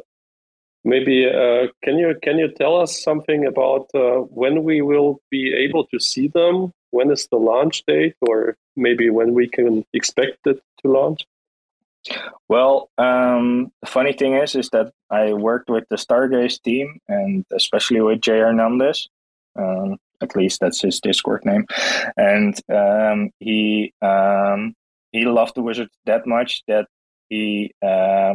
maybe 0.84 1.26
uh, 1.26 1.68
can 1.82 1.98
you 1.98 2.14
can 2.22 2.38
you 2.38 2.48
tell 2.48 2.80
us 2.80 3.02
something 3.02 3.46
about 3.46 3.88
uh, 3.94 4.20
when 4.40 4.64
we 4.64 4.82
will 4.82 5.20
be 5.30 5.54
able 5.54 5.86
to 5.86 6.00
see 6.00 6.28
them? 6.28 6.72
When 6.90 7.10
is 7.10 7.28
the 7.30 7.36
launch 7.36 7.84
date, 7.86 8.14
or 8.22 8.56
maybe 8.76 9.10
when 9.10 9.34
we 9.34 9.48
can 9.48 9.84
expect 9.92 10.38
it 10.46 10.62
to 10.82 10.90
launch? 10.90 11.26
Well, 12.48 12.88
um, 12.96 13.72
the 13.82 13.86
funny 13.88 14.14
thing 14.14 14.34
is, 14.34 14.54
is 14.54 14.70
that 14.70 14.92
I 15.10 15.34
worked 15.34 15.68
with 15.68 15.84
the 15.90 15.96
Stargaze 15.96 16.62
team, 16.62 17.00
and 17.08 17.44
especially 17.52 18.00
with 18.00 18.22
Jay 18.22 18.38
Hernandez. 18.38 19.08
Um, 19.58 19.98
at 20.20 20.34
least 20.34 20.60
that's 20.60 20.80
his 20.80 21.00
Discord 21.00 21.44
name, 21.44 21.66
and 22.16 22.58
um, 22.72 23.30
he 23.38 23.92
um, 24.02 24.74
he 25.12 25.24
loved 25.24 25.54
the 25.54 25.62
Wizards 25.62 25.90
that 26.06 26.26
much 26.26 26.62
that 26.68 26.86
he 27.28 27.72
uh, 27.82 28.34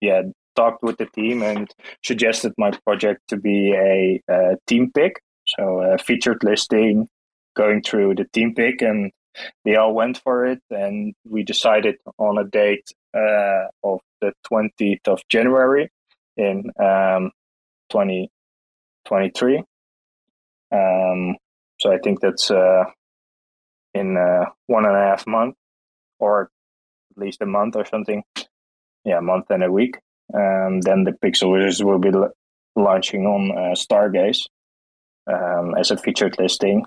yeah 0.00 0.22
talked 0.56 0.82
with 0.82 0.98
the 0.98 1.06
team 1.06 1.42
and 1.42 1.70
suggested 2.04 2.52
my 2.58 2.70
project 2.84 3.20
to 3.28 3.36
be 3.36 3.72
a, 3.72 4.20
a 4.28 4.56
team 4.66 4.90
pick, 4.92 5.22
so 5.46 5.80
a 5.80 5.98
featured 5.98 6.42
listing, 6.42 7.08
going 7.56 7.82
through 7.82 8.14
the 8.14 8.26
team 8.32 8.54
pick, 8.54 8.82
and 8.82 9.12
they 9.64 9.76
all 9.76 9.94
went 9.94 10.18
for 10.18 10.46
it, 10.46 10.60
and 10.70 11.14
we 11.24 11.42
decided 11.42 11.96
on 12.18 12.38
a 12.38 12.44
date 12.44 12.86
uh, 13.14 13.66
of 13.84 14.00
the 14.20 14.32
20th 14.50 15.06
of 15.06 15.20
January 15.28 15.88
in 16.36 16.64
um, 16.78 17.30
2023. 17.90 19.62
Um, 20.72 21.36
so 21.80 21.92
I 21.92 21.98
think 21.98 22.20
that's 22.20 22.50
uh, 22.50 22.84
in 23.94 24.16
uh, 24.16 24.46
one 24.66 24.84
and 24.84 24.96
a 24.96 25.00
half 25.00 25.26
month, 25.26 25.56
or 26.20 26.50
at 27.10 27.22
least 27.22 27.42
a 27.42 27.46
month 27.46 27.76
or 27.76 27.84
something. 27.84 28.22
Yeah, 29.04 29.18
a 29.18 29.22
month 29.22 29.46
and 29.50 29.64
a 29.64 29.72
week. 29.72 29.98
Um, 30.32 30.80
then 30.82 31.04
the 31.04 31.12
Pixel 31.12 31.52
Wizards 31.52 31.82
will 31.82 31.98
be 31.98 32.10
l- 32.10 32.30
launching 32.76 33.26
on 33.26 33.50
uh, 33.50 33.74
Stargaze 33.74 34.42
um, 35.26 35.74
as 35.76 35.90
a 35.90 35.96
featured 35.96 36.36
listing. 36.38 36.84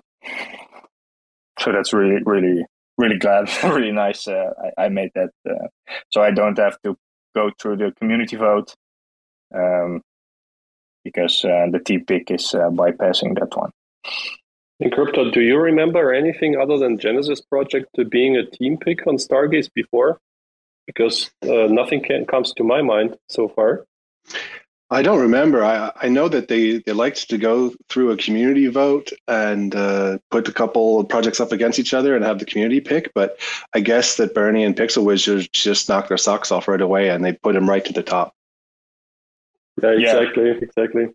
So 1.60 1.72
that's 1.72 1.94
really, 1.94 2.22
really, 2.26 2.66
really 2.98 3.18
glad, 3.18 3.50
really 3.64 3.92
nice. 3.92 4.28
Uh, 4.28 4.52
I, 4.78 4.86
I, 4.86 4.90
made 4.90 5.12
that, 5.16 5.30
uh, 5.50 5.68
so 6.12 6.22
I 6.22 6.32
don't 6.32 6.58
have 6.58 6.78
to 6.84 6.96
go 7.36 7.52
through 7.60 7.78
the 7.78 7.92
community 8.00 8.36
vote 8.36 8.74
um, 9.54 10.02
because 11.04 11.44
uh, 11.44 11.68
the 11.72 11.80
T 11.80 12.00
pick 12.00 12.32
is 12.32 12.54
uh, 12.54 12.70
bypassing 12.70 13.38
that 13.40 13.56
one. 13.56 13.72
Encrypted, 14.82 15.34
do 15.34 15.42
you 15.42 15.58
remember 15.58 16.14
anything 16.14 16.58
other 16.58 16.78
than 16.78 16.98
Genesis 16.98 17.42
project 17.42 17.88
to 17.96 18.06
being 18.06 18.36
a 18.36 18.46
team 18.46 18.78
pick 18.78 19.06
on 19.08 19.18
Stargaze 19.18 19.70
before? 19.74 20.20
Because 20.88 21.32
uh, 21.44 21.68
nothing 21.70 22.04
can, 22.04 22.26
comes 22.26 22.54
to 22.54 22.64
my 22.64 22.82
mind 22.82 23.16
so 23.30 23.48
far. 23.48 23.86
I 24.90 25.02
don't 25.02 25.22
remember. 25.22 25.64
I, 25.64 25.92
I 25.96 26.10
know 26.10 26.28
that 26.28 26.50
they, 26.50 26.78
they 26.80 26.92
liked 26.92 27.30
to 27.30 27.38
go 27.38 27.74
through 27.90 28.12
a 28.12 28.18
community 28.18 28.68
vote 28.68 29.12
and 29.28 29.74
uh, 29.74 30.20
put 30.30 30.48
a 30.48 30.54
couple 30.54 31.00
of 31.00 31.10
projects 31.10 31.40
up 31.40 31.52
against 31.52 31.80
each 31.80 31.94
other 31.94 32.16
and 32.16 32.24
have 32.24 32.40
the 32.40 32.46
community 32.46 32.80
pick. 32.80 33.12
But 33.16 33.40
I 33.74 33.80
guess 33.80 34.18
that 34.18 34.36
Bernie 34.36 34.64
and 34.64 34.76
Pixel 34.76 35.04
Wizards 35.04 35.48
just 35.48 35.90
knocked 35.90 36.10
their 36.10 36.18
socks 36.18 36.52
off 36.52 36.68
right 36.68 36.82
away 36.82 37.10
and 37.10 37.24
they 37.24 37.34
put 37.34 37.56
him 37.56 37.68
right 37.68 37.84
to 37.86 37.94
the 37.94 38.04
top. 38.04 38.36
Yeah, 39.82 39.92
exactly, 39.92 40.46
yeah. 40.46 40.54
exactly. 40.62 41.08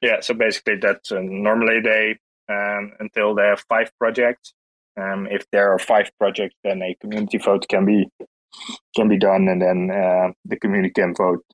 Yeah, 0.00 0.20
so 0.20 0.34
basically 0.34 0.76
that's 0.80 1.12
uh, 1.12 1.20
normally 1.22 1.80
they 1.80 2.16
um, 2.48 2.92
until 3.00 3.34
they 3.34 3.46
have 3.46 3.64
five 3.68 3.90
projects. 3.98 4.52
Um, 4.98 5.26
if 5.30 5.44
there 5.52 5.72
are 5.72 5.78
five 5.78 6.10
projects, 6.18 6.56
then 6.64 6.82
a 6.82 6.96
community 7.00 7.38
vote 7.38 7.66
can 7.68 7.84
be 7.84 8.08
can 8.94 9.08
be 9.08 9.18
done, 9.18 9.48
and 9.48 9.60
then 9.60 9.90
uh, 9.90 10.32
the 10.44 10.56
community 10.56 10.92
can 10.94 11.14
vote. 11.14 11.44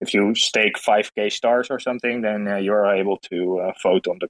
If 0.00 0.14
you 0.14 0.34
stake 0.34 0.78
five 0.78 1.10
k 1.14 1.28
stars 1.28 1.68
or 1.70 1.78
something, 1.78 2.22
then 2.22 2.48
uh, 2.48 2.56
you 2.56 2.72
are 2.72 2.94
able 2.94 3.18
to 3.30 3.60
uh, 3.60 3.72
vote 3.82 4.06
on 4.06 4.18
the 4.20 4.28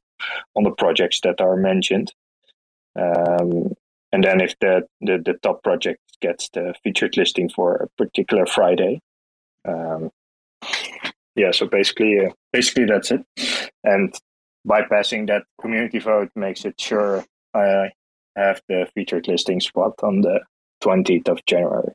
on 0.56 0.64
the 0.64 0.72
projects 0.72 1.20
that 1.22 1.40
are 1.40 1.56
mentioned. 1.56 2.12
Um, 2.98 3.74
and 4.12 4.24
then 4.24 4.40
if 4.40 4.54
the, 4.60 4.82
the, 5.00 5.18
the 5.22 5.34
top 5.42 5.62
project 5.62 6.00
gets 6.22 6.48
the 6.50 6.74
featured 6.82 7.16
listing 7.16 7.50
for 7.50 7.74
a 7.74 7.88
particular 8.02 8.46
Friday, 8.46 9.00
um, 9.68 10.10
yeah. 11.34 11.50
So 11.50 11.66
basically, 11.66 12.24
uh, 12.24 12.30
basically 12.52 12.86
that's 12.86 13.10
it. 13.10 13.20
And 13.86 14.12
bypassing 14.66 15.28
that 15.28 15.44
community 15.60 16.00
vote 16.00 16.30
makes 16.34 16.64
it 16.64 16.78
sure 16.78 17.24
I 17.54 17.92
have 18.34 18.60
the 18.68 18.88
featured 18.94 19.28
listing 19.28 19.60
spot 19.60 19.94
on 20.02 20.20
the 20.20 20.40
20th 20.82 21.28
of 21.28 21.44
January. 21.46 21.92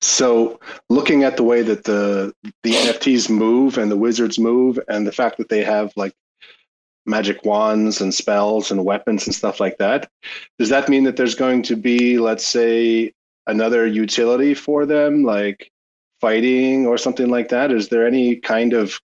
So, 0.00 0.60
looking 0.88 1.24
at 1.24 1.36
the 1.36 1.42
way 1.42 1.62
that 1.62 1.84
the 1.84 2.32
the 2.62 2.72
NFTs 2.72 3.28
move 3.28 3.76
and 3.76 3.90
the 3.90 3.96
wizards 3.96 4.38
move, 4.38 4.78
and 4.88 5.06
the 5.06 5.12
fact 5.12 5.36
that 5.36 5.50
they 5.50 5.62
have 5.62 5.92
like 5.96 6.14
magic 7.04 7.44
wands 7.44 8.00
and 8.00 8.14
spells 8.14 8.70
and 8.70 8.84
weapons 8.84 9.26
and 9.26 9.34
stuff 9.34 9.60
like 9.60 9.76
that, 9.78 10.08
does 10.58 10.70
that 10.70 10.88
mean 10.88 11.04
that 11.04 11.16
there's 11.16 11.34
going 11.34 11.62
to 11.64 11.76
be, 11.76 12.18
let's 12.18 12.46
say, 12.46 13.12
another 13.46 13.86
utility 13.86 14.54
for 14.54 14.86
them, 14.86 15.24
like 15.24 15.70
fighting 16.20 16.86
or 16.86 16.96
something 16.96 17.28
like 17.28 17.48
that? 17.48 17.70
Is 17.70 17.88
there 17.88 18.06
any 18.06 18.36
kind 18.36 18.72
of 18.72 18.98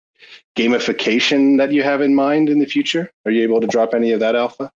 gamification 0.57 1.59
that 1.59 1.73
you 1.73 1.83
have 1.83 2.01
in 2.01 2.15
mind 2.15 2.49
in 2.49 2.59
the 2.59 2.67
future? 2.67 3.11
Are 3.25 3.31
you 3.31 3.43
able 3.43 3.61
to 3.61 3.67
drop 3.67 3.95
any 3.95 4.13
of 4.13 4.21
that 4.21 4.35
alpha? 4.35 4.71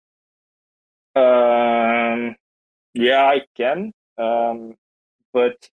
Um, 1.14 2.36
yeah, 2.94 3.22
I 3.22 3.42
can, 3.56 3.92
um, 4.18 4.74
but 5.32 5.68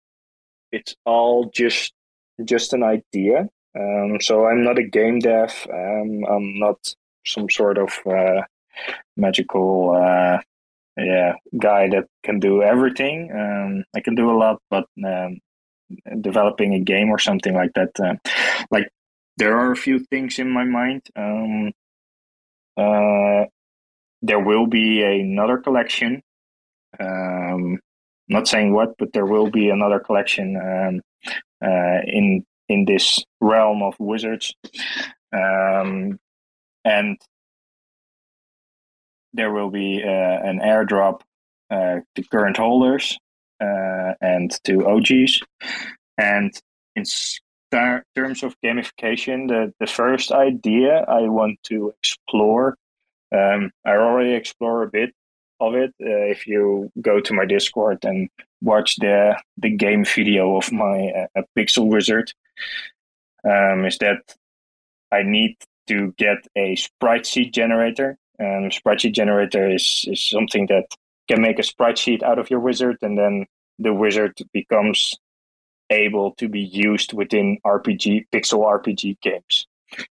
it's 0.71 0.95
all 1.05 1.51
just 1.55 1.93
just 2.45 2.73
an 2.73 2.83
idea. 2.83 3.49
Um, 3.79 4.19
so 4.21 4.47
I'm 4.47 4.63
not 4.65 4.79
a 4.79 4.83
game 4.83 5.19
dev. 5.21 5.67
Um, 5.73 6.25
I'm 6.29 6.59
not 6.59 6.95
some 7.25 7.49
sort 7.49 7.79
of 7.79 7.99
uh, 8.07 8.43
magical 9.17 9.95
uh, 9.95 10.41
yeah 10.97 11.35
guy 11.59 11.89
that 11.89 12.07
can 12.23 12.41
do 12.41 12.63
everything. 12.63 13.31
Um, 13.33 13.85
I 13.95 14.01
can 14.01 14.15
do 14.15 14.31
a 14.31 14.37
lot, 14.37 14.61
but 14.71 14.87
um, 15.05 15.41
developing 16.21 16.75
a 16.75 16.81
game 16.81 17.09
or 17.09 17.19
something 17.19 17.55
like 17.55 17.73
that, 17.75 17.99
uh, 18.01 18.15
like 18.71 18.89
there 19.37 19.59
are 19.59 19.73
a 19.73 19.77
few 19.77 19.99
things 19.99 20.39
in 20.39 20.51
my 20.51 20.65
mind. 20.65 21.03
Um, 21.17 21.73
uh, 22.77 23.47
there 24.23 24.41
will 24.41 24.67
be 24.67 25.03
another 25.03 25.59
collection. 25.59 26.23
Um, 26.99 27.79
not 28.29 28.49
saying 28.49 28.73
what, 28.73 28.97
but 28.99 29.13
there 29.13 29.27
will 29.27 29.51
be 29.51 29.69
another 29.69 29.99
collection 29.99 30.57
um, 30.57 31.01
uh, 31.65 32.01
in 32.07 32.45
in 32.69 32.85
this 32.85 33.23
realm 33.41 33.83
of 33.83 33.95
wizards, 33.99 34.55
um, 35.33 36.19
and 36.85 37.19
there 39.35 39.53
will 39.53 39.71
be 39.71 40.03
uh, 40.03 40.09
an 40.09 40.61
airdrop 40.61 41.21
uh, 41.71 41.97
to 42.15 42.23
current 42.31 42.57
holders 42.57 43.19
uh, 43.61 44.15
and 44.21 44.53
to 44.65 44.87
OGs, 44.87 45.41
and 46.19 46.53
in 46.97 47.05
terms 47.73 48.43
of 48.43 48.55
gamification, 48.65 49.49
the, 49.49 49.73
the 49.81 49.87
first 49.87 50.31
idea 50.31 51.05
I 51.09 51.23
want 51.23 51.59
to 51.65 51.93
explore, 51.99 52.77
um, 53.35 53.71
I 53.85 53.93
already 53.93 54.35
explore 54.35 54.83
a 54.83 54.91
bit 54.91 55.15
of 55.61 55.75
it. 55.75 55.91
Uh, 56.01 56.31
if 56.31 56.47
you 56.47 56.91
go 57.01 57.21
to 57.21 57.35
my 57.35 57.47
Discord 57.47 58.05
and 58.05 58.29
watch 58.61 58.97
the 58.97 59.37
the 59.57 59.71
game 59.71 60.05
video 60.05 60.57
of 60.57 60.71
my 60.73 61.13
uh, 61.37 61.43
Pixel 61.57 61.89
Wizard, 61.89 62.33
um, 63.45 63.85
is 63.87 63.99
that 63.99 64.21
I 65.11 65.23
need 65.23 65.57
to 65.89 66.13
get 66.19 66.47
a 66.57 66.77
sprite 66.77 67.27
sheet 67.27 67.53
generator. 67.55 68.17
Um, 68.41 68.71
sprite 68.71 69.01
sheet 69.01 69.15
generator 69.15 69.69
is, 69.69 70.05
is 70.09 70.29
something 70.29 70.67
that 70.67 70.87
can 71.29 71.41
make 71.41 71.59
a 71.59 71.63
sprite 71.63 71.99
sheet 71.99 72.23
out 72.23 72.39
of 72.39 72.51
your 72.51 72.61
wizard, 72.61 72.97
and 73.03 73.19
then 73.19 73.47
the 73.79 73.95
wizard 73.95 74.37
becomes 74.53 75.15
able 75.93 76.33
to 76.37 76.49
be 76.49 76.61
used 76.61 77.13
within 77.13 77.59
RPG 77.65 78.27
pixel 78.33 78.65
RPG 78.65 79.21
games, 79.21 79.67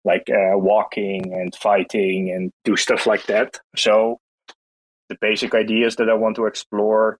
like 0.03 0.29
uh, 0.29 0.57
walking 0.57 1.33
and 1.33 1.55
fighting 1.55 2.31
and 2.31 2.51
do 2.65 2.75
stuff 2.85 3.07
like 3.07 3.25
that. 3.27 3.59
So 3.75 4.19
the 5.09 5.17
basic 5.21 5.53
idea 5.53 5.87
is 5.87 5.95
that 5.97 6.09
I 6.09 6.15
want 6.15 6.35
to 6.37 6.45
explore 6.45 7.19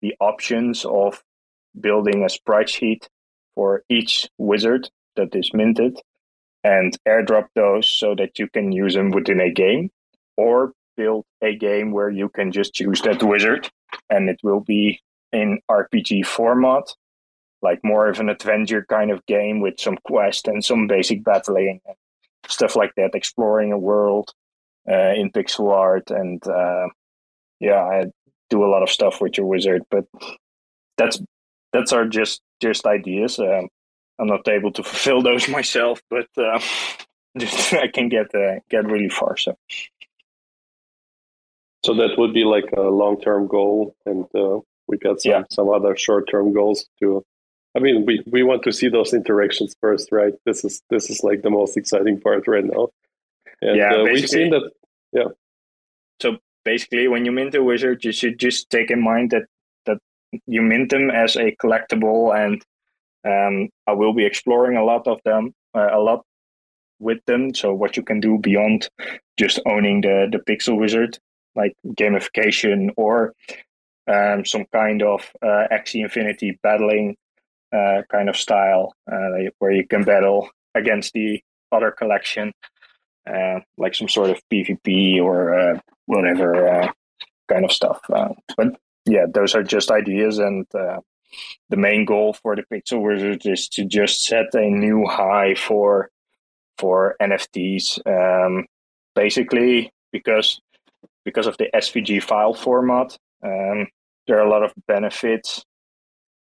the 0.00 0.14
options 0.20 0.84
of 0.84 1.22
building 1.78 2.24
a 2.24 2.28
sprite 2.28 2.70
sheet 2.70 3.08
for 3.54 3.82
each 3.88 4.28
wizard 4.38 4.88
that 5.16 5.34
is 5.34 5.50
minted 5.52 5.98
and 6.62 6.96
airdrop 7.06 7.46
those 7.54 7.88
so 7.88 8.14
that 8.14 8.38
you 8.38 8.48
can 8.48 8.72
use 8.72 8.94
them 8.94 9.10
within 9.10 9.40
a 9.40 9.52
game 9.52 9.90
or 10.36 10.72
build 10.96 11.24
a 11.42 11.54
game 11.54 11.92
where 11.92 12.10
you 12.10 12.28
can 12.28 12.52
just 12.52 12.78
use 12.80 13.00
that 13.02 13.22
wizard 13.22 13.70
and 14.10 14.28
it 14.28 14.38
will 14.42 14.60
be 14.60 15.00
in 15.32 15.58
RPG 15.70 16.26
format 16.26 16.84
like 17.62 17.80
more 17.82 18.08
of 18.08 18.20
an 18.20 18.28
adventure 18.28 18.84
kind 18.88 19.10
of 19.10 19.24
game 19.26 19.60
with 19.60 19.80
some 19.80 19.96
quest 20.04 20.46
and 20.46 20.64
some 20.64 20.86
basic 20.86 21.24
battling 21.24 21.80
and 21.86 21.96
stuff 22.48 22.76
like 22.76 22.94
that, 22.96 23.14
exploring 23.14 23.72
a 23.72 23.78
world 23.78 24.32
uh, 24.88 25.12
in 25.14 25.30
pixel 25.30 25.72
art. 25.72 26.10
And 26.10 26.46
uh, 26.46 26.88
yeah, 27.60 27.82
I 27.82 28.04
do 28.50 28.64
a 28.64 28.70
lot 28.70 28.82
of 28.82 28.90
stuff 28.90 29.20
with 29.20 29.36
your 29.36 29.46
wizard, 29.46 29.82
but 29.90 30.04
that's 30.96 31.20
that's 31.72 31.92
our 31.92 32.06
just 32.06 32.40
just 32.60 32.86
ideas. 32.86 33.38
Um, 33.38 33.68
I'm 34.18 34.28
not 34.28 34.48
able 34.48 34.72
to 34.72 34.82
fulfill 34.90 35.22
those 35.22 35.48
myself, 35.48 36.00
but 36.10 36.28
uh, 36.36 36.60
just 37.38 37.72
I 37.74 37.88
can 37.88 38.08
get 38.08 38.34
uh, 38.34 38.60
get 38.70 38.86
really 38.86 39.10
far. 39.10 39.36
So. 39.36 39.56
So 41.84 41.94
that 41.94 42.18
would 42.18 42.34
be 42.34 42.42
like 42.42 42.64
a 42.76 42.80
long-term 42.80 43.46
goal, 43.46 43.94
and 44.04 44.24
uh, 44.34 44.58
we 44.88 44.98
got 44.98 45.20
some, 45.20 45.30
yeah. 45.30 45.42
some 45.50 45.68
other 45.68 45.94
short-term 45.94 46.52
goals 46.52 46.88
to 46.98 47.24
I 47.76 47.78
mean, 47.78 48.06
we, 48.06 48.22
we 48.26 48.42
want 48.42 48.62
to 48.62 48.72
see 48.72 48.88
those 48.88 49.12
interactions 49.12 49.76
first, 49.82 50.10
right? 50.10 50.32
This 50.46 50.64
is 50.64 50.82
this 50.88 51.10
is 51.10 51.22
like 51.22 51.42
the 51.42 51.50
most 51.50 51.76
exciting 51.76 52.18
part 52.18 52.48
right 52.48 52.64
now. 52.64 52.88
And 53.60 53.76
yeah, 53.76 53.94
uh, 53.94 54.04
we've 54.04 54.28
seen 54.28 54.50
that. 54.50 54.70
Yeah. 55.12 55.28
So 56.20 56.38
basically, 56.64 57.06
when 57.06 57.26
you 57.26 57.32
mint 57.32 57.54
a 57.54 57.62
wizard, 57.62 58.02
you 58.02 58.12
should 58.12 58.38
just 58.38 58.70
take 58.70 58.90
in 58.90 59.02
mind 59.02 59.32
that 59.32 59.44
that 59.84 59.98
you 60.46 60.62
mint 60.62 60.88
them 60.88 61.10
as 61.10 61.36
a 61.36 61.54
collectible, 61.62 62.34
and 62.34 62.62
um, 63.24 63.68
I 63.86 63.92
will 63.92 64.14
be 64.14 64.24
exploring 64.24 64.78
a 64.78 64.84
lot 64.84 65.06
of 65.06 65.20
them, 65.26 65.52
uh, 65.74 65.90
a 65.92 66.00
lot 66.00 66.24
with 66.98 67.22
them. 67.26 67.54
So 67.54 67.74
what 67.74 67.98
you 67.98 68.02
can 68.02 68.20
do 68.20 68.38
beyond 68.38 68.88
just 69.36 69.60
owning 69.66 70.00
the 70.00 70.28
the 70.32 70.38
pixel 70.38 70.78
wizard, 70.78 71.18
like 71.54 71.74
gamification 71.88 72.88
or 72.96 73.34
um, 74.10 74.46
some 74.46 74.64
kind 74.72 75.02
of 75.02 75.30
uh, 75.42 75.68
Axie 75.70 76.02
Infinity 76.02 76.58
battling 76.62 77.16
uh, 77.72 78.02
kind 78.10 78.28
of 78.28 78.36
style 78.36 78.94
uh, 79.10 79.50
where 79.58 79.72
you 79.72 79.86
can 79.86 80.04
battle 80.04 80.48
against 80.74 81.12
the 81.12 81.40
other 81.72 81.90
collection, 81.90 82.52
uh, 83.28 83.60
like 83.76 83.94
some 83.94 84.08
sort 84.08 84.30
of 84.30 84.40
PvP 84.52 85.20
or 85.20 85.58
uh, 85.58 85.78
whatever 86.06 86.68
uh, 86.68 86.92
kind 87.48 87.64
of 87.64 87.72
stuff. 87.72 88.00
Uh, 88.12 88.28
but 88.56 88.68
yeah, 89.06 89.26
those 89.32 89.54
are 89.54 89.62
just 89.62 89.90
ideas, 89.90 90.38
and 90.38 90.66
the 90.72 91.76
main 91.76 92.04
goal 92.04 92.32
for 92.32 92.56
the 92.56 92.62
Pixel 92.62 93.02
Wizards 93.02 93.46
is 93.46 93.68
to 93.70 93.84
just 93.84 94.24
set 94.24 94.54
a 94.54 94.70
new 94.70 95.04
high 95.06 95.54
for 95.54 96.10
for 96.78 97.16
NFTs. 97.20 98.00
Um, 98.06 98.66
basically, 99.14 99.92
because 100.12 100.60
because 101.24 101.46
of 101.46 101.56
the 101.58 101.68
SVG 101.74 102.22
file 102.22 102.54
format, 102.54 103.16
um, 103.42 103.88
there 104.26 104.38
are 104.38 104.46
a 104.46 104.50
lot 104.50 104.62
of 104.62 104.72
benefits 104.86 105.64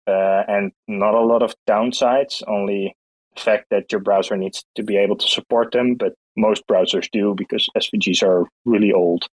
uh, 0.08 0.44
and 0.48 0.72
not 0.88 1.14
a 1.14 1.22
lot 1.22 1.44
of 1.44 1.56
downsides. 1.68 2.44
Only 2.48 2.96
the 3.36 3.42
fact 3.42 3.68
that 3.72 3.92
your 3.92 4.02
browser 4.02 4.38
needs 4.38 4.64
to 4.76 4.84
be 4.84 4.98
able 4.98 5.18
to 5.18 5.28
support 5.28 5.72
them, 5.72 5.96
but 5.96 6.14
most 6.36 6.64
browsers 6.68 7.10
do 7.12 7.36
because 7.36 7.70
SVGs 7.78 8.24
are 8.24 8.48
really 8.66 8.92
old 8.92 9.28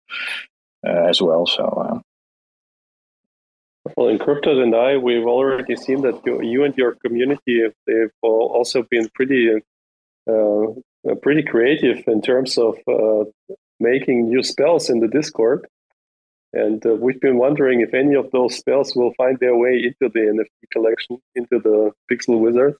uh, 0.86 1.06
as 1.08 1.20
well. 1.20 1.46
So. 1.46 1.64
Uh, 1.64 1.98
well, 3.96 4.14
Encrypted 4.14 4.62
and 4.62 4.74
I, 4.74 4.96
we've 4.98 5.26
already 5.26 5.74
seen 5.76 6.02
that 6.02 6.20
you, 6.26 6.42
you 6.42 6.64
and 6.64 6.76
your 6.76 6.96
community, 7.04 7.62
they've 7.86 8.10
also 8.22 8.82
been 8.82 9.08
pretty, 9.14 9.62
uh, 10.30 11.14
pretty 11.22 11.42
creative 11.42 12.04
in 12.06 12.20
terms 12.20 12.58
of 12.58 12.76
uh, 12.86 13.24
making 13.80 14.28
new 14.28 14.42
spells 14.42 14.90
in 14.90 15.00
the 15.00 15.08
Discord. 15.08 15.66
And 16.52 16.84
uh, 16.86 16.94
we've 16.94 17.20
been 17.20 17.38
wondering 17.38 17.80
if 17.80 17.92
any 17.92 18.14
of 18.14 18.30
those 18.30 18.56
spells 18.56 18.96
will 18.96 19.12
find 19.14 19.38
their 19.38 19.56
way 19.56 19.74
into 19.84 20.10
the 20.12 20.20
NFT 20.20 20.70
collection, 20.72 21.18
into 21.34 21.58
the 21.58 21.92
Pixel 22.10 22.40
Wizard. 22.40 22.76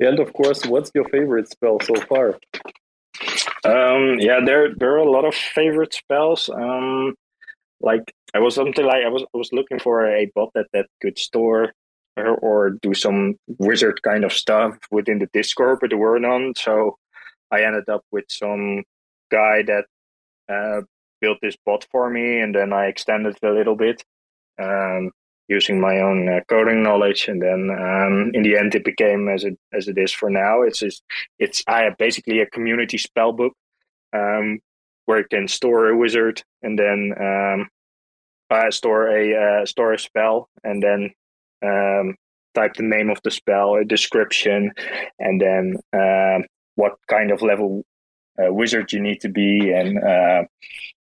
And 0.00 0.18
of 0.18 0.32
course, 0.32 0.64
what's 0.66 0.90
your 0.94 1.08
favorite 1.08 1.48
spell 1.48 1.78
so 1.80 1.94
far? 1.94 2.38
Um, 3.64 4.18
yeah, 4.18 4.40
there 4.44 4.74
there 4.74 4.94
are 4.94 5.06
a 5.06 5.10
lot 5.10 5.24
of 5.24 5.34
favorite 5.34 5.94
spells. 5.94 6.48
Um, 6.48 7.14
like 7.80 8.12
I 8.34 8.38
was 8.38 8.54
something 8.54 8.84
like 8.84 9.04
I 9.04 9.08
was 9.08 9.22
I 9.22 9.38
was 9.38 9.52
looking 9.52 9.78
for 9.78 10.06
a 10.06 10.30
bot 10.34 10.50
that 10.54 10.66
that 10.72 10.86
could 11.00 11.18
store 11.18 11.72
or, 12.16 12.34
or 12.36 12.70
do 12.70 12.94
some 12.94 13.36
wizard 13.58 14.02
kind 14.02 14.24
of 14.24 14.32
stuff 14.32 14.76
within 14.90 15.18
the 15.18 15.28
Discord, 15.32 15.78
but 15.80 15.90
there 15.90 15.98
were 15.98 16.18
none. 16.18 16.54
So 16.56 16.96
I 17.50 17.62
ended 17.62 17.88
up 17.88 18.02
with 18.10 18.24
some 18.28 18.82
guy 19.30 19.62
that 19.62 19.84
uh, 20.48 20.82
built 21.22 21.38
this 21.40 21.56
bot 21.64 21.86
for 21.90 22.10
me, 22.10 22.40
and 22.40 22.54
then 22.54 22.72
I 22.72 22.84
extended 22.86 23.36
it 23.40 23.46
a 23.46 23.54
little 23.58 23.76
bit. 23.76 24.04
Um, 24.62 25.12
using 25.48 25.80
my 25.80 25.98
own 25.98 26.28
uh, 26.28 26.40
coding 26.48 26.82
knowledge, 26.82 27.28
and 27.28 27.40
then 27.42 27.70
um, 27.70 28.30
in 28.34 28.42
the 28.42 28.56
end, 28.56 28.74
it 28.74 28.84
became 28.84 29.28
as 29.28 29.44
it 29.44 29.56
as 29.72 29.88
it 29.88 29.98
is 29.98 30.12
for 30.12 30.30
now. 30.30 30.62
It's 30.62 30.80
just, 30.80 31.02
it's 31.38 31.62
I 31.66 31.84
have 31.84 31.96
basically 31.98 32.40
a 32.40 32.46
community 32.46 32.98
spell 32.98 33.32
book 33.32 33.54
um, 34.12 34.60
where 35.06 35.18
you 35.18 35.28
can 35.30 35.48
store 35.48 35.88
a 35.88 35.96
wizard, 35.96 36.42
and 36.62 36.78
then 36.78 36.98
um, 37.28 37.68
I 38.50 38.70
store 38.70 39.04
a 39.20 39.24
uh, 39.62 39.66
store 39.66 39.92
a 39.92 39.98
spell, 39.98 40.48
and 40.64 40.82
then 40.82 41.10
um, 41.62 42.16
type 42.54 42.74
the 42.74 42.82
name 42.96 43.10
of 43.10 43.20
the 43.24 43.30
spell, 43.30 43.74
a 43.74 43.84
description, 43.84 44.72
and 45.18 45.40
then 45.40 45.76
uh, 45.92 46.38
what 46.76 46.94
kind 47.08 47.30
of 47.30 47.42
level 47.42 47.84
uh, 48.38 48.52
wizard 48.52 48.92
you 48.92 49.00
need 49.00 49.20
to 49.20 49.28
be, 49.28 49.72
and 49.72 49.98
uh, 49.98 50.42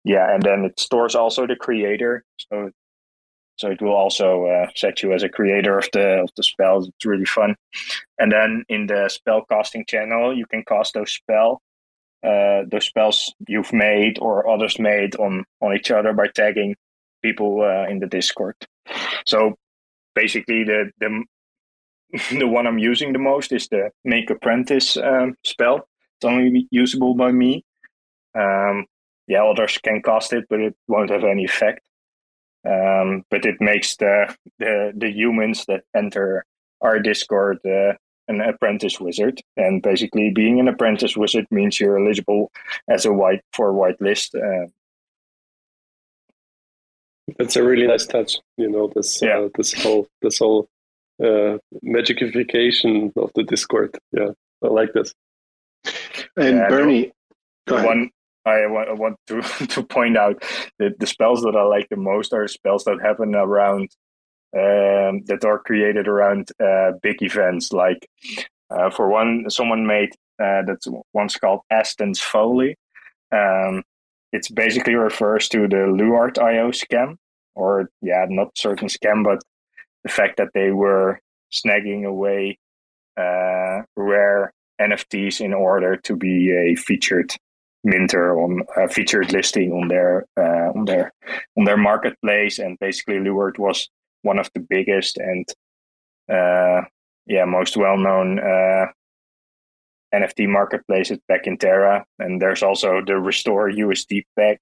yeah, 0.04 0.34
and 0.34 0.42
then 0.42 0.64
it 0.64 0.80
stores 0.80 1.14
also 1.14 1.46
the 1.46 1.56
creator. 1.56 2.24
So 2.36 2.70
so 3.56 3.70
it 3.70 3.80
will 3.80 3.94
also 3.94 4.46
uh, 4.46 4.66
set 4.74 5.02
you 5.02 5.12
as 5.12 5.22
a 5.22 5.28
creator 5.28 5.78
of 5.78 5.88
the 5.92 6.22
of 6.22 6.30
the 6.36 6.42
spells. 6.42 6.88
It's 6.88 7.06
really 7.06 7.24
fun. 7.24 7.54
And 8.18 8.32
then 8.32 8.64
in 8.68 8.86
the 8.86 9.08
spell 9.08 9.44
casting 9.48 9.84
channel, 9.86 10.36
you 10.36 10.46
can 10.46 10.64
cast 10.64 10.94
those 10.94 11.12
spell 11.12 11.60
uh, 12.22 12.62
those 12.70 12.84
spells 12.84 13.34
you've 13.48 13.72
made 13.72 14.18
or 14.20 14.48
others 14.48 14.78
made 14.78 15.16
on 15.16 15.44
on 15.60 15.74
each 15.74 15.90
other 15.90 16.12
by 16.12 16.28
tagging 16.28 16.76
people 17.22 17.62
uh, 17.62 17.88
in 17.88 17.98
the 17.98 18.06
Discord. 18.06 18.54
So 19.26 19.56
basically, 20.14 20.64
the 20.64 20.90
the 21.00 21.24
the 22.38 22.46
one 22.46 22.66
I'm 22.66 22.78
using 22.78 23.12
the 23.12 23.18
most 23.18 23.52
is 23.52 23.68
the 23.68 23.90
Make 24.04 24.30
Apprentice 24.30 24.96
um, 24.96 25.34
spell. 25.44 25.88
It's 26.18 26.24
only 26.24 26.68
usable 26.70 27.14
by 27.14 27.32
me. 27.32 27.64
Um, 28.38 28.86
yeah, 29.32 29.44
others 29.44 29.78
can 29.78 30.02
cast 30.02 30.32
it, 30.32 30.44
but 30.48 30.60
it 30.60 30.74
won't 30.88 31.10
have 31.10 31.24
any 31.24 31.44
effect. 31.44 31.80
Um, 32.64 33.24
but 33.30 33.44
it 33.44 33.56
makes 33.60 33.96
the, 33.96 34.34
the 34.58 34.92
the 34.94 35.10
humans 35.10 35.64
that 35.66 35.82
enter 35.96 36.44
our 36.80 37.00
Discord 37.00 37.58
uh, 37.66 37.94
an 38.28 38.40
apprentice 38.40 39.00
wizard, 39.00 39.40
and 39.56 39.82
basically 39.82 40.30
being 40.30 40.60
an 40.60 40.68
apprentice 40.68 41.16
wizard 41.16 41.46
means 41.50 41.80
you're 41.80 41.98
eligible 41.98 42.52
as 42.88 43.04
a 43.04 43.12
white 43.12 43.42
for 43.52 43.70
a 43.70 43.74
whitelist. 43.74 44.34
Uh, 44.34 44.68
That's 47.38 47.56
a 47.56 47.64
really 47.64 47.86
nice 47.86 48.06
touch. 48.06 48.38
You 48.56 48.70
know 48.70 48.92
this 48.94 49.22
uh, 49.22 49.26
yeah. 49.26 49.38
uh, 49.38 49.48
this 49.56 49.72
whole 49.72 50.06
this 50.20 50.38
whole 50.38 50.68
uh, 51.22 51.58
magicification 51.82 53.12
of 53.16 53.30
the 53.34 53.42
Discord. 53.42 53.98
Yeah, 54.12 54.30
I 54.62 54.68
like 54.68 54.92
this. 54.92 55.14
And 56.36 56.58
yeah, 56.58 56.68
Bernie, 56.68 57.12
one 57.66 57.80
I 57.80 57.86
want, 57.86 58.12
I 58.44 58.66
want 58.66 59.16
to, 59.28 59.42
to 59.68 59.82
point 59.82 60.16
out 60.16 60.42
that 60.78 60.98
the 60.98 61.06
spells 61.06 61.42
that 61.42 61.56
I 61.56 61.62
like 61.62 61.88
the 61.88 61.96
most 61.96 62.32
are 62.32 62.48
spells 62.48 62.84
that 62.84 63.00
happen 63.00 63.34
around 63.34 63.90
um, 64.54 65.22
that 65.26 65.44
are 65.44 65.58
created 65.58 66.08
around 66.08 66.50
uh, 66.62 66.92
big 67.02 67.22
events. 67.22 67.72
Like 67.72 68.06
uh, 68.70 68.90
for 68.90 69.08
one, 69.08 69.48
someone 69.48 69.86
made 69.86 70.10
uh, 70.42 70.62
that's 70.66 70.86
once 71.12 71.36
called 71.36 71.60
Aston's 71.70 72.20
Folly. 72.20 72.76
Um, 73.30 73.82
it's 74.32 74.50
basically 74.50 74.94
refers 74.94 75.48
to 75.50 75.68
the 75.68 75.76
Luart 75.76 76.38
IO 76.38 76.70
scam, 76.70 77.16
or 77.54 77.90
yeah, 78.00 78.26
not 78.28 78.56
certain 78.56 78.88
scam, 78.88 79.24
but 79.24 79.42
the 80.04 80.10
fact 80.10 80.38
that 80.38 80.48
they 80.54 80.70
were 80.70 81.20
snagging 81.52 82.04
away 82.04 82.58
uh, 83.16 83.82
rare 83.96 84.52
NFTs 84.80 85.40
in 85.40 85.52
order 85.52 85.96
to 85.96 86.16
be 86.16 86.50
a 86.50 86.74
featured 86.74 87.34
minter 87.84 88.38
on 88.38 88.62
a 88.76 88.88
featured 88.88 89.32
listing 89.32 89.72
on 89.72 89.88
their 89.88 90.26
uh, 90.36 90.70
on 90.74 90.84
their 90.84 91.12
on 91.56 91.64
their 91.64 91.76
marketplace. 91.76 92.58
And 92.58 92.78
basically 92.78 93.16
Luart 93.16 93.58
was 93.58 93.88
one 94.22 94.38
of 94.38 94.50
the 94.54 94.60
biggest 94.60 95.18
and 95.18 95.48
uh, 96.28 96.82
yeah 97.26 97.44
most 97.44 97.76
well 97.76 97.96
known 97.96 98.38
uh, 98.38 98.86
NFT 100.14 100.48
marketplaces 100.48 101.18
back 101.28 101.46
in 101.46 101.58
Terra. 101.58 102.04
And 102.18 102.40
there's 102.40 102.62
also 102.62 103.02
the 103.04 103.16
restore 103.16 103.70
USD 103.70 104.24
peg 104.36 104.58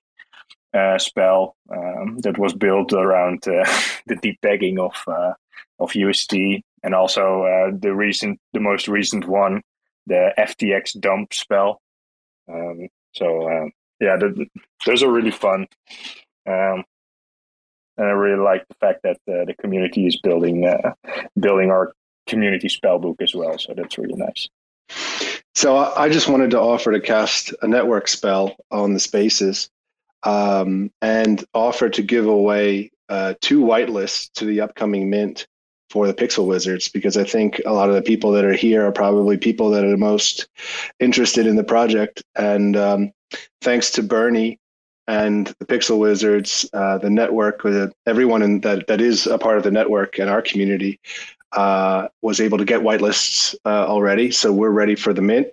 uh, 0.72 0.98
spell 0.98 1.56
um, 1.70 2.18
that 2.20 2.38
was 2.38 2.54
built 2.54 2.92
around 2.92 3.46
uh, 3.48 3.64
the 4.06 4.16
depegging 4.16 4.78
of 4.78 4.94
uh, 5.06 5.35
of 5.78 5.92
USD 5.92 6.62
and 6.83 6.94
also 6.94 7.42
uh, 7.42 7.70
the 7.78 7.94
recent 7.94 8.38
the 8.52 8.61
most 8.61 8.88
recent 8.88 9.26
one 9.26 9.62
the 10.06 10.33
FTX 10.38 10.98
dump 10.98 11.33
spell. 11.33 11.80
Um, 12.52 12.88
so 13.12 13.50
um, 13.50 13.72
yeah, 14.00 14.16
those 14.86 15.02
are 15.02 15.10
really 15.10 15.30
fun. 15.30 15.66
Um, 16.46 16.84
and 17.96 18.08
I 18.08 18.12
really 18.12 18.42
like 18.42 18.66
the 18.68 18.74
fact 18.76 19.02
that 19.02 19.18
uh, 19.28 19.44
the 19.44 19.54
community 19.60 20.06
is 20.06 20.18
building 20.20 20.66
uh, 20.66 20.94
building 21.38 21.70
our 21.70 21.92
community 22.26 22.68
spell 22.68 22.98
book 22.98 23.20
as 23.20 23.34
well. 23.34 23.58
So 23.58 23.74
that's 23.74 23.98
really 23.98 24.14
nice. 24.14 24.48
So 25.54 25.76
I 25.76 26.08
just 26.08 26.28
wanted 26.28 26.52
to 26.52 26.60
offer 26.60 26.92
to 26.92 27.00
cast 27.00 27.52
a 27.60 27.68
network 27.68 28.08
spell 28.08 28.56
on 28.70 28.94
the 28.94 29.00
spaces 29.00 29.68
um, 30.22 30.90
and 31.02 31.44
offer 31.52 31.88
to 31.90 32.02
give 32.02 32.26
away 32.26 32.90
uh, 33.08 33.34
two 33.40 33.60
whitelists 33.60 34.30
to 34.34 34.44
the 34.44 34.62
upcoming 34.62 35.10
mint 35.10 35.46
for 35.90 36.07
the 36.07 36.14
Pixel 36.14 36.46
Wizards 36.46 36.88
because 36.88 37.16
I 37.16 37.24
think 37.24 37.61
a 37.66 37.72
lot 37.72 37.88
of 37.88 37.96
the 37.96 38.03
people 38.03 38.31
that 38.33 38.44
are 38.44 38.55
here 38.55 38.87
are 38.87 38.92
probably 38.92 39.37
people 39.37 39.70
that 39.70 39.85
are 39.85 39.96
most 39.96 40.48
interested 41.00 41.46
in 41.46 41.57
the 41.57 41.64
project. 41.64 42.22
And 42.37 42.76
um, 42.76 43.12
thanks 43.61 43.90
to 43.92 44.03
Bernie 44.03 44.59
and 45.09 45.48
the 45.59 45.66
Pixel 45.66 45.98
Wizards, 45.98 46.68
uh, 46.72 46.98
the 46.98 47.11
network, 47.11 47.62
everyone 48.07 48.42
in 48.42 48.61
that 48.61 48.87
that 48.87 49.00
is 49.00 49.26
a 49.26 49.38
part 49.38 49.59
of 49.59 49.64
the 49.64 49.70
network 49.72 50.18
and 50.18 50.31
our 50.31 50.40
community 50.40 51.00
uh, 51.53 52.07
was 52.22 52.40
able 52.40 52.59
to 52.59 52.64
get 52.64 52.81
whitelists 52.81 53.57
uh, 53.66 53.87
already. 53.87 54.31
So 54.31 54.53
we're 54.53 54.70
ready 54.70 54.94
for 54.94 55.12
the 55.12 55.22
mint. 55.22 55.48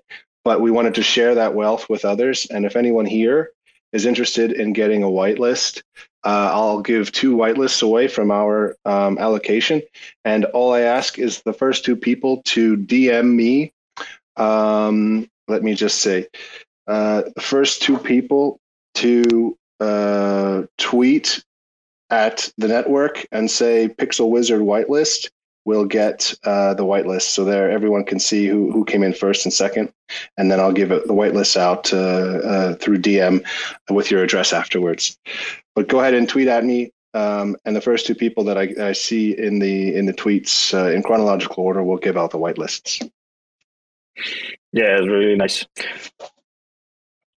But 0.45 0.61
we 0.61 0.71
wanted 0.71 0.95
to 0.95 1.03
share 1.03 1.35
that 1.35 1.55
wealth 1.55 1.89
with 1.89 2.05
others. 2.05 2.45
And 2.45 2.65
if 2.65 2.77
anyone 2.77 3.05
here 3.05 3.51
is 3.93 4.05
interested 4.05 4.51
in 4.51 4.73
getting 4.73 5.03
a 5.03 5.07
whitelist, 5.07 5.81
uh, 6.23 6.49
I'll 6.53 6.81
give 6.81 7.11
two 7.11 7.35
whitelists 7.35 7.81
away 7.81 8.07
from 8.07 8.31
our 8.31 8.75
um, 8.85 9.17
allocation. 9.17 9.81
And 10.25 10.45
all 10.45 10.73
I 10.73 10.81
ask 10.81 11.17
is 11.19 11.41
the 11.41 11.53
first 11.53 11.85
two 11.85 11.95
people 11.95 12.41
to 12.47 12.75
DM 12.75 13.33
me. 13.33 13.71
Um, 14.35 15.29
let 15.47 15.63
me 15.63 15.73
just 15.73 15.99
say, 15.99 16.27
uh, 16.87 17.23
first 17.39 17.81
two 17.81 17.97
people 17.97 18.59
to 18.95 19.57
uh, 19.79 20.63
tweet 20.77 21.43
at 22.09 22.51
the 22.57 22.67
network 22.67 23.25
and 23.31 23.49
say 23.49 23.87
Pixel 23.87 24.29
Wizard 24.29 24.61
whitelist 24.61 25.29
will 25.67 25.85
get 25.85 26.33
uh, 26.45 26.73
the 26.73 26.85
whitelist. 26.85 27.23
So 27.23 27.43
there, 27.43 27.69
everyone 27.69 28.05
can 28.05 28.19
see 28.19 28.47
who, 28.47 28.71
who 28.71 28.85
came 28.85 29.03
in 29.03 29.13
first 29.13 29.45
and 29.45 29.53
second, 29.53 29.91
and 30.37 30.49
then 30.49 30.61
I'll 30.61 30.71
give 30.71 30.91
it, 30.93 31.05
the 31.05 31.13
whitelist 31.13 31.57
out 31.57 31.93
uh, 31.93 31.97
uh, 31.97 32.75
through 32.75 32.99
DM 32.99 33.45
with 33.89 34.09
your 34.09 34.23
address 34.23 34.53
afterwards. 34.53 35.19
But 35.75 35.89
go 35.89 35.99
ahead 35.99 36.13
and 36.13 36.27
tweet 36.27 36.47
at 36.47 36.63
me. 36.63 36.91
Um, 37.13 37.57
and 37.65 37.75
the 37.75 37.81
first 37.81 38.07
two 38.07 38.15
people 38.15 38.45
that 38.45 38.57
I, 38.57 38.73
I, 38.79 38.91
see 38.93 39.37
in 39.37 39.59
the 39.59 39.95
in 39.95 40.05
the 40.05 40.13
tweets 40.13 40.73
uh, 40.73 40.91
in 40.91 41.01
chronological 41.01 41.63
order 41.63 41.83
will 41.83 41.97
give 41.97 42.15
out 42.15 42.31
the 42.31 42.37
whitelists. 42.37 43.01
Yeah, 44.71 44.97
it's 44.97 45.07
really 45.07 45.35
nice. 45.35 45.65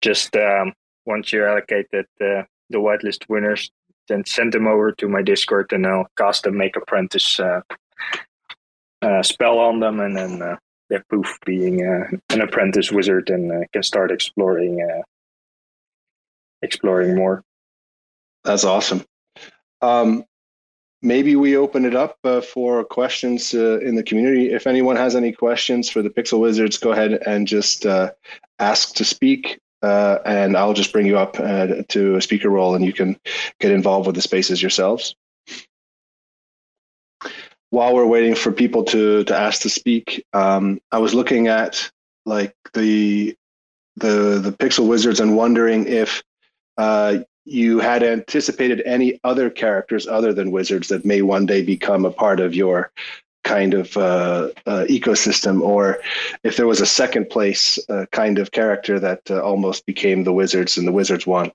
Just 0.03 0.37
um, 0.37 0.75
once 1.07 1.33
you 1.33 1.47
allocate 1.47 1.87
that 1.93 2.09
uh, 2.21 2.43
the 2.69 2.79
whitelist 2.79 3.29
winners, 3.29 3.71
then 4.09 4.25
send 4.27 4.53
them 4.53 4.67
over 4.67 4.93
to 4.93 5.09
my 5.09 5.23
Discord, 5.23 5.73
and 5.73 5.87
I'll 5.87 6.11
cast 6.19 6.47
a 6.47 6.51
make 6.51 6.77
apprentice 6.77 7.41
uh, 9.03 9.23
spell 9.23 9.59
on 9.59 9.81
them, 9.81 10.01
and 10.01 10.17
then 10.17 10.43
uh, 10.43 10.57
they're 10.89 11.05
poof 11.11 11.39
being 11.45 11.87
uh, 11.87 12.17
an 12.31 12.41
apprentice 12.41 12.91
wizard 12.91 13.31
and 13.31 13.51
uh, 13.53 13.67
can 13.73 13.83
start 13.83 14.11
exploring 14.11 14.81
uh, 14.83 15.03
exploring 16.63 17.15
more. 17.15 17.43
That's 18.45 18.65
awesome. 18.65 19.05
Um, 19.83 20.25
maybe 21.03 21.37
we 21.37 21.57
open 21.57 21.85
it 21.85 21.95
up 21.95 22.19
for 22.53 22.85
questions 22.85 23.55
in 23.55 23.95
the 23.95 24.03
community. 24.03 24.53
If 24.53 24.67
anyone 24.67 24.97
has 24.97 25.17
any 25.17 25.33
questions 25.33 25.89
for 25.89 26.03
the 26.03 26.11
Pixel 26.11 26.41
Wizards, 26.41 26.77
go 26.77 26.93
ahead 26.93 27.13
and 27.27 27.47
just 27.47 27.87
ask 28.61 28.95
to 28.97 29.05
speak, 29.05 29.59
uh, 29.83 30.19
and 30.25 30.57
I'll 30.57 30.75
just 30.75 30.93
bring 30.93 31.07
you 31.07 31.19
up 31.19 31.41
uh, 31.41 31.83
to 31.89 32.17
a 32.17 32.23
speaker 32.23 32.51
role, 32.51 32.75
and 32.75 32.85
you 32.85 32.93
can 32.93 33.19
get 33.59 33.73
involved 33.73 34.07
with 34.07 34.15
the 34.15 34.23
spaces 34.23 34.63
yourselves. 34.63 35.15
While 37.71 37.95
we're 37.95 38.07
waiting 38.07 38.35
for 38.35 38.53
people 38.53 38.85
to 38.85 39.25
to 39.25 39.37
ask 39.37 39.63
to 39.63 39.71
speak, 39.71 40.25
um, 40.33 40.81
I 40.91 40.99
was 40.99 41.15
looking 41.15 41.49
at 41.49 41.91
like 42.27 42.55
the 42.75 43.37
the 43.97 44.41
the 44.43 44.53
Pixel 44.53 44.87
Wizards 44.89 45.21
and 45.21 45.37
wondering 45.37 45.87
if 45.87 46.23
uh, 46.77 47.19
you 47.45 47.79
had 47.79 48.03
anticipated 48.03 48.83
any 48.85 49.21
other 49.25 49.51
characters 49.51 50.07
other 50.07 50.33
than 50.33 50.51
wizards 50.51 50.89
that 50.89 51.05
may 51.05 51.23
one 51.23 51.47
day 51.47 51.63
become 51.63 52.05
a 52.05 52.11
part 52.11 52.41
of 52.41 52.55
your 52.55 52.93
kind 53.45 53.75
of 53.75 53.97
uh, 53.97 54.51
uh, 54.67 54.85
ecosystem, 54.89 55.61
or 55.63 56.01
if 56.45 56.57
there 56.57 56.67
was 56.67 56.81
a 56.81 56.87
second 56.87 57.31
place 57.31 57.79
uh, 57.89 58.05
kind 58.13 58.39
of 58.39 58.51
character 58.51 59.01
that 59.01 59.31
uh, 59.31 59.41
almost 59.41 59.87
became 59.87 60.25
the 60.25 60.33
wizards 60.33 60.77
and 60.77 60.87
the 60.87 60.93
wizards 60.93 61.27
won. 61.27 61.51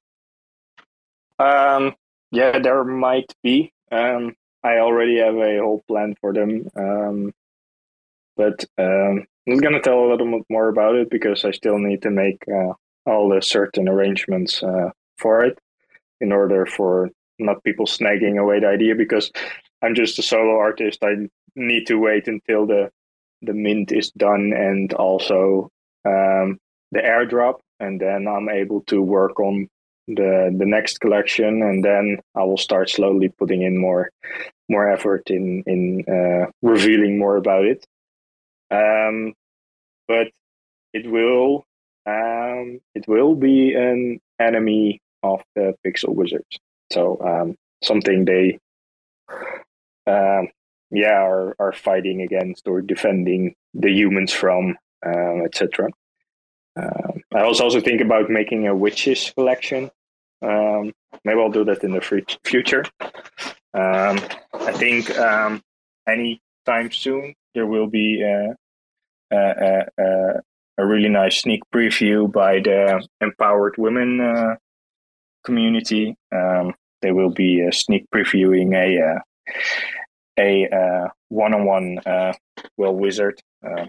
Um, 1.40 1.96
yeah, 2.32 2.60
there 2.60 2.84
might 2.84 3.34
be. 3.44 3.72
Um, 3.92 4.36
I 4.66 4.80
already 4.80 5.20
have 5.20 5.36
a 5.36 5.60
whole 5.60 5.84
plan 5.88 6.16
for 6.20 6.34
them, 6.34 6.68
um, 6.76 7.32
but 8.36 8.66
um, 8.80 9.24
I'm 9.48 9.58
gonna 9.58 9.80
tell 9.80 10.00
a 10.00 10.10
little 10.10 10.32
bit 10.32 10.46
more 10.50 10.70
about 10.70 10.96
it 10.96 11.12
because 11.12 11.46
I 11.46 11.52
still 11.52 11.78
need 11.78 12.02
to 12.02 12.10
make 12.10 12.44
uh, 12.48 12.74
all 13.06 13.30
the 13.30 13.44
certain 13.44 13.88
arrangements 13.88 14.64
uh, 14.64 14.90
for 15.20 15.46
it 15.46 15.60
in 16.20 16.32
order 16.32 16.66
for 16.66 17.12
not 17.38 17.64
people 17.64 17.86
snagging 17.86 18.42
away 18.42 18.60
the 18.60 18.68
idea 18.68 18.96
because 18.96 19.32
I'm 19.84 19.94
just 19.94 20.18
a 20.18 20.24
solo 20.24 20.58
artist. 20.58 21.04
I 21.04 21.28
need 21.56 21.86
to 21.86 22.00
wait 22.00 22.28
until 22.28 22.66
the 22.66 22.90
the 23.44 23.54
mint 23.54 23.92
is 23.92 24.10
done 24.12 24.52
and 24.56 24.92
also 24.94 25.70
um, 26.06 26.58
the 26.92 27.02
airdrop, 27.02 27.60
and 27.80 28.02
then 28.02 28.28
I'm 28.28 28.50
able 28.50 28.82
to 28.88 29.00
work 29.00 29.40
on 29.40 29.68
the 30.08 30.56
the 30.58 30.66
next 30.66 31.02
collection, 31.02 31.62
and 31.62 31.84
then 31.84 32.18
I 32.34 32.44
will 32.46 32.58
start 32.58 32.90
slowly 32.90 33.30
putting 33.30 33.62
in 33.62 33.78
more 33.78 34.10
more 34.70 34.90
effort 34.90 35.30
in 35.30 35.64
in 35.68 36.04
uh, 36.08 36.52
revealing 36.62 37.18
more 37.18 37.38
about 37.38 37.66
it. 37.66 37.86
Um, 38.72 39.34
but 40.08 40.28
it 40.94 41.10
will 41.10 41.66
um, 42.06 42.80
it 42.94 43.08
will 43.08 43.36
be 43.36 43.74
an 43.74 44.20
enemy 44.40 45.02
of 45.24 45.44
the 45.56 45.76
Pixel 45.86 46.14
Wizards. 46.14 46.60
So 46.92 47.20
um, 47.22 47.56
something 47.84 48.26
they 48.26 48.60
um, 50.08 50.50
yeah 50.92 51.22
are 51.22 51.56
are 51.60 51.74
fighting 51.74 52.22
against 52.22 52.68
or 52.68 52.82
defending 52.82 53.56
the 53.74 53.92
humans 53.92 54.32
from, 54.32 54.78
um, 55.06 55.42
etc. 55.46 55.90
Um, 56.78 57.22
I 57.34 57.42
also 57.42 57.64
also 57.64 57.82
think 57.82 58.02
about 58.02 58.30
making 58.30 58.68
a 58.68 58.76
witches 58.76 59.32
collection. 59.36 59.90
Maybe 61.24 61.40
I'll 61.40 61.50
do 61.50 61.66
that 61.66 61.84
in 61.84 61.92
the 61.92 62.02
future. 62.44 62.86
Um, 63.76 64.20
I 64.54 64.72
think 64.72 65.18
um, 65.20 65.62
anytime 66.08 66.92
soon 66.92 67.36
there 67.54 67.66
will 67.66 67.88
be 67.88 68.22
a, 68.22 68.56
a, 69.36 69.86
a, 70.00 70.42
a, 70.78 70.86
really 70.86 71.10
nice 71.10 71.42
sneak 71.42 71.62
preview 71.74 72.32
by 72.32 72.60
the 72.60 73.06
Empowered 73.20 73.76
Women 73.78 74.22
uh, 74.22 74.56
community. 75.44 76.16
Um, 76.34 76.74
they 77.02 77.12
will 77.12 77.32
be 77.32 77.66
uh, 77.68 77.72
sneak 77.72 78.06
previewing 78.14 78.74
a 78.74 79.16
uh, 79.16 79.20
a 80.40 80.68
uh, 80.70 81.10
one-on-one 81.30 82.00
uh, 82.06 82.34
well 82.78 82.96
wizard. 82.96 83.42
Uh, 83.66 83.88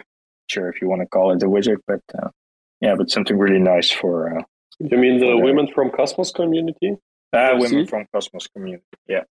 sure, 0.48 0.68
if 0.68 0.82
you 0.82 0.88
want 0.88 1.02
to 1.02 1.06
call 1.06 1.32
it 1.32 1.42
a 1.42 1.48
wizard, 1.48 1.80
but 1.86 2.00
uh, 2.20 2.28
yeah, 2.80 2.94
but 2.96 3.10
something 3.10 3.38
really 3.38 3.60
nice 3.60 3.90
for. 3.90 4.38
Uh, 4.38 4.42
you 4.78 4.98
mean 4.98 5.18
the 5.18 5.36
women 5.36 5.68
from 5.72 5.90
Cosmos 5.90 6.32
community? 6.32 6.96
Uh, 7.32 7.54
women 7.54 7.86
from 7.86 8.06
Cosmos 8.12 8.46
community. 8.48 8.84
Yeah, 9.08 9.22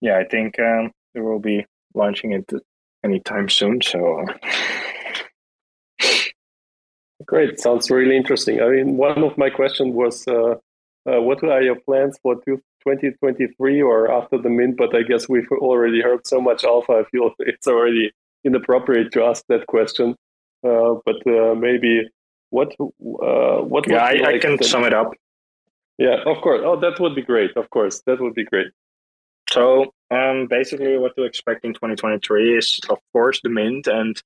yeah. 0.00 0.18
I 0.18 0.24
think 0.24 0.58
um, 0.58 0.92
they 1.14 1.20
will 1.20 1.40
be 1.40 1.66
launching 1.94 2.32
it 2.32 2.50
anytime 3.04 3.48
soon. 3.48 3.80
So. 3.80 4.24
Great, 7.26 7.60
sounds 7.60 7.90
really 7.90 8.16
interesting. 8.16 8.60
I 8.60 8.68
mean, 8.68 8.96
one 8.96 9.22
of 9.22 9.36
my 9.36 9.50
questions 9.50 9.94
was, 9.94 10.26
uh, 10.26 10.54
uh, 11.06 11.20
what 11.20 11.42
are 11.44 11.62
your 11.62 11.76
plans 11.76 12.18
for 12.22 12.34
2023 12.34 13.82
or 13.82 14.10
after 14.10 14.38
the 14.38 14.48
mint? 14.48 14.76
But 14.76 14.94
I 14.96 15.02
guess 15.02 15.28
we've 15.28 15.50
already 15.52 16.00
heard 16.00 16.26
so 16.26 16.40
much 16.40 16.64
alpha. 16.64 16.92
I 16.92 17.04
feel 17.10 17.30
it's 17.38 17.66
already 17.66 18.12
inappropriate 18.44 19.12
to 19.12 19.24
ask 19.24 19.44
that 19.48 19.66
question. 19.66 20.16
Uh, 20.66 20.94
but 21.04 21.16
uh, 21.26 21.54
maybe 21.54 22.08
what 22.50 22.72
uh, 22.80 23.62
what? 23.62 23.88
Yeah, 23.88 24.04
I, 24.04 24.12
like 24.14 24.34
I, 24.36 24.38
can 24.38 24.62
sum 24.62 24.84
it 24.84 24.92
up. 24.92 25.12
Yeah, 25.98 26.22
of 26.26 26.40
course. 26.42 26.60
Oh, 26.64 26.78
that 26.80 26.98
would 27.00 27.14
be 27.14 27.22
great. 27.22 27.56
Of 27.56 27.70
course, 27.70 28.02
that 28.06 28.20
would 28.20 28.34
be 28.34 28.44
great. 28.44 28.68
So, 29.50 29.92
um, 30.10 30.46
basically, 30.46 30.96
what 30.98 31.16
to 31.16 31.24
expect 31.24 31.64
in 31.64 31.74
2023 31.74 32.56
is, 32.56 32.80
of 32.88 32.98
course, 33.12 33.40
the 33.42 33.48
mint 33.48 33.86
and 33.86 34.20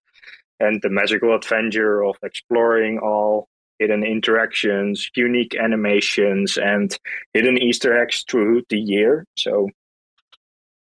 and 0.60 0.80
the 0.82 0.90
magical 0.90 1.34
adventure 1.34 2.04
of 2.04 2.16
exploring 2.22 2.98
all 2.98 3.48
hidden 3.78 4.04
interactions, 4.04 5.10
unique 5.16 5.56
animations, 5.56 6.56
and 6.56 6.96
hidden 7.32 7.58
Easter 7.58 8.00
eggs 8.00 8.24
through 8.28 8.62
the 8.68 8.78
year. 8.78 9.26
So 9.36 9.68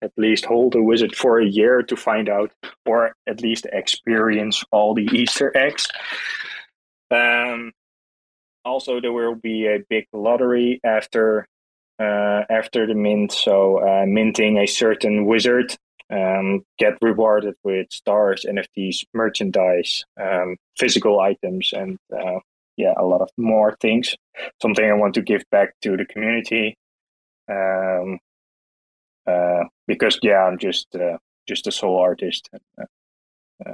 at 0.01 0.11
least 0.15 0.45
hold 0.45 0.75
a 0.75 0.81
wizard 0.81 1.15
for 1.15 1.39
a 1.39 1.45
year 1.45 1.81
to 1.81 1.95
find 1.95 2.29
out, 2.29 2.51
or 2.85 3.15
at 3.27 3.41
least 3.41 3.65
experience 3.71 4.63
all 4.71 4.93
the 4.93 5.09
Easter 5.11 5.51
eggs. 5.57 5.87
Um, 7.09 7.71
also, 8.63 9.01
there 9.01 9.13
will 9.13 9.35
be 9.35 9.65
a 9.65 9.79
big 9.89 10.05
lottery 10.13 10.79
after 10.83 11.47
after 11.99 12.85
the 12.85 12.95
mint. 12.95 13.31
So 13.31 13.79
uh, 13.79 14.05
minting 14.05 14.57
a 14.57 14.67
certain 14.67 15.25
wizard 15.25 15.75
um, 16.09 16.63
get 16.77 16.97
rewarded 17.01 17.55
with 17.63 17.87
stars, 17.91 18.45
NFTs, 18.47 19.05
merchandise, 19.13 20.05
um, 20.19 20.55
physical 20.77 21.19
items, 21.19 21.73
and 21.73 21.97
uh, 22.13 22.39
yeah, 22.77 22.93
a 22.97 23.03
lot 23.05 23.21
of 23.21 23.29
more 23.37 23.75
things. 23.81 24.15
Something 24.61 24.89
I 24.89 24.93
want 24.93 25.15
to 25.15 25.21
give 25.21 25.43
back 25.51 25.73
to 25.81 25.97
the 25.97 26.05
community. 26.05 26.77
Um, 27.49 28.19
uh, 29.25 29.65
because 29.87 30.19
yeah, 30.21 30.43
I'm 30.43 30.57
just 30.57 30.87
uh, 30.95 31.17
just 31.47 31.67
a 31.67 31.71
sole 31.71 31.97
artist. 31.97 32.49
And, 32.53 32.61
uh, 32.79 32.85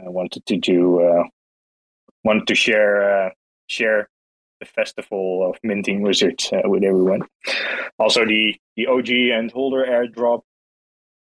I 0.05 0.09
wanted 0.09 0.45
to 0.47 0.57
do 0.57 1.01
uh, 1.01 1.24
wanted 2.24 2.47
to 2.47 2.55
share 2.55 3.26
uh, 3.26 3.30
share 3.67 4.07
the 4.64 4.72
festival 4.72 5.49
of 5.49 5.57
minting 5.64 6.01
wizards 6.01 6.51
uh, 6.53 6.68
with 6.70 6.84
everyone. 6.84 7.22
Also, 7.99 8.26
the 8.26 8.55
the 8.76 8.88
OG 8.88 9.09
and 9.09 9.51
holder 9.51 9.86
airdrop 9.86 10.41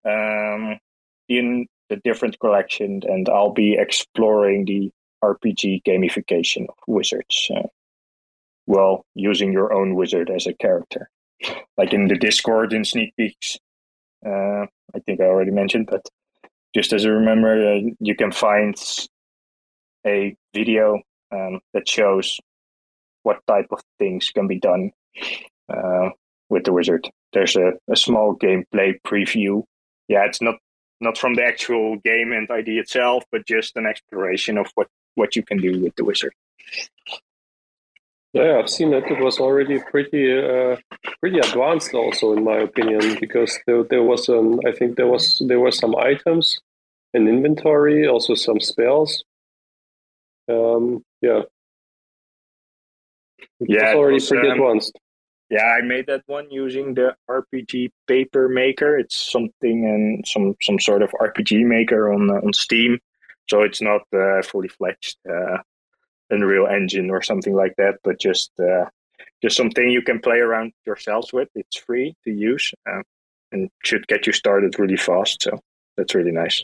um, 0.05 0.79
in 1.27 1.67
the 1.89 1.97
different 1.97 2.39
collections, 2.39 3.03
and 3.05 3.27
I'll 3.29 3.53
be 3.53 3.75
exploring 3.77 4.65
the 4.65 4.91
RPG 5.23 5.83
gamification 5.83 6.63
of 6.69 6.75
wizards. 6.87 7.49
Uh, 7.53 7.67
well, 8.65 9.05
using 9.13 9.51
your 9.51 9.73
own 9.73 9.95
wizard 9.95 10.29
as 10.29 10.47
a 10.47 10.53
character, 10.53 11.09
like 11.77 11.93
in 11.93 12.07
the 12.07 12.17
Discord 12.17 12.73
in 12.73 12.85
sneak 12.85 13.13
peeks. 13.17 13.57
Uh, 14.25 14.65
I 14.95 14.99
think 15.05 15.19
I 15.19 15.25
already 15.25 15.51
mentioned, 15.51 15.87
but 15.91 16.07
just 16.73 16.93
as 16.93 17.03
a 17.03 17.11
remember, 17.11 17.73
uh, 17.73 17.81
you 17.99 18.15
can 18.15 18.31
find 18.31 18.75
a 20.05 20.35
video 20.53 21.01
um, 21.31 21.59
that 21.73 21.89
shows 21.89 22.39
what 23.23 23.41
type 23.47 23.67
of 23.71 23.81
things 23.99 24.29
can 24.29 24.47
be 24.47 24.59
done 24.59 24.91
uh, 25.69 26.09
with 26.49 26.63
the 26.65 26.73
wizard. 26.73 27.09
There's 27.33 27.55
a, 27.55 27.73
a 27.89 27.95
small 27.95 28.35
gameplay 28.35 28.99
preview. 29.05 29.63
Yeah, 30.07 30.25
it's 30.25 30.41
not 30.41 30.55
not 31.01 31.17
from 31.17 31.35
the 31.35 31.43
actual 31.43 31.97
game 31.97 32.31
and 32.31 32.49
ID 32.49 32.79
itself, 32.79 33.23
but 33.31 33.45
just 33.45 33.75
an 33.75 33.85
exploration 33.85 34.57
of 34.57 34.67
what, 34.75 34.87
what 35.15 35.35
you 35.35 35.43
can 35.43 35.57
do 35.57 35.81
with 35.81 35.95
the 35.95 36.05
wizard. 36.05 36.33
Yeah, 38.31 38.57
I've 38.57 38.69
seen 38.69 38.91
that. 38.91 39.11
It 39.11 39.23
was 39.23 39.37
already 39.39 39.79
pretty, 39.91 40.25
uh, 40.31 40.77
pretty 41.19 41.37
advanced, 41.37 41.93
also 41.93 42.33
in 42.33 42.43
my 42.43 42.57
opinion, 42.57 43.17
because 43.19 43.59
there, 43.67 43.83
there 43.83 44.01
was, 44.01 44.27
um, 44.27 44.59
I 44.65 44.71
think 44.71 44.95
there 44.95 45.07
was 45.07 45.39
there 45.45 45.59
were 45.59 45.71
some 45.71 45.95
items, 45.95 46.59
an 47.13 47.27
inventory, 47.27 48.07
also 48.07 48.33
some 48.33 48.59
spells. 48.59 49.23
Um, 50.49 51.03
yeah, 51.21 51.41
yeah, 53.59 53.93
already 53.93 54.15
was, 54.15 54.29
pretty 54.29 54.49
um, 54.49 54.59
advanced. 54.59 54.97
Yeah, 55.49 55.65
I 55.65 55.81
made 55.81 56.07
that 56.07 56.23
one 56.25 56.49
using 56.49 56.93
the 56.93 57.15
RPG 57.29 57.91
Paper 58.07 58.49
Maker. 58.49 58.97
It's 58.97 59.15
something 59.15 59.85
and 59.85 60.27
some 60.27 60.55
some 60.61 60.79
sort 60.79 61.03
of 61.03 61.11
RPG 61.11 61.65
maker 61.65 62.11
on 62.11 62.29
uh, 62.29 62.35
on 62.35 62.53
Steam. 62.53 62.99
So 63.49 63.61
it's 63.61 63.81
not 63.81 64.01
uh, 64.15 64.41
fully 64.41 64.69
fledged 64.69 65.17
uh, 65.29 65.57
Unreal 66.29 66.67
Engine 66.67 67.09
or 67.09 67.21
something 67.21 67.53
like 67.53 67.75
that, 67.77 67.95
but 68.03 68.19
just 68.19 68.51
uh, 68.59 68.85
just 69.41 69.57
something 69.57 69.89
you 69.89 70.01
can 70.01 70.19
play 70.19 70.39
around 70.39 70.73
yourselves 70.85 71.33
with. 71.33 71.49
It's 71.55 71.77
free 71.77 72.15
to 72.23 72.31
use 72.31 72.73
uh, 72.89 73.03
and 73.51 73.69
should 73.83 74.07
get 74.07 74.25
you 74.25 74.33
started 74.33 74.79
really 74.79 74.97
fast. 74.97 75.43
So 75.43 75.59
that's 75.97 76.15
really 76.15 76.31
nice. 76.31 76.63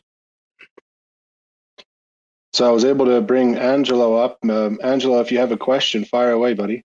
So 2.54 2.68
I 2.68 2.72
was 2.72 2.86
able 2.86 3.06
to 3.06 3.22
bring 3.22 3.56
Angelo 3.58 4.16
up. 4.16 4.40
Um, 4.44 4.80
Angelo, 4.84 5.20
if 5.20 5.32
you 5.32 5.38
have 5.40 5.52
a 5.52 5.58
question, 5.58 6.06
fire 6.06 6.32
away, 6.32 6.54
buddy. 6.54 6.84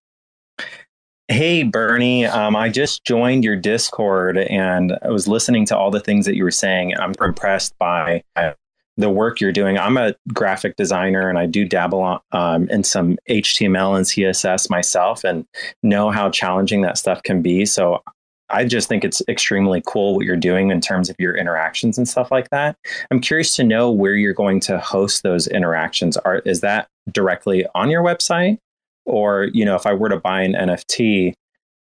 Hey, 1.28 1.62
Bernie. 1.62 2.26
Um, 2.26 2.54
I 2.54 2.68
just 2.68 3.04
joined 3.04 3.44
your 3.44 3.56
Discord 3.56 4.36
and 4.36 4.98
I 5.02 5.08
was 5.08 5.26
listening 5.26 5.64
to 5.66 5.76
all 5.76 5.90
the 5.90 6.00
things 6.00 6.26
that 6.26 6.36
you 6.36 6.44
were 6.44 6.50
saying. 6.50 6.94
I'm 6.98 7.14
impressed 7.18 7.76
by 7.78 8.22
the 8.96 9.10
work 9.10 9.40
you're 9.40 9.52
doing. 9.52 9.78
I'm 9.78 9.96
a 9.96 10.14
graphic 10.32 10.76
designer 10.76 11.28
and 11.28 11.38
I 11.38 11.46
do 11.46 11.64
dabble 11.64 12.22
um, 12.32 12.68
in 12.68 12.84
some 12.84 13.16
HTML 13.28 13.96
and 13.96 14.04
CSS 14.04 14.68
myself 14.68 15.24
and 15.24 15.46
know 15.82 16.10
how 16.10 16.30
challenging 16.30 16.82
that 16.82 16.98
stuff 16.98 17.22
can 17.22 17.42
be. 17.42 17.64
So 17.64 18.02
I 18.50 18.64
just 18.64 18.88
think 18.88 19.04
it's 19.04 19.22
extremely 19.28 19.82
cool 19.86 20.14
what 20.14 20.26
you're 20.26 20.36
doing 20.36 20.70
in 20.70 20.80
terms 20.80 21.08
of 21.08 21.16
your 21.18 21.34
interactions 21.34 21.96
and 21.96 22.08
stuff 22.08 22.30
like 22.30 22.50
that. 22.50 22.76
I'm 23.10 23.20
curious 23.20 23.56
to 23.56 23.64
know 23.64 23.90
where 23.90 24.14
you're 24.14 24.34
going 24.34 24.60
to 24.60 24.78
host 24.78 25.22
those 25.22 25.46
interactions. 25.46 26.16
Are 26.18 26.36
is 26.40 26.60
that 26.60 26.88
directly 27.10 27.66
on 27.74 27.90
your 27.90 28.02
website, 28.02 28.58
or 29.06 29.44
you 29.52 29.64
know, 29.64 29.74
if 29.74 29.86
I 29.86 29.94
were 29.94 30.10
to 30.10 30.18
buy 30.18 30.42
an 30.42 30.52
NFT, 30.52 31.32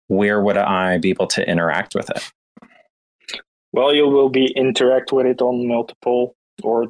where 0.09 0.40
would 0.40 0.57
I 0.57 0.98
be 0.98 1.11
able 1.11 1.26
to 1.28 1.48
interact 1.48 1.94
with 1.94 2.11
it? 2.11 2.32
Well, 3.72 3.94
you 3.94 4.09
will 4.09 4.30
be 4.30 4.46
interact 4.57 5.12
with 5.12 5.26
it 5.26 5.42
on 5.42 5.68
multiple 5.68 6.34
or 6.62 6.86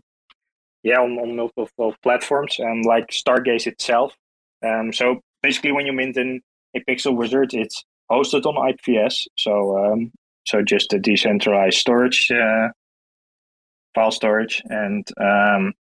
yeah 0.84 1.00
on, 1.00 1.18
on 1.18 1.34
multiple 1.34 1.94
platforms, 2.02 2.56
and 2.60 2.84
like 2.84 3.08
Stargaze 3.08 3.66
itself. 3.66 4.14
Um, 4.64 4.92
so 4.92 5.20
basically, 5.42 5.72
when 5.72 5.86
you 5.86 5.92
mint 5.92 6.16
in 6.16 6.40
a 6.76 6.80
Pixel 6.80 7.16
Wizard, 7.16 7.52
it's 7.54 7.84
hosted 8.10 8.46
on 8.46 8.72
IPFS. 8.72 9.26
So 9.36 9.76
um, 9.78 10.12
so 10.46 10.62
just 10.62 10.92
a 10.92 10.98
decentralized 10.98 11.78
storage, 11.78 12.30
uh, 12.30 12.68
file 13.94 14.12
storage, 14.12 14.62
and 14.66 15.06
um, 15.20 15.74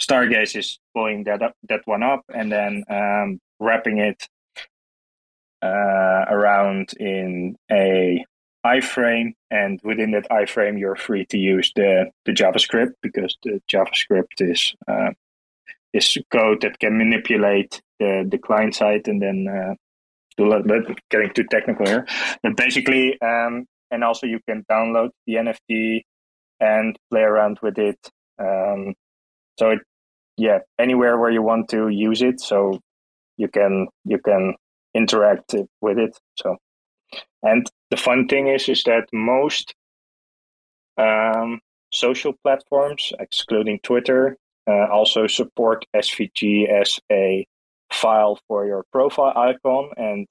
Stargaze 0.00 0.56
is 0.56 0.78
pulling 0.94 1.24
that 1.24 1.42
up, 1.42 1.54
that 1.68 1.80
one 1.84 2.02
up, 2.02 2.22
and 2.32 2.52
then 2.52 2.84
um, 2.88 3.40
wrapping 3.58 3.98
it 3.98 4.28
uh, 5.60 6.24
around 6.28 6.92
in 7.00 7.56
a 7.70 8.24
iframe, 8.64 9.32
and 9.50 9.80
within 9.82 10.12
that 10.12 10.28
iframe, 10.30 10.78
you're 10.78 10.96
free 10.96 11.26
to 11.26 11.38
use 11.38 11.72
the 11.74 12.10
the 12.26 12.32
JavaScript 12.32 12.92
because 13.02 13.36
the 13.42 13.60
JavaScript 13.68 14.40
is 14.40 14.74
uh, 14.86 15.10
is 15.92 16.16
code 16.30 16.60
that 16.60 16.78
can 16.78 16.96
manipulate 16.96 17.82
the 17.98 18.24
the 18.30 18.38
client 18.38 18.76
side 18.76 19.08
and 19.08 19.20
then 19.20 19.76
uh, 20.38 20.62
do 20.62 20.94
getting 21.10 21.32
too 21.32 21.44
technical 21.44 21.86
here, 21.86 22.06
but 22.42 22.56
basically, 22.56 23.20
um, 23.20 23.66
and 23.90 24.04
also 24.04 24.26
you 24.26 24.40
can 24.48 24.64
download 24.70 25.10
the 25.26 25.34
NFT 25.34 26.02
and 26.60 26.98
play 27.10 27.22
around 27.22 27.58
with 27.62 27.78
it. 27.78 27.98
Um, 28.38 28.94
so 29.58 29.70
it, 29.70 29.80
yeah, 30.36 30.58
anywhere 30.78 31.18
where 31.18 31.30
you 31.30 31.42
want 31.42 31.68
to 31.70 31.88
use 31.88 32.22
it, 32.22 32.40
so 32.40 32.80
you 33.36 33.48
can 33.48 33.88
you 34.04 34.18
can 34.18 34.54
interact 34.94 35.54
with 35.80 35.98
it. 35.98 36.16
So, 36.36 36.56
and 37.42 37.68
the 37.90 37.96
fun 37.96 38.28
thing 38.28 38.48
is, 38.48 38.68
is 38.68 38.82
that 38.84 39.08
most 39.12 39.74
um, 40.96 41.60
social 41.92 42.34
platforms, 42.42 43.12
excluding 43.18 43.80
Twitter, 43.82 44.36
uh, 44.68 44.86
also 44.92 45.26
support 45.26 45.84
SVG 45.96 46.68
as 46.68 47.00
a 47.10 47.46
file 48.00 48.38
for 48.46 48.66
your 48.66 48.84
profile 48.92 49.32
icon. 49.36 49.90
And 49.96 50.26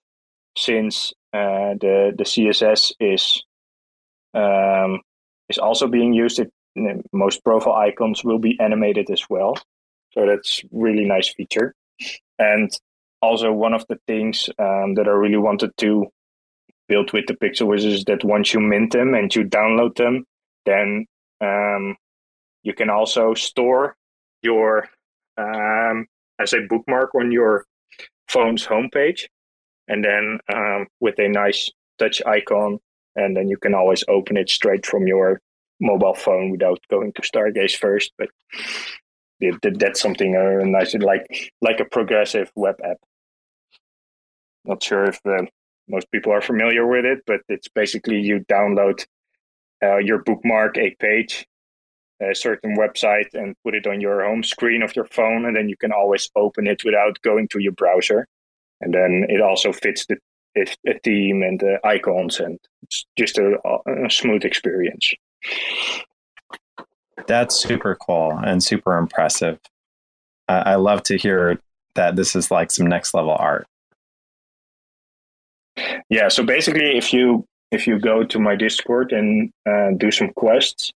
since 0.57 1.13
uh, 1.33 1.75
the 1.79 2.13
the 2.17 2.23
CSS 2.23 2.93
is 2.99 3.43
um, 4.33 5.01
is 5.49 5.57
also 5.57 5.87
being 5.87 6.13
used, 6.13 6.39
it, 6.39 6.51
most 7.11 7.43
profile 7.43 7.73
icons 7.73 8.23
will 8.23 8.39
be 8.39 8.57
animated 8.59 9.09
as 9.09 9.23
well. 9.29 9.55
So 10.11 10.25
that's 10.25 10.61
really 10.71 11.05
nice 11.05 11.29
feature. 11.33 11.73
And 12.39 12.71
also 13.21 13.51
one 13.51 13.73
of 13.73 13.85
the 13.89 13.99
things 14.07 14.49
um, 14.59 14.93
that 14.95 15.07
I 15.07 15.11
really 15.11 15.37
wanted 15.37 15.71
to 15.77 16.07
build 16.87 17.11
with 17.13 17.25
the 17.27 17.33
Pixel 17.33 17.67
Wizards 17.67 17.95
is 17.95 18.03
that 18.05 18.23
once 18.23 18.53
you 18.53 18.59
mint 18.59 18.93
them 18.93 19.13
and 19.13 19.33
you 19.35 19.43
download 19.43 19.95
them, 19.95 20.25
then 20.65 21.05
um, 21.41 21.95
you 22.63 22.73
can 22.73 22.89
also 22.89 23.33
store 23.33 23.95
your 24.41 24.87
um, 25.37 26.07
as 26.39 26.53
a 26.53 26.61
bookmark 26.69 27.13
on 27.15 27.31
your 27.31 27.65
phone's 28.27 28.65
homepage, 28.65 29.25
and 29.87 30.03
then 30.03 30.39
um, 30.53 30.87
with 30.99 31.19
a 31.19 31.27
nice 31.27 31.69
touch 31.99 32.21
icon, 32.25 32.79
and 33.15 33.35
then 33.35 33.47
you 33.47 33.57
can 33.57 33.73
always 33.73 34.03
open 34.07 34.37
it 34.37 34.49
straight 34.49 34.85
from 34.85 35.07
your 35.07 35.39
mobile 35.79 36.13
phone 36.13 36.51
without 36.51 36.79
going 36.89 37.13
to 37.13 37.21
Stargaze 37.21 37.75
first. 37.75 38.11
But 38.17 38.29
that's 39.61 40.01
something 40.01 40.35
uh, 40.35 40.65
nice, 40.65 40.95
like 40.95 41.51
like 41.61 41.79
a 41.79 41.85
progressive 41.85 42.51
web 42.55 42.75
app. 42.83 42.97
Not 44.65 44.83
sure 44.83 45.05
if 45.05 45.19
uh, 45.25 45.45
most 45.87 46.11
people 46.11 46.33
are 46.33 46.41
familiar 46.41 46.85
with 46.85 47.05
it, 47.05 47.19
but 47.25 47.41
it's 47.47 47.67
basically 47.69 48.19
you 48.19 48.39
download 48.51 49.05
uh, 49.83 49.97
your 49.97 50.23
bookmark 50.23 50.77
a 50.77 50.95
page, 50.99 51.47
a 52.21 52.35
certain 52.35 52.75
website, 52.77 53.33
and 53.33 53.55
put 53.63 53.75
it 53.75 53.87
on 53.87 54.01
your 54.01 54.23
home 54.23 54.43
screen 54.43 54.81
of 54.81 54.95
your 54.95 55.05
phone, 55.05 55.45
and 55.45 55.55
then 55.55 55.69
you 55.69 55.77
can 55.77 55.91
always 55.91 56.29
open 56.35 56.67
it 56.67 56.83
without 56.83 57.21
going 57.21 57.47
to 57.49 57.59
your 57.59 57.73
browser. 57.73 58.27
And 58.81 58.93
then 58.93 59.25
it 59.29 59.41
also 59.41 59.71
fits 59.71 60.05
the 60.05 60.17
a 60.87 60.99
theme 61.03 61.43
and 61.43 61.59
the 61.59 61.79
icons, 61.83 62.39
and 62.39 62.59
it's 62.83 63.05
just 63.17 63.37
a, 63.37 63.57
a 64.05 64.09
smooth 64.09 64.43
experience. 64.43 65.13
That's 67.27 67.55
super 67.55 67.95
cool 67.95 68.31
and 68.31 68.63
super 68.63 68.97
impressive. 68.97 69.59
I 70.47 70.75
love 70.75 71.03
to 71.03 71.17
hear 71.17 71.59
that 71.95 72.15
this 72.15 72.35
is 72.35 72.49
like 72.49 72.71
some 72.71 72.87
next 72.87 73.13
level 73.13 73.35
art. 73.37 73.67
Yeah, 76.09 76.29
so 76.29 76.43
basically, 76.43 76.97
if 76.97 77.11
you 77.11 77.45
if 77.71 77.85
you 77.85 77.99
go 77.99 78.23
to 78.23 78.39
my 78.39 78.55
Discord 78.55 79.11
and 79.11 79.51
uh, 79.69 79.91
do 79.97 80.09
some 80.09 80.31
quests 80.33 80.93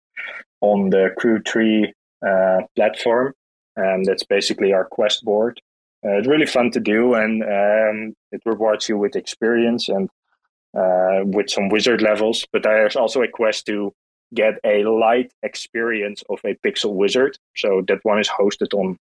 on 0.61 0.89
the 0.89 1.09
Crew3 1.19 1.91
uh, 2.25 2.65
platform, 2.75 3.33
um, 3.77 4.03
that's 4.03 4.23
basically 4.23 4.73
our 4.73 4.85
quest 4.85 5.23
board. 5.23 5.61
Uh, 6.05 6.17
it's 6.17 6.27
really 6.27 6.45
fun 6.45 6.71
to 6.71 6.79
do, 6.79 7.13
and 7.13 7.43
um, 7.43 8.13
it 8.31 8.41
rewards 8.45 8.89
you 8.89 8.97
with 8.97 9.15
experience 9.15 9.87
and 9.87 10.09
uh, 10.75 11.21
with 11.23 11.49
some 11.49 11.69
wizard 11.69 12.01
levels. 12.01 12.45
But 12.51 12.63
there's 12.63 12.95
also 12.95 13.21
a 13.21 13.27
quest 13.27 13.65
to 13.67 13.93
get 14.33 14.55
a 14.63 14.83
light 14.85 15.31
experience 15.43 16.23
of 16.29 16.39
a 16.45 16.55
pixel 16.65 16.93
wizard. 16.93 17.37
So 17.55 17.83
that 17.87 17.99
one 18.03 18.19
is 18.19 18.29
hosted 18.29 18.73
on 18.73 18.97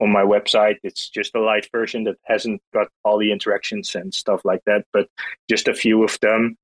on 0.00 0.10
my 0.10 0.22
website. 0.22 0.78
It's 0.82 1.08
just 1.08 1.34
a 1.34 1.40
light 1.40 1.68
version 1.70 2.04
that 2.04 2.16
hasn't 2.24 2.62
got 2.72 2.88
all 3.04 3.18
the 3.18 3.32
interactions 3.32 3.94
and 3.94 4.14
stuff 4.14 4.40
like 4.44 4.62
that, 4.64 4.86
but 4.92 5.08
just 5.48 5.68
a 5.68 5.74
few 5.74 6.02
of 6.02 6.18
them. 6.20 6.56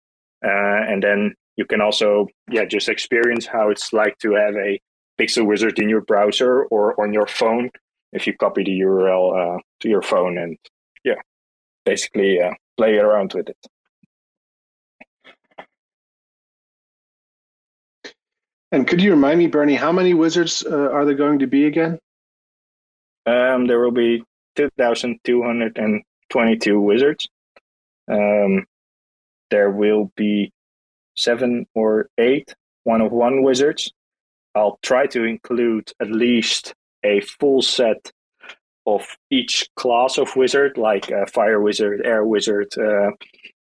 Uh, 0.44 0.82
and 0.88 1.02
then 1.02 1.34
you 1.56 1.64
can 1.64 1.80
also, 1.80 2.28
yeah, 2.50 2.64
just 2.64 2.88
experience 2.88 3.46
how 3.46 3.70
it's 3.70 3.92
like 3.92 4.18
to 4.18 4.34
have 4.34 4.54
a 4.54 4.80
Pixel 5.18 5.46
Wizard 5.46 5.78
in 5.78 5.88
your 5.88 6.02
browser 6.02 6.64
or 6.64 7.00
on 7.00 7.12
your 7.12 7.26
phone 7.26 7.70
if 8.12 8.26
you 8.26 8.36
copy 8.36 8.62
the 8.62 8.80
URL 8.80 9.56
uh, 9.56 9.60
to 9.80 9.88
your 9.88 10.02
phone 10.02 10.38
and, 10.38 10.58
yeah, 11.04 11.16
basically 11.84 12.40
uh, 12.40 12.52
play 12.76 12.98
around 12.98 13.32
with 13.34 13.48
it. 13.48 13.58
And 18.72 18.86
could 18.86 19.00
you 19.00 19.12
remind 19.12 19.38
me, 19.38 19.46
Bernie, 19.46 19.76
how 19.76 19.92
many 19.92 20.12
wizards 20.12 20.64
uh, 20.64 20.90
are 20.92 21.04
there 21.04 21.14
going 21.14 21.38
to 21.38 21.46
be 21.46 21.66
again? 21.66 21.98
Um, 23.24 23.66
there 23.66 23.80
will 23.80 23.92
be 23.92 24.24
2,222 24.56 26.80
wizards. 26.80 27.28
Um, 28.10 28.66
there 29.50 29.70
will 29.70 30.10
be 30.16 30.52
seven 31.16 31.66
or 31.74 32.08
eight 32.18 32.54
one 32.84 33.00
of 33.00 33.12
one 33.12 33.42
wizards. 33.42 33.92
I'll 34.54 34.78
try 34.82 35.06
to 35.08 35.24
include 35.24 35.92
at 36.00 36.10
least 36.10 36.74
a 37.04 37.20
full 37.20 37.62
set 37.62 38.10
of 38.86 39.04
each 39.30 39.68
class 39.76 40.18
of 40.18 40.34
wizard, 40.36 40.78
like 40.78 41.10
a 41.10 41.26
fire 41.26 41.60
wizard, 41.60 42.02
air 42.04 42.24
wizard, 42.24 42.68
uh, 42.78 43.10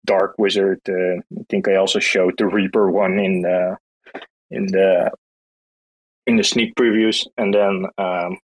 dark 0.04 0.34
wizard. 0.38 0.80
Uh, 0.88 1.16
I 1.16 1.44
think 1.48 1.66
I 1.66 1.76
also 1.76 1.98
showed 1.98 2.34
the 2.38 2.46
Reaper 2.46 2.90
one 2.90 3.18
in 3.18 3.42
the 3.42 3.76
in 4.50 4.66
the 4.66 5.10
in 6.26 6.36
the 6.36 6.44
sneak 6.44 6.74
previews, 6.74 7.26
and 7.36 7.54
then 7.54 7.86
um, 7.98 8.38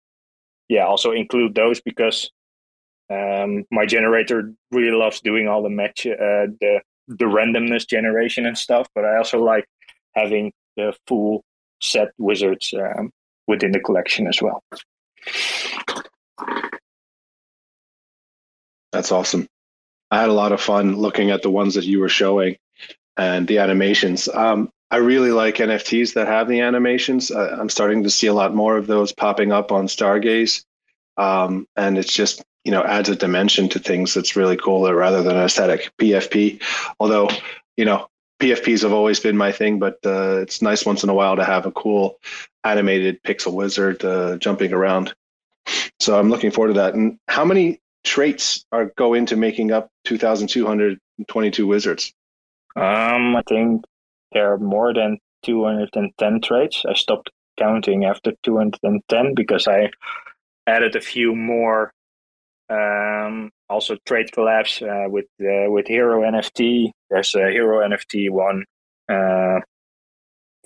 yeah, 0.70 0.86
also 0.86 1.12
include 1.12 1.56
those 1.56 1.82
because 1.82 2.32
um, 3.10 3.66
my 3.72 3.86
generator 3.86 4.54
really 4.72 4.96
loves 4.96 5.22
doing 5.22 5.48
all 5.48 5.64
the 5.64 5.70
match, 5.70 6.06
uh, 6.06 6.48
the 6.62 6.82
the 7.10 7.26
randomness 7.26 7.88
generation 7.88 8.46
and 8.46 8.58
stuff. 8.58 8.88
But 8.96 9.06
I 9.06 9.18
also 9.18 9.44
like 9.44 9.66
having 10.16 10.54
the 10.78 10.94
full 11.08 11.44
set 11.82 12.10
wizards 12.18 12.74
um, 12.74 13.12
within 13.48 13.72
the 13.72 13.80
collection 13.80 14.28
as 14.28 14.42
well. 14.42 14.64
That's 18.92 19.12
awesome. 19.12 19.48
I 20.12 20.22
had 20.22 20.30
a 20.30 20.34
lot 20.34 20.52
of 20.52 20.62
fun 20.62 20.98
looking 20.98 21.30
at 21.32 21.42
the 21.42 21.52
ones 21.52 21.76
that 21.76 21.86
you 21.86 22.00
were 22.00 22.10
showing 22.10 22.58
and 23.18 23.48
the 23.48 23.60
animations. 23.60 24.28
Um, 24.28 24.70
I 24.92 24.98
really 24.98 25.32
like 25.32 25.58
NFTs 25.58 26.14
that 26.16 26.28
have 26.28 26.48
the 26.48 26.62
animations. 26.62 27.30
Uh, 27.30 27.58
I'm 27.60 27.70
starting 27.70 28.04
to 28.04 28.10
see 28.10 28.28
a 28.28 28.34
lot 28.34 28.56
more 28.56 28.78
of 28.78 28.88
those 28.88 29.12
popping 29.12 29.52
up 29.52 29.72
on 29.72 29.86
Stargaze, 29.86 30.64
um, 31.20 31.68
and 31.76 31.98
it's 31.98 32.14
just 32.14 32.44
you 32.64 32.72
know 32.72 32.84
adds 32.84 33.10
a 33.10 33.16
dimension 33.16 33.70
to 33.70 33.80
things 33.80 34.14
that's 34.14 34.36
really 34.36 34.58
cool 34.58 34.92
rather 34.92 35.22
than 35.22 35.36
aesthetic. 35.36 35.92
PFP, 36.00 36.62
although 37.00 37.30
you 37.78 37.86
know 37.86 38.08
PFPs 38.40 38.82
have 38.84 38.94
always 38.94 39.20
been 39.20 39.38
my 39.38 39.52
thing, 39.52 39.80
but 39.80 40.00
uh, 40.06 40.38
it's 40.38 40.62
nice 40.62 40.86
once 40.86 41.04
in 41.04 41.10
a 41.10 41.14
while 41.14 41.36
to 41.36 41.44
have 41.44 41.66
a 41.66 41.72
cool 41.72 42.20
animated 42.64 43.22
pixel 43.24 43.54
wizard 43.54 44.04
uh, 44.04 44.38
jumping 44.38 44.74
around. 44.74 45.14
So 46.00 46.18
I'm 46.18 46.30
looking 46.30 46.52
forward 46.52 46.74
to 46.74 46.80
that. 46.80 46.94
And 46.94 47.20
how 47.28 47.46
many 47.46 47.80
traits 48.04 48.66
are 48.72 48.86
go 48.96 49.14
into 49.14 49.36
making 49.36 49.72
up 49.72 49.90
2,222 50.06 51.68
wizards? 51.68 52.14
Um, 52.76 53.36
I 53.36 53.44
think 53.48 53.84
there 54.32 54.54
are 54.54 54.58
more 54.58 54.94
than 54.94 55.20
210 55.44 56.42
traits. 56.42 56.84
I 56.88 56.94
stopped 56.94 57.30
counting 57.58 58.06
after 58.06 58.32
210 58.44 59.36
because 59.36 59.68
I 59.68 59.90
added 60.70 60.96
a 60.96 61.02
few 61.02 61.36
more. 61.36 61.92
Um, 62.70 63.50
also 63.70 63.98
trade 64.06 64.30
collabs 64.32 64.82
uh, 64.82 65.10
with 65.10 65.26
uh, 65.42 65.70
with 65.72 65.88
Hero 65.88 66.22
NFT. 66.22 66.92
There's 67.10 67.34
a 67.36 67.50
Hero 67.50 67.80
NFT 67.88 68.30
one. 68.30 68.66
Uh, 69.10 69.62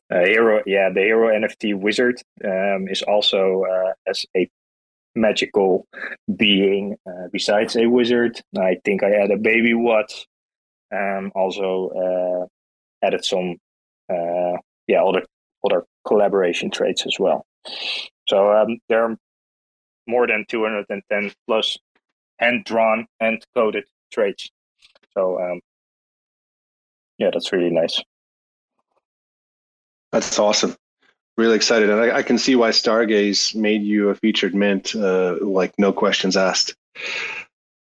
Hero, 0.09 0.61
yeah, 0.65 0.89
the 0.93 1.01
Hero 1.01 1.29
NFT 1.29 1.79
wizard 1.79 2.21
um, 2.43 2.87
is 2.87 3.01
also 3.01 3.63
uh, 3.63 3.93
as 4.05 4.25
a 4.35 4.49
magical 5.15 5.87
being 6.35 6.97
uh, 7.07 7.27
besides 7.31 7.75
a 7.75 7.87
wizard. 7.87 8.41
I 8.57 8.77
think 8.83 9.03
I 9.03 9.11
added 9.15 9.31
a 9.31 9.41
baby 9.41 9.73
what. 9.73 10.11
Um, 10.93 11.31
also 11.33 11.89
uh, 11.89 13.05
added 13.05 13.25
some 13.25 13.57
yeah 14.87 15.01
other 15.03 15.23
other 15.65 15.85
collaboration 16.05 16.69
traits 16.69 17.05
as 17.07 17.17
well. 17.17 17.45
So 18.27 18.51
um, 18.51 18.77
there 18.89 19.03
are 19.05 19.17
more 20.07 20.27
than 20.27 20.45
210 20.47 21.31
plus 21.47 21.77
hand 22.39 22.65
drawn, 22.65 23.07
hand 23.19 23.45
coded 23.55 23.85
traits. 24.11 24.49
So 25.13 25.39
um, 25.39 25.61
yeah, 27.17 27.29
that's 27.31 27.51
really 27.51 27.69
nice. 27.69 28.01
That's 30.11 30.37
awesome. 30.37 30.75
Really 31.35 31.55
excited, 31.55 31.89
and 31.89 31.99
I, 31.99 32.17
I 32.17 32.23
can 32.23 32.37
see 32.37 32.55
why 32.55 32.69
Stargaze 32.69 33.55
made 33.55 33.81
you 33.81 34.09
a 34.09 34.15
featured 34.15 34.53
mint. 34.53 34.95
Uh, 34.95 35.37
like 35.41 35.73
no 35.79 35.91
questions 35.91 36.37
asked. 36.37 36.75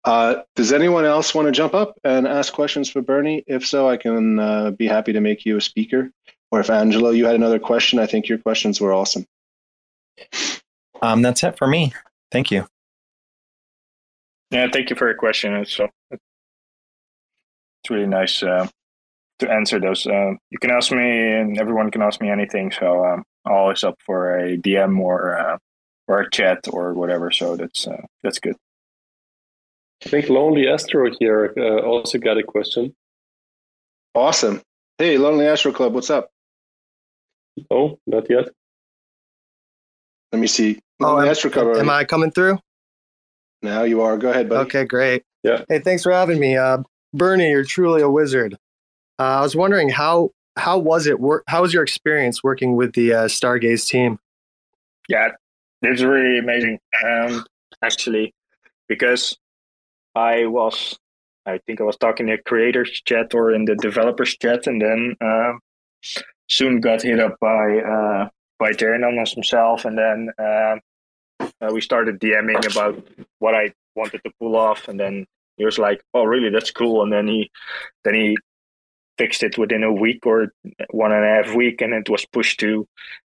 Uh, 0.05 0.43
does 0.55 0.73
anyone 0.73 1.05
else 1.05 1.35
want 1.35 1.47
to 1.47 1.53
jump 1.53 1.75
up 1.75 1.99
and 2.03 2.27
ask 2.27 2.53
questions 2.53 2.89
for 2.89 3.03
Bernie? 3.03 3.45
If 3.47 3.67
so, 3.67 3.89
I 3.89 3.97
can 3.97 4.39
uh, 4.39 4.71
be 4.71 4.87
happy 4.87 5.13
to 5.13 5.21
make 5.21 5.45
you 5.45 5.57
a 5.57 5.61
speaker. 5.61 6.11
Or 6.53 6.61
if 6.61 6.71
Angelo, 6.71 7.11
you 7.11 7.27
had 7.27 7.35
another 7.35 7.59
question, 7.59 7.99
I 7.99 8.07
think 8.07 8.29
your 8.29 8.39
questions 8.39 8.81
were 8.81 8.93
awesome. 8.93 9.27
Um, 11.03 11.23
that's 11.23 11.43
it 11.43 11.59
for 11.59 11.67
me. 11.67 11.93
Thank 12.31 12.51
you. 12.51 12.67
Yeah, 14.51 14.69
thank 14.73 14.91
you 14.91 14.97
for 14.97 15.07
your 15.09 15.17
question. 15.17 15.55
It's, 15.55 15.79
uh, 15.79 15.89
it's 16.11 16.21
really 17.91 18.07
nice 18.07 18.43
uh, 18.43 18.69
to 19.41 19.51
answer 19.51 19.81
those. 19.81 20.07
Uh, 20.07 20.33
you 20.51 20.59
can 20.61 20.71
ask 20.71 20.93
me, 20.93 20.99
and 20.99 21.59
everyone 21.59 21.91
can 21.91 22.03
ask 22.03 22.21
me 22.21 22.31
anything. 22.31 22.71
So 22.73 23.05
um, 23.05 23.25
I'm 23.45 23.53
always 23.53 23.85
up 23.85 23.97
for 24.05 24.39
a 24.39 24.57
DM 24.57 24.99
or 24.99 25.39
uh, 25.39 25.59
or 26.09 26.21
a 26.21 26.31
chat 26.31 26.65
or 26.71 26.95
whatever. 26.95 27.31
So 27.31 27.57
that's 27.57 27.87
uh, 27.87 28.03
that's 28.23 28.39
good. 28.39 28.57
I 30.05 30.09
think 30.09 30.29
Lonely 30.29 30.69
Astro 30.69 31.11
here 31.19 31.53
uh, 31.57 31.81
also 31.81 32.19
got 32.19 32.39
a 32.39 32.43
question. 32.43 32.95
Awesome. 34.15 34.63
Hey, 34.99 35.19
Lonely 35.19 35.47
Astro 35.47 35.73
Club, 35.73 35.95
what's 35.95 36.11
up? 36.11 36.31
Oh, 37.71 37.99
not 38.07 38.29
yet. 38.31 38.49
Let 40.33 40.41
me 40.41 40.47
see. 40.47 40.79
Oh, 41.01 41.21
am, 41.21 41.79
am 41.79 41.91
I 41.91 42.05
coming 42.05 42.31
through? 42.31 42.59
Now 43.63 43.83
you 43.83 44.03
are. 44.03 44.17
Go 44.17 44.31
ahead, 44.31 44.49
buddy. 44.49 44.67
Okay, 44.67 44.85
great. 44.85 45.23
Yeah. 45.43 45.65
Hey, 45.69 45.79
thanks 45.81 46.03
for 46.03 46.13
having 46.13 46.39
me. 46.39 46.57
Uh, 46.57 46.79
Bernie, 47.13 47.51
you're 47.51 47.65
truly 47.65 48.03
a 48.03 48.11
wizard. 48.11 48.55
Uh, 49.19 49.23
I 49.23 49.41
was 49.41 49.57
wondering 49.57 49.89
how 49.89 50.31
how 50.57 50.79
was 50.79 51.07
it 51.07 51.21
work? 51.21 51.45
How 51.49 51.63
was 51.63 51.73
your 51.73 51.83
experience 51.83 52.43
working 52.43 52.77
with 52.77 52.95
the 52.95 53.13
uh, 53.13 53.25
Stargaze 53.27 53.87
team? 53.87 54.19
Yeah, 55.09 55.31
it 55.83 55.91
was 55.91 56.05
really 56.05 56.39
amazing. 56.39 56.79
Um, 57.05 57.45
actually, 57.83 58.35
because 58.89 59.37
I 60.15 60.47
was, 60.47 60.99
I 61.45 61.59
think 61.67 61.81
I 61.81 61.85
was 61.85 61.97
talking 61.97 62.29
in 62.29 62.37
the 62.37 62.43
creators 62.43 63.03
chat 63.05 63.35
or 63.35 63.53
in 63.53 63.67
the 63.67 63.77
developers 63.77 64.37
chat, 64.37 64.67
and 64.67 64.81
then 64.81 65.17
uh, 65.21 65.53
soon 66.49 66.81
got 66.81 67.03
hit 67.03 67.21
up 67.21 67.37
by 67.41 68.29
by 68.59 68.73
Terranamos 68.73 69.35
himself, 69.35 69.85
and 69.85 69.99
then 69.99 70.31
uh, 70.39 70.77
uh, 71.61 71.73
we 71.73 71.81
started 71.81 72.21
DMing 72.21 72.71
about 72.71 73.07
what 73.39 73.55
I 73.55 73.73
wanted 73.95 74.23
to 74.25 74.33
pull 74.41 74.57
off, 74.57 74.89
and 74.89 74.99
then 74.99 75.27
he 75.57 75.65
was 75.65 75.79
like, 75.79 76.03
"Oh, 76.15 76.25
really? 76.25 76.51
That's 76.51 76.71
cool." 76.71 77.03
And 77.03 77.13
then 77.13 77.29
he 77.29 77.51
then 78.05 78.15
he 78.15 78.37
fixed 79.19 79.43
it 79.43 79.57
within 79.59 79.83
a 79.83 79.93
week 79.93 80.27
or 80.27 80.53
one 80.91 81.13
and 81.13 81.25
a 81.25 81.29
half 81.29 81.55
week, 81.55 81.81
and 81.81 81.95
it 81.95 82.09
was 82.09 82.27
pushed 82.27 82.61
to 82.61 82.87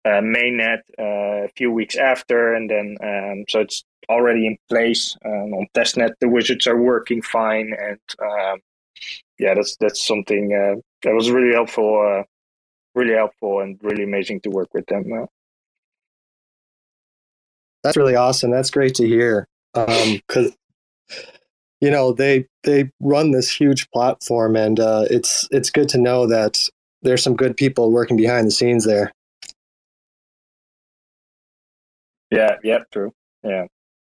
uh, 0.05 0.21
mainnet 0.21 0.81
uh, 0.99 1.45
a 1.45 1.51
few 1.57 1.71
weeks 1.71 1.97
after, 1.97 2.55
and 2.55 2.71
then 2.71 2.97
um, 3.03 3.45
so 3.49 3.61
it's 3.61 3.85
already 4.09 4.47
in 4.47 4.57
place 4.69 5.17
um, 5.25 5.53
on 5.55 5.67
testnet. 5.75 6.13
The 6.21 6.29
wizards 6.29 6.67
are 6.67 6.81
working 6.81 7.23
fine, 7.23 7.75
and 7.79 8.01
um, 8.23 8.61
yeah, 9.39 9.55
that's 9.55 9.77
that's 9.77 10.07
something 10.07 10.53
uh, 10.53 10.81
that 11.03 11.15
was 11.15 11.31
really 11.31 11.53
helpful, 11.53 12.01
uh, 12.01 12.23
really 12.97 13.15
helpful, 13.15 13.61
and 13.61 13.79
really 13.83 14.03
amazing 14.03 14.41
to 14.41 14.51
work 14.51 14.75
with 14.75 14.87
them. 14.87 15.13
Uh. 15.13 15.27
That's 17.85 17.97
really 17.97 18.17
awesome. 18.17 18.51
That's 18.51 18.71
great 18.71 18.97
to 18.97 19.07
hear. 19.07 19.47
Because 19.73 20.49
um, 20.49 20.53
you 21.81 21.91
know 21.91 22.13
they 22.13 22.47
they 22.65 22.91
run 23.01 23.31
this 23.31 23.49
huge 23.53 23.89
platform, 23.91 24.57
and 24.57 24.81
uh, 24.81 25.05
it's 25.09 25.47
it's 25.53 25.71
good 25.71 25.89
to 25.91 25.99
know 25.99 26.27
that 26.27 26.69
there's 27.03 27.23
some 27.23 27.37
good 27.37 27.57
people 27.57 27.93
working 27.93 28.17
behind 28.17 28.47
the 28.49 28.51
scenes 28.51 28.85
there. 28.85 29.13
Yeah, 32.31 32.57
yeah, 32.65 32.79
true. 32.93 33.13
Yeah, 33.45 33.67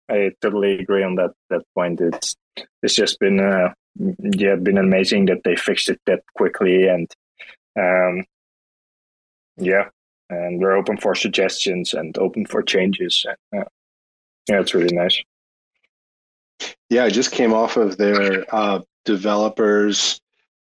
I 0.10 0.32
totally 0.42 0.80
agree 0.80 1.04
on 1.04 1.16
that 1.16 1.34
that 1.50 1.62
point. 1.76 2.02
It's 2.02 2.36
it's 2.82 2.96
just 2.96 3.20
been 3.20 3.40
uh, 3.40 3.74
yeah 4.20 4.56
been 4.56 4.80
amazing 4.80 5.26
that 5.26 5.44
they 5.44 5.56
fixed 5.56 5.90
it 5.90 6.00
that 6.08 6.22
quickly, 6.36 6.88
and 6.88 7.12
um, 7.78 8.24
yeah, 9.58 9.90
and 10.30 10.60
we're 10.60 10.76
open 10.76 10.98
for 10.98 11.16
suggestions 11.16 11.94
and 11.94 12.18
open 12.18 12.46
for 12.46 12.62
changes. 12.62 13.26
Uh, 13.56 13.64
yeah, 14.48 14.60
it's 14.60 14.74
really 14.74 14.96
nice. 14.96 15.22
Yeah, 16.90 17.04
I 17.04 17.10
just 17.10 17.32
came 17.32 17.54
off 17.54 17.78
of 17.78 17.98
their 17.98 18.44
uh, 18.54 18.80
developers 19.06 20.20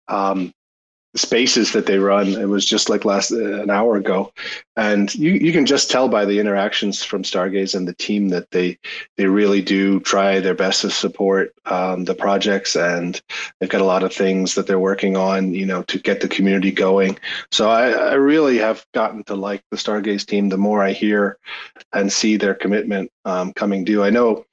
um, 0.08 0.54
spaces 1.16 1.72
that 1.72 1.86
they 1.86 1.98
run. 1.98 2.28
It 2.28 2.50
was 2.50 2.66
just 2.66 2.90
like 2.90 3.06
last 3.06 3.32
uh, 3.32 3.62
an 3.62 3.70
hour 3.70 3.96
ago, 3.96 4.32
and 4.76 5.14
you 5.16 5.32
you 5.32 5.52
can 5.52 5.66
just 5.66 5.90
tell 5.90 6.10
by 6.10 6.26
the 6.26 6.40
interactions 6.40 7.04
from 7.04 7.24
Stargaze 7.24 7.76
and 7.76 7.88
the 7.88 7.94
team 7.94 8.30
that 8.30 8.52
they 8.52 8.78
they 9.18 9.26
really 9.26 9.62
do 9.62 10.00
try 10.02 10.40
their 10.40 10.54
best 10.54 10.82
to 10.82 10.90
support 10.90 11.54
um, 11.66 12.06
the 12.06 12.16
projects, 12.16 12.76
and 12.76 13.22
they've 13.60 13.70
got 13.70 13.82
a 13.82 13.86
lot 13.86 14.04
of 14.04 14.14
things 14.14 14.56
that 14.56 14.68
they're 14.68 14.80
working 14.80 15.16
on, 15.16 15.54
you 15.54 15.66
know, 15.66 15.84
to 15.84 16.00
get 16.00 16.22
the 16.22 16.28
community 16.28 16.72
going. 16.72 17.18
So 17.52 17.70
I, 17.70 17.92
I 17.92 18.14
really 18.14 18.58
have 18.58 18.86
gotten 18.94 19.24
to 19.26 19.36
like 19.36 19.64
the 19.72 19.78
Stargaze 19.78 20.26
team. 20.26 20.50
The 20.50 20.58
more 20.58 20.84
I 20.84 20.92
hear 20.92 21.38
and 21.94 22.12
see 22.12 22.38
their 22.38 22.54
commitment 22.54 23.12
um, 23.24 23.54
coming 23.54 23.84
due, 23.84 24.04
I 24.04 24.10
know 24.10 24.46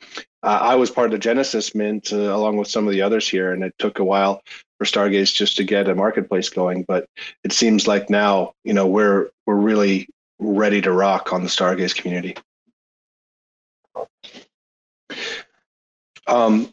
uh, 0.43 0.59
I 0.61 0.74
was 0.74 0.90
part 0.90 1.07
of 1.07 1.12
the 1.12 1.18
Genesis 1.18 1.74
Mint 1.74 2.12
uh, 2.12 2.16
along 2.16 2.57
with 2.57 2.68
some 2.68 2.86
of 2.86 2.93
the 2.93 3.03
others 3.03 3.28
here, 3.28 3.53
and 3.53 3.62
it 3.62 3.74
took 3.78 3.99
a 3.99 4.05
while 4.05 4.43
for 4.78 4.84
Stargaze 4.84 5.32
just 5.32 5.57
to 5.57 5.64
get 5.64 5.88
a 5.88 5.95
marketplace 5.95 6.49
going. 6.49 6.84
But 6.88 7.07
it 7.45 7.53
seems 7.53 7.86
like 7.86 8.11
now, 8.11 8.55
you 8.64 8.72
know, 8.72 8.86
we're 8.86 9.30
we're 9.47 9.57
really 9.57 10.09
ready 10.38 10.80
to 10.82 10.90
rock 10.90 11.32
on 11.32 11.43
the 11.43 11.49
Stargaze 11.49 11.95
community. 11.95 12.36
Um, 16.26 16.72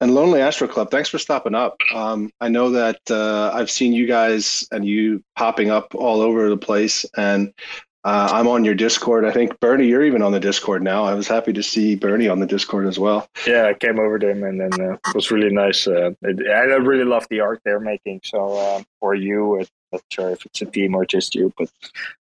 and 0.00 0.14
Lonely 0.14 0.40
Astro 0.40 0.66
Club, 0.66 0.90
thanks 0.90 1.08
for 1.08 1.18
stopping 1.18 1.54
up. 1.54 1.76
Um, 1.94 2.32
I 2.40 2.48
know 2.48 2.70
that 2.70 2.98
uh, 3.08 3.52
I've 3.54 3.70
seen 3.70 3.92
you 3.92 4.06
guys 4.06 4.66
and 4.72 4.84
you 4.84 5.22
popping 5.36 5.70
up 5.70 5.94
all 5.94 6.20
over 6.20 6.48
the 6.48 6.56
place, 6.56 7.06
and 7.16 7.52
uh, 8.04 8.28
I'm 8.32 8.48
on 8.48 8.64
your 8.64 8.74
Discord. 8.74 9.24
I 9.24 9.30
think 9.30 9.60
Bernie, 9.60 9.86
you're 9.86 10.04
even 10.04 10.22
on 10.22 10.32
the 10.32 10.40
Discord 10.40 10.82
now. 10.82 11.04
I 11.04 11.14
was 11.14 11.28
happy 11.28 11.52
to 11.52 11.62
see 11.62 11.94
Bernie 11.94 12.28
on 12.28 12.40
the 12.40 12.46
Discord 12.46 12.86
as 12.86 12.98
well. 12.98 13.28
Yeah, 13.46 13.66
I 13.66 13.74
came 13.74 14.00
over 14.00 14.18
to 14.18 14.28
him, 14.28 14.42
and 14.42 14.60
then 14.60 14.80
uh, 14.80 14.94
it 14.94 15.14
was 15.14 15.30
really 15.30 15.52
nice. 15.52 15.86
Uh, 15.86 16.10
it, 16.22 16.48
I 16.48 16.76
really 16.76 17.04
love 17.04 17.26
the 17.30 17.40
art 17.40 17.60
they're 17.64 17.78
making. 17.78 18.20
So 18.24 18.56
uh, 18.56 18.82
for 18.98 19.14
you, 19.14 19.60
I'm 19.60 19.66
not 19.92 20.02
sure 20.10 20.30
if 20.30 20.44
it's 20.46 20.62
a 20.62 20.66
team 20.66 20.96
or 20.96 21.04
just 21.04 21.34
you, 21.36 21.52
but 21.56 21.70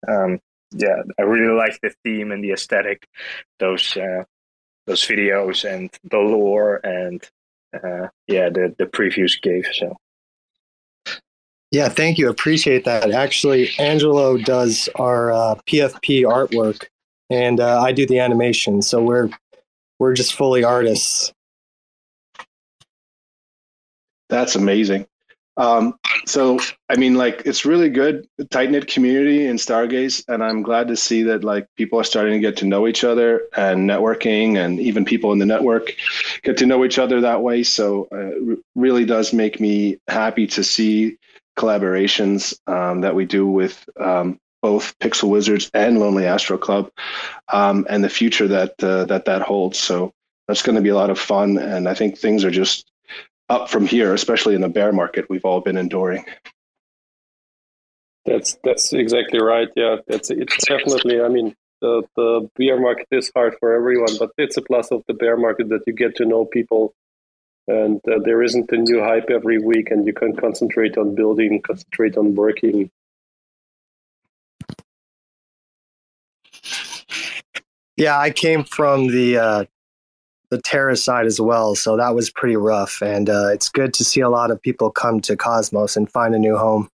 um, 0.06 0.40
yeah, 0.72 1.02
I 1.18 1.22
really 1.22 1.54
like 1.56 1.80
the 1.80 1.94
theme 2.04 2.32
and 2.32 2.44
the 2.44 2.52
aesthetic, 2.52 3.06
those 3.58 3.96
uh, 3.96 4.24
those 4.86 5.02
videos 5.06 5.64
and 5.64 5.90
the 6.04 6.18
lore, 6.18 6.80
and 6.84 7.22
uh, 7.72 8.08
yeah, 8.26 8.50
the 8.50 8.74
the 8.78 8.86
previews 8.86 9.40
gave. 9.40 9.66
So 9.72 9.96
yeah, 11.72 11.88
thank 11.88 12.18
you. 12.18 12.28
Appreciate 12.28 12.84
that. 12.84 13.10
Actually, 13.10 13.70
Angelo 13.78 14.36
does 14.36 14.90
our 14.96 15.32
uh, 15.32 15.54
PFP 15.66 16.22
artwork, 16.22 16.84
and 17.30 17.60
uh, 17.60 17.80
I 17.80 17.92
do 17.92 18.06
the 18.06 18.18
animation. 18.18 18.82
So 18.82 19.02
we're 19.02 19.30
we're 19.98 20.12
just 20.12 20.34
fully 20.34 20.62
artists. 20.62 21.32
That's 24.28 24.54
amazing. 24.54 25.06
Um, 25.56 25.98
so 26.26 26.60
I 26.90 26.96
mean, 26.96 27.14
like 27.14 27.42
it's 27.46 27.64
really 27.64 27.88
good, 27.88 28.28
tight 28.50 28.70
knit 28.70 28.86
community 28.86 29.46
in 29.46 29.56
Stargaze, 29.56 30.22
and 30.28 30.44
I'm 30.44 30.62
glad 30.62 30.88
to 30.88 30.96
see 30.96 31.22
that 31.22 31.42
like 31.42 31.66
people 31.76 31.98
are 31.98 32.04
starting 32.04 32.34
to 32.34 32.38
get 32.38 32.58
to 32.58 32.66
know 32.66 32.86
each 32.86 33.02
other 33.02 33.42
and 33.56 33.88
networking, 33.88 34.58
and 34.58 34.78
even 34.78 35.06
people 35.06 35.32
in 35.32 35.38
the 35.38 35.46
network 35.46 35.94
get 36.42 36.58
to 36.58 36.66
know 36.66 36.84
each 36.84 36.98
other 36.98 37.22
that 37.22 37.42
way. 37.42 37.62
So 37.62 38.08
uh, 38.12 38.52
it 38.52 38.58
really 38.74 39.06
does 39.06 39.32
make 39.32 39.58
me 39.58 39.96
happy 40.06 40.46
to 40.48 40.62
see 40.62 41.16
collaborations 41.59 42.55
um, 42.66 43.03
that 43.03 43.14
we 43.14 43.24
do 43.24 43.46
with 43.46 43.84
um, 43.98 44.38
both 44.62 44.98
Pixel 44.98 45.28
Wizards 45.28 45.70
and 45.74 45.98
Lonely 45.98 46.26
Astro 46.26 46.57
Club, 46.57 46.90
um, 47.53 47.86
and 47.90 48.03
the 48.03 48.09
future 48.09 48.48
that 48.48 48.82
uh, 48.82 49.05
that 49.07 49.24
that 49.26 49.42
holds. 49.42 49.78
So 49.78 50.12
that's 50.48 50.62
going 50.62 50.76
to 50.76 50.82
be 50.82 50.90
a 50.90 50.94
lot 50.94 51.11
of 51.11 51.18
fun, 51.18 51.59
and 51.59 51.88
I 51.88 51.94
think 51.94 52.18
things 52.18 52.44
are 52.44 52.50
just 52.50 52.90
up 53.48 53.68
from 53.68 53.86
here, 53.86 54.14
especially 54.14 54.55
in 54.55 54.61
the 54.61 54.68
bear 54.68 54.92
market 54.92 55.28
we've 55.28 55.44
all 55.44 55.61
been 55.61 55.76
enduring. 55.76 56.24
That's 58.24 58.57
that's 58.62 58.92
exactly 58.92 59.42
right. 59.42 59.68
Yeah, 59.76 59.96
that's 60.07 60.30
it's 60.30 60.64
definitely. 60.64 61.20
I 61.20 61.28
mean, 61.28 61.55
the 61.80 62.03
the 62.16 62.48
bear 62.57 62.80
market 62.80 63.09
is 63.11 63.30
hard 63.34 63.57
for 63.59 63.74
everyone, 63.74 64.16
but 64.18 64.30
it's 64.38 64.57
a 64.57 64.62
plus 64.62 64.90
of 64.92 65.03
the 65.09 65.14
bear 65.14 65.36
market 65.36 65.68
that 65.70 65.82
you 65.86 65.92
get 65.92 66.16
to 66.16 66.24
know 66.24 66.44
people, 66.44 66.94
and 67.68 68.00
uh, 68.08 68.18
there 68.24 68.42
isn't 68.42 68.70
a 68.72 68.76
new 68.76 69.00
hype 69.00 69.30
every 69.30 69.58
week, 69.58 69.90
and 69.90 70.06
you 70.06 70.12
can 70.12 70.36
concentrate 70.36 70.96
on 70.96 71.14
building, 71.14 71.60
concentrate 71.62 72.16
on 72.16 72.34
working. 72.34 72.90
Yeah, 77.96 78.18
I 78.18 78.30
came 78.30 78.64
from 78.64 79.08
the 79.08 79.36
uh, 79.36 79.64
the 80.52 80.60
Terra 80.60 80.96
side 80.96 81.24
as 81.24 81.40
well. 81.40 81.74
So 81.74 81.96
that 81.96 82.14
was 82.14 82.28
pretty 82.28 82.56
rough. 82.56 83.00
And 83.00 83.30
uh, 83.30 83.48
it's 83.54 83.70
good 83.70 83.94
to 83.94 84.04
see 84.04 84.20
a 84.20 84.28
lot 84.28 84.50
of 84.50 84.60
people 84.60 84.90
come 84.90 85.20
to 85.22 85.34
Cosmos 85.34 85.96
and 85.96 86.10
find 86.10 86.34
a 86.34 86.38
new 86.38 86.58
home. 86.58 86.90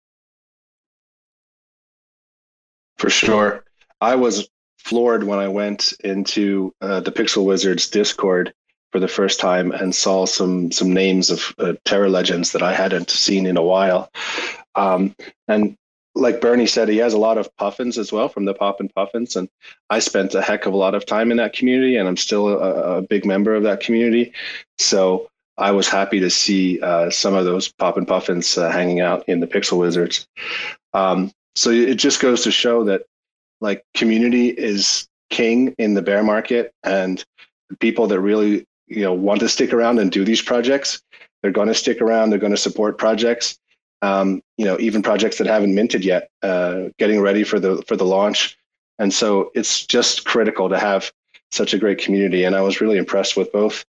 For 2.98 3.08
sure. 3.08 3.64
I 4.00 4.16
was 4.16 4.48
floored 4.78 5.22
when 5.22 5.38
I 5.38 5.46
went 5.46 5.92
into 6.02 6.74
uh, 6.80 6.98
the 6.98 7.12
Pixel 7.12 7.44
Wizards 7.44 7.88
Discord 7.88 8.52
for 8.94 9.00
the 9.00 9.08
first 9.08 9.40
time 9.40 9.72
and 9.72 9.92
saw 9.92 10.24
some 10.24 10.70
some 10.70 10.92
names 10.92 11.28
of 11.28 11.52
uh, 11.58 11.72
Terra 11.84 12.08
legends 12.08 12.52
that 12.52 12.62
I 12.62 12.72
hadn't 12.72 13.10
seen 13.10 13.44
in 13.44 13.56
a 13.56 13.62
while. 13.62 14.08
Um, 14.76 15.16
and 15.48 15.76
like 16.14 16.40
Bernie 16.40 16.68
said, 16.68 16.88
he 16.88 16.98
has 16.98 17.12
a 17.12 17.18
lot 17.18 17.36
of 17.36 17.50
puffins 17.56 17.98
as 17.98 18.12
well 18.12 18.28
from 18.28 18.44
the 18.44 18.54
Pop 18.54 18.78
and 18.78 18.94
Puffins, 18.94 19.34
and 19.34 19.48
I 19.90 19.98
spent 19.98 20.36
a 20.36 20.42
heck 20.42 20.66
of 20.66 20.74
a 20.74 20.76
lot 20.76 20.94
of 20.94 21.06
time 21.06 21.32
in 21.32 21.38
that 21.38 21.54
community, 21.54 21.96
and 21.96 22.06
I'm 22.06 22.16
still 22.16 22.46
a, 22.46 22.98
a 22.98 23.02
big 23.02 23.26
member 23.26 23.56
of 23.56 23.64
that 23.64 23.80
community. 23.80 24.32
So 24.78 25.28
I 25.58 25.72
was 25.72 25.88
happy 25.88 26.20
to 26.20 26.30
see 26.30 26.80
uh, 26.80 27.10
some 27.10 27.34
of 27.34 27.44
those 27.44 27.72
Pop 27.72 27.96
and 27.96 28.06
Puffins 28.06 28.56
uh, 28.56 28.70
hanging 28.70 29.00
out 29.00 29.28
in 29.28 29.40
the 29.40 29.48
Pixel 29.48 29.78
Wizards. 29.78 30.28
Um, 30.92 31.32
so 31.56 31.70
it 31.70 31.96
just 31.96 32.20
goes 32.20 32.44
to 32.44 32.52
show 32.52 32.84
that 32.84 33.02
like 33.60 33.82
community 33.92 34.50
is 34.50 35.08
king 35.30 35.74
in 35.78 35.94
the 35.94 36.02
bear 36.02 36.22
market, 36.22 36.70
and 36.84 37.24
people 37.80 38.06
that 38.06 38.20
really 38.20 38.64
you 38.86 39.02
know 39.02 39.12
want 39.12 39.40
to 39.40 39.48
stick 39.48 39.72
around 39.72 39.98
and 39.98 40.10
do 40.10 40.24
these 40.24 40.42
projects, 40.42 41.02
they're 41.42 41.52
going 41.52 41.68
to 41.68 41.74
stick 41.74 42.00
around. 42.00 42.30
They're 42.30 42.38
going 42.38 42.52
to 42.52 42.56
support 42.56 42.98
projects 42.98 43.58
um, 44.04 44.42
you 44.58 44.66
know, 44.66 44.78
even 44.80 45.02
projects 45.02 45.38
that 45.38 45.46
haven't 45.46 45.74
minted 45.74 46.04
yet, 46.04 46.28
uh, 46.42 46.84
getting 46.98 47.20
ready 47.20 47.42
for 47.42 47.58
the 47.58 47.82
for 47.88 47.96
the 47.96 48.04
launch. 48.04 48.56
And 48.98 49.12
so 49.12 49.50
it's 49.54 49.86
just 49.86 50.26
critical 50.26 50.68
to 50.68 50.78
have 50.78 51.10
such 51.50 51.72
a 51.72 51.78
great 51.78 51.98
community. 51.98 52.44
And 52.44 52.54
I 52.54 52.60
was 52.60 52.80
really 52.80 52.98
impressed 52.98 53.36
with 53.36 53.50
both 53.50 53.84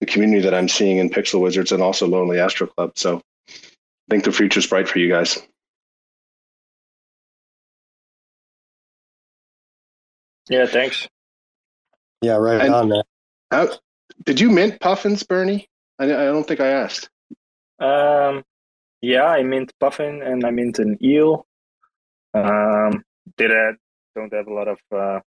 the 0.00 0.06
community 0.06 0.40
that 0.42 0.54
I'm 0.54 0.68
seeing 0.68 0.98
in 0.98 1.10
Pixel 1.10 1.40
Wizards 1.40 1.72
and 1.72 1.82
also 1.82 2.06
Lonely 2.06 2.38
Astro 2.38 2.68
Club. 2.68 2.92
So 2.94 3.20
I 3.48 3.52
think 4.08 4.24
the 4.24 4.32
future's 4.32 4.66
bright 4.66 4.88
for 4.88 5.00
you 5.00 5.08
guys. 5.08 5.42
Yeah, 10.48 10.66
thanks. 10.66 11.08
Yeah, 12.22 12.36
right 12.36 12.60
and 12.60 12.72
on, 12.72 12.88
man. 12.88 13.02
How, 13.50 13.68
did 14.24 14.40
you 14.40 14.50
mint 14.50 14.80
puffins, 14.80 15.22
Bernie? 15.22 15.68
I, 15.98 16.04
I 16.04 16.24
don't 16.26 16.46
think 16.46 16.60
I 16.60 16.68
asked. 16.68 17.08
Um, 17.78 18.42
yeah, 19.00 19.24
I 19.24 19.42
mint 19.42 19.72
puffin 19.78 20.22
and 20.22 20.44
I 20.44 20.50
mint 20.50 20.78
an 20.78 20.98
eel. 21.02 21.46
Um, 22.34 23.02
did 23.36 23.50
I 23.50 23.72
don't 24.14 24.32
have 24.32 24.46
a 24.46 24.54
lot 24.54 24.68
of 24.68 24.78
uh, 24.94 25.20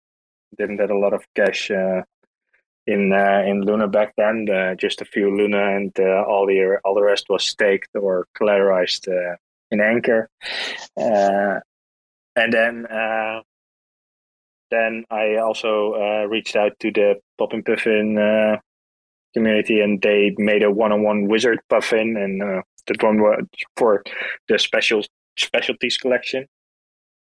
didn't 0.56 0.80
have 0.80 0.90
a 0.90 0.98
lot 0.98 1.12
of 1.12 1.24
cash 1.34 1.70
uh, 1.70 2.02
in 2.86 3.12
uh, 3.12 3.42
in 3.46 3.62
Luna 3.62 3.88
back 3.88 4.14
then. 4.16 4.48
Uh, 4.50 4.74
just 4.74 5.00
a 5.00 5.04
few 5.04 5.34
Luna, 5.34 5.76
and 5.76 5.92
uh, 5.98 6.24
all 6.26 6.46
the 6.46 6.78
all 6.84 6.94
the 6.94 7.02
rest 7.02 7.26
was 7.28 7.44
staked 7.44 7.90
or 7.94 8.26
collateralized 8.38 9.08
uh, 9.08 9.36
in 9.70 9.80
Anchor. 9.80 10.28
Uh, 10.96 11.60
and 12.36 12.52
then 12.52 12.86
uh, 12.86 13.40
then 14.70 15.04
I 15.10 15.36
also 15.36 16.26
reached 16.28 16.56
out 16.56 16.72
to 16.80 16.92
the 16.92 17.16
Pop 17.38 17.52
and 17.52 17.64
Puffin 17.64 18.60
community, 19.34 19.80
and 19.80 20.00
they 20.02 20.34
made 20.38 20.62
a 20.62 20.70
one-on-one 20.70 21.28
wizard 21.28 21.60
puffin, 21.68 22.16
and 22.16 22.42
uh, 22.42 22.62
that 22.86 23.02
one 23.02 23.20
was 23.20 23.44
for 23.76 24.02
the 24.48 24.58
special 24.58 25.02
specialties 25.36 25.96
collection. 25.96 26.46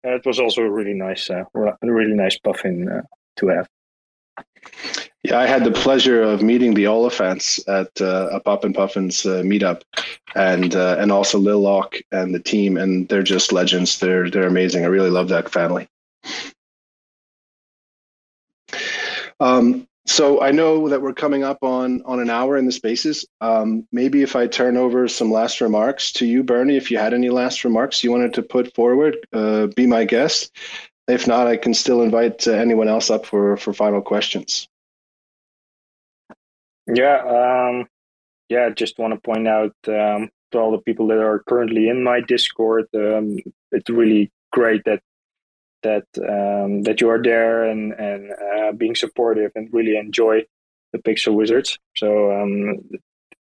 Uh, 0.05 0.15
it 0.15 0.25
was 0.25 0.39
also 0.39 0.61
a 0.61 0.69
really 0.69 0.93
nice, 0.93 1.29
uh, 1.29 1.43
really 1.81 2.13
nice 2.13 2.37
puffin 2.39 2.89
uh, 2.89 3.01
to 3.37 3.47
have. 3.47 3.67
Yeah, 5.23 5.37
I 5.37 5.47
had 5.47 5.65
the 5.65 5.71
pleasure 5.71 6.21
of 6.21 6.41
meeting 6.41 6.73
the 6.73 6.85
Oliphants 6.85 7.59
at 7.67 7.89
uh, 8.01 8.29
a 8.31 8.39
Pop 8.39 8.63
and 8.63 8.73
Puffins 8.73 9.25
uh, 9.25 9.41
meetup, 9.43 9.81
and 10.33 10.73
uh, 10.73 10.95
and 10.97 11.11
also 11.11 11.37
Lil 11.37 11.59
Lock 11.59 11.97
and 12.13 12.33
the 12.33 12.39
team, 12.39 12.77
and 12.77 13.07
they're 13.09 13.21
just 13.21 13.51
legends. 13.51 13.99
They're 13.99 14.29
they're 14.29 14.47
amazing. 14.47 14.85
I 14.85 14.87
really 14.87 15.09
love 15.09 15.27
that 15.29 15.51
family. 15.51 15.89
Um, 19.41 19.88
so 20.05 20.41
I 20.41 20.51
know 20.51 20.89
that 20.89 21.01
we're 21.01 21.13
coming 21.13 21.43
up 21.43 21.59
on 21.61 22.01
on 22.03 22.19
an 22.19 22.29
hour 22.29 22.57
in 22.57 22.65
the 22.65 22.71
spaces. 22.71 23.25
Um, 23.41 23.87
maybe 23.91 24.21
if 24.21 24.35
I 24.35 24.47
turn 24.47 24.77
over 24.77 25.07
some 25.07 25.31
last 25.31 25.61
remarks 25.61 26.11
to 26.13 26.25
you, 26.25 26.43
Bernie, 26.43 26.77
if 26.77 26.89
you 26.89 26.97
had 26.97 27.13
any 27.13 27.29
last 27.29 27.63
remarks 27.63 28.03
you 28.03 28.11
wanted 28.11 28.33
to 28.35 28.41
put 28.41 28.73
forward, 28.73 29.17
uh, 29.33 29.67
be 29.67 29.85
my 29.85 30.05
guest. 30.05 30.55
If 31.07 31.27
not, 31.27 31.47
I 31.47 31.57
can 31.57 31.73
still 31.73 32.01
invite 32.01 32.47
uh, 32.47 32.51
anyone 32.51 32.87
else 32.87 33.09
up 33.09 33.25
for 33.25 33.57
for 33.57 33.73
final 33.73 34.01
questions. 34.01 34.67
Yeah, 36.87 37.19
um, 37.19 37.87
yeah. 38.47 38.69
Just 38.69 38.97
want 38.97 39.13
to 39.13 39.19
point 39.19 39.47
out 39.47 39.75
um, 39.87 40.29
to 40.51 40.57
all 40.59 40.71
the 40.71 40.81
people 40.85 41.07
that 41.07 41.19
are 41.19 41.43
currently 41.47 41.89
in 41.89 42.03
my 42.03 42.21
Discord. 42.21 42.87
Um, 42.95 43.37
it's 43.71 43.89
really 43.89 44.31
great 44.51 44.83
that 44.85 45.01
that 45.83 46.05
um, 46.17 46.83
that 46.83 47.01
you 47.01 47.09
are 47.09 47.21
there 47.21 47.63
and 47.63 47.93
and 47.93 48.31
uh, 48.31 48.71
being 48.73 48.95
supportive 48.95 49.51
and 49.55 49.69
really 49.71 49.97
enjoy 49.97 50.43
the 50.93 50.99
Pixel 50.99 51.35
Wizards. 51.35 51.77
So 51.95 52.31
um, 52.31 52.79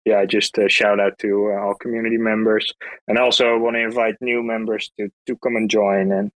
yeah, 0.06 0.26
just 0.26 0.58
a 0.58 0.70
shout 0.70 1.00
out 1.00 1.18
to 1.20 1.54
uh, 1.54 1.62
all 1.62 1.76
community 1.76 2.18
members, 2.18 2.74
and 3.08 3.18
also 3.18 3.58
want 3.58 3.76
to 3.76 3.82
invite 3.82 4.16
new 4.22 4.42
members 4.44 4.92
to 5.00 5.10
to 5.28 5.38
come 5.38 5.56
and 5.56 5.70
join 5.70 6.12
and 6.12 6.32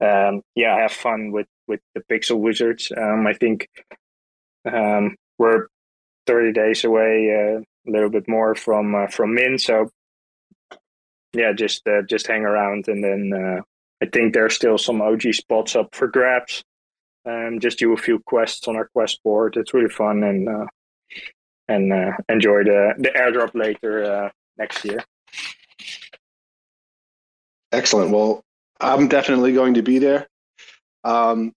um, 0.00 0.42
yeah, 0.54 0.76
have 0.80 0.92
fun 0.92 1.32
with 1.32 1.46
with 1.68 1.80
the 1.94 2.02
Pixel 2.10 2.38
Wizards. 2.38 2.92
Um, 2.96 3.26
I 3.26 3.34
think 3.34 3.68
um, 4.70 5.16
we're 5.38 5.66
30 6.26 6.52
days 6.52 6.84
away, 6.84 7.30
uh, 7.30 7.60
a 7.60 7.90
little 7.90 8.10
bit 8.10 8.28
more 8.28 8.54
from 8.54 8.94
uh, 8.94 9.06
from 9.08 9.34
Min, 9.34 9.58
so 9.58 9.90
yeah, 11.32 11.52
just 11.52 11.86
uh, 11.86 12.02
just 12.02 12.26
hang 12.26 12.42
around 12.42 12.88
and 12.88 13.02
then 13.02 13.32
uh, 13.32 13.62
I 14.02 14.06
think 14.06 14.34
there's 14.34 14.56
still 14.56 14.78
some 14.78 15.00
OG 15.00 15.32
spots 15.32 15.76
up 15.76 15.94
for 15.94 16.08
grabs. 16.08 16.64
Um, 17.24 17.60
just 17.60 17.78
do 17.78 17.92
a 17.92 17.96
few 17.96 18.18
quests 18.18 18.66
on 18.66 18.74
our 18.74 18.86
quest 18.86 19.22
board. 19.22 19.56
It's 19.56 19.72
really 19.72 19.88
fun 19.88 20.24
and 20.24 20.48
uh, 20.48 20.66
and 21.68 21.92
uh, 21.92 22.12
enjoy 22.28 22.64
the 22.64 22.94
the 22.98 23.10
airdrop 23.10 23.54
later 23.54 24.04
uh, 24.04 24.30
next 24.58 24.84
year. 24.84 25.04
Excellent. 27.70 28.10
Well, 28.10 28.42
I'm 28.80 29.06
definitely 29.06 29.52
going 29.52 29.74
to 29.74 29.82
be 29.82 30.00
there. 30.00 30.26
Um, 31.04 31.52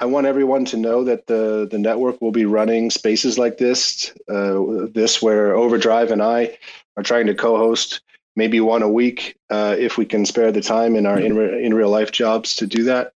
I 0.00 0.06
want 0.06 0.26
everyone 0.26 0.64
to 0.66 0.76
know 0.76 1.04
that 1.04 1.28
the 1.28 1.68
the 1.70 1.78
network 1.78 2.20
will 2.20 2.32
be 2.32 2.46
running 2.46 2.90
spaces 2.90 3.38
like 3.38 3.58
this, 3.58 4.12
uh, 4.28 4.88
this 4.92 5.22
where 5.22 5.54
OVRDRV 5.54 6.10
and 6.10 6.22
I 6.22 6.58
are 6.96 7.04
trying 7.04 7.26
to 7.26 7.34
co-host 7.34 8.00
maybe 8.36 8.60
one 8.60 8.82
a 8.82 8.88
week 8.88 9.36
uh, 9.50 9.76
if 9.78 9.98
we 9.98 10.06
can 10.06 10.24
spare 10.24 10.52
the 10.52 10.60
time 10.60 10.96
in 10.96 11.06
our 11.06 11.18
in, 11.18 11.36
re- 11.36 11.64
in 11.64 11.74
real 11.74 11.90
life 11.90 12.12
jobs 12.12 12.56
to 12.56 12.66
do 12.66 12.84
that. 12.84 13.12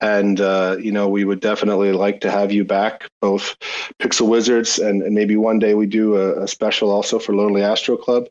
And 0.00 0.40
uh, 0.40 0.76
you 0.80 0.92
know, 0.92 1.08
we 1.08 1.24
would 1.24 1.40
definitely 1.40 1.92
like 1.92 2.20
to 2.22 2.30
have 2.30 2.52
you 2.52 2.64
back, 2.64 3.08
both 3.20 3.56
Pixel 4.00 4.28
Wizards 4.28 4.78
and, 4.78 5.02
and 5.02 5.14
maybe 5.14 5.36
one 5.36 5.58
day 5.58 5.74
we 5.74 5.86
do 5.86 6.16
a, 6.16 6.44
a, 6.44 6.48
special 6.48 6.90
also 6.90 7.18
for 7.18 7.34
Lonely 7.34 7.62
Astro 7.62 7.96
Club. 7.96 8.28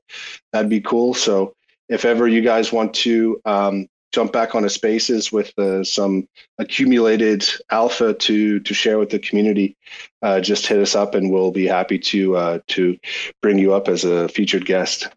That'd 0.51 0.69
be 0.69 0.81
cool. 0.81 1.13
So 1.13 1.55
if 1.89 2.05
ever 2.05 2.27
you 2.27 2.41
guys 2.41 2.71
want 2.71 2.93
to 2.95 3.41
um, 3.45 3.87
jump 4.11 4.31
back 4.31 4.53
onto 4.55 4.69
spaces 4.69 5.31
with 5.31 5.57
uh, 5.57 5.83
some 5.83 6.27
accumulated 6.59 7.45
alpha 7.71 8.13
to 8.13 8.59
to 8.59 8.73
share 8.73 8.99
with 8.99 9.09
the 9.09 9.19
community, 9.19 9.75
uh, 10.21 10.39
just 10.39 10.67
hit 10.67 10.79
us 10.79 10.95
up 10.95 11.15
and 11.15 11.31
we'll 11.31 11.51
be 11.51 11.67
happy 11.67 11.97
to 11.97 12.37
uh, 12.37 12.59
to 12.67 12.97
bring 13.41 13.57
you 13.57 13.73
up 13.73 13.87
as 13.87 14.05
a 14.05 14.29
featured 14.29 14.65
guest. 14.65 15.09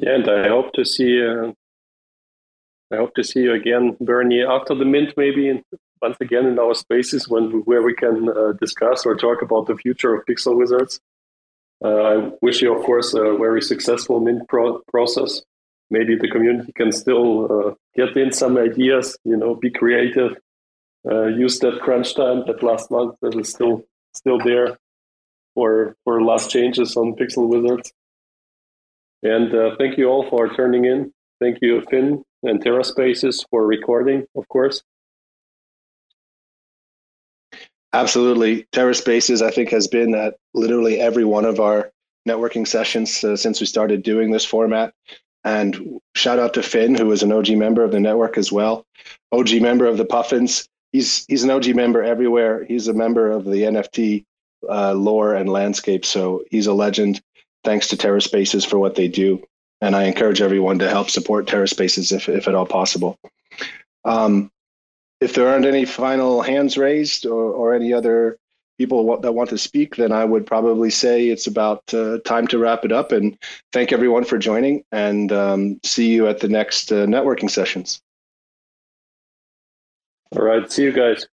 Yeah, 0.00 0.14
and 0.14 0.30
I 0.30 0.48
hope 0.48 0.72
to 0.74 0.84
see. 0.84 1.22
Uh, 1.22 1.52
I 2.92 2.96
hope 2.96 3.14
to 3.14 3.22
see 3.22 3.40
you 3.40 3.52
again, 3.52 3.96
Bernie, 4.00 4.42
after 4.42 4.74
the 4.74 4.84
mint, 4.84 5.12
maybe 5.16 5.62
once 6.00 6.16
again 6.20 6.46
in 6.46 6.58
our 6.58 6.74
spaces 6.74 7.28
when 7.28 7.62
where 7.66 7.82
we 7.82 7.94
can 7.94 8.28
uh, 8.30 8.52
discuss 8.60 9.04
or 9.04 9.14
talk 9.14 9.42
about 9.42 9.66
the 9.66 9.76
future 9.76 10.14
of 10.14 10.24
Pixel 10.24 10.56
Wizards. 10.56 11.00
Uh, 11.84 11.88
I 11.88 12.30
wish 12.40 12.62
you, 12.62 12.74
of 12.74 12.82
course, 12.84 13.12
a 13.14 13.36
very 13.36 13.60
successful 13.60 14.20
mint 14.20 14.48
pro- 14.48 14.80
process. 14.90 15.42
Maybe 15.90 16.16
the 16.16 16.30
community 16.30 16.72
can 16.72 16.92
still 16.92 17.28
uh, 17.52 17.74
get 17.94 18.16
in 18.16 18.32
some 18.32 18.56
ideas, 18.56 19.18
you 19.24 19.36
know, 19.36 19.54
be 19.54 19.70
creative, 19.70 20.36
uh, 21.10 21.26
use 21.26 21.58
that 21.60 21.80
crunch 21.80 22.14
time 22.14 22.44
that 22.46 22.62
last 22.62 22.90
month 22.90 23.16
that 23.20 23.38
is 23.38 23.50
still 23.50 23.84
still 24.14 24.38
there 24.38 24.78
for 25.54 25.94
for 26.04 26.22
last 26.22 26.50
changes 26.50 26.96
on 26.96 27.16
Pixel 27.16 27.48
Wizards. 27.48 27.92
And 29.22 29.54
uh, 29.54 29.76
thank 29.78 29.98
you 29.98 30.08
all 30.08 30.28
for 30.30 30.48
turning 30.54 30.86
in. 30.86 31.12
Thank 31.40 31.58
you, 31.60 31.82
Finn 31.90 32.22
and 32.42 32.62
TerraSpaces 32.62 33.44
for 33.50 33.66
recording, 33.66 34.26
of 34.34 34.48
course. 34.48 34.82
Absolutely. 37.92 38.66
TerraSpaces, 38.72 39.42
I 39.42 39.50
think, 39.50 39.70
has 39.70 39.88
been 39.88 40.14
at 40.14 40.36
literally 40.54 41.00
every 41.00 41.24
one 41.24 41.44
of 41.44 41.60
our 41.60 41.90
networking 42.28 42.66
sessions 42.66 43.22
uh, 43.24 43.36
since 43.36 43.60
we 43.60 43.66
started 43.66 44.02
doing 44.02 44.30
this 44.30 44.44
format. 44.44 44.94
And 45.42 46.00
shout 46.14 46.38
out 46.38 46.54
to 46.54 46.62
Finn, 46.62 46.94
who 46.94 47.10
is 47.12 47.22
an 47.22 47.32
OG 47.32 47.50
member 47.50 47.82
of 47.82 47.92
the 47.92 48.00
network 48.00 48.36
as 48.36 48.52
well, 48.52 48.84
OG 49.32 49.60
member 49.60 49.86
of 49.86 49.96
the 49.96 50.04
Puffins. 50.04 50.68
He's 50.92 51.24
he's 51.26 51.44
an 51.44 51.50
OG 51.50 51.74
member 51.74 52.02
everywhere. 52.02 52.64
He's 52.64 52.88
a 52.88 52.92
member 52.92 53.30
of 53.30 53.44
the 53.44 53.62
NFT 53.62 54.24
uh, 54.68 54.92
lore 54.92 55.34
and 55.34 55.48
landscape, 55.48 56.04
so 56.04 56.44
he's 56.50 56.66
a 56.66 56.74
legend. 56.74 57.22
Thanks 57.64 57.88
to 57.88 57.96
TerraSpaces 57.96 58.66
for 58.66 58.78
what 58.78 58.94
they 58.94 59.08
do, 59.08 59.42
and 59.80 59.94
I 59.94 60.04
encourage 60.04 60.40
everyone 60.40 60.78
to 60.78 60.88
help 60.88 61.10
support 61.10 61.46
TerraSpaces 61.46 62.12
if 62.12 62.28
if 62.28 62.48
at 62.48 62.54
all 62.54 62.66
possible. 62.66 63.18
Um, 64.04 64.50
if 65.20 65.34
there 65.34 65.48
aren't 65.48 65.66
any 65.66 65.84
final 65.84 66.40
hands 66.40 66.78
raised 66.78 67.26
or, 67.26 67.52
or 67.52 67.74
any 67.74 67.92
other 67.92 68.38
people 68.78 69.20
that 69.20 69.32
want 69.32 69.50
to 69.50 69.58
speak, 69.58 69.96
then 69.96 70.10
I 70.10 70.24
would 70.24 70.46
probably 70.46 70.88
say 70.88 71.28
it's 71.28 71.46
about 71.46 71.82
uh, 71.92 72.18
time 72.24 72.46
to 72.46 72.58
wrap 72.58 72.82
it 72.86 72.92
up. 72.92 73.12
And 73.12 73.36
thank 73.74 73.92
everyone 73.92 74.24
for 74.24 74.38
joining 74.38 74.82
and 74.90 75.30
um, 75.32 75.80
see 75.84 76.08
you 76.08 76.26
at 76.28 76.40
the 76.40 76.48
next 76.48 76.90
uh, 76.90 77.04
networking 77.04 77.50
sessions. 77.50 78.00
All 80.34 80.42
right. 80.42 80.72
See 80.72 80.84
you 80.84 80.92
guys. 80.92 81.26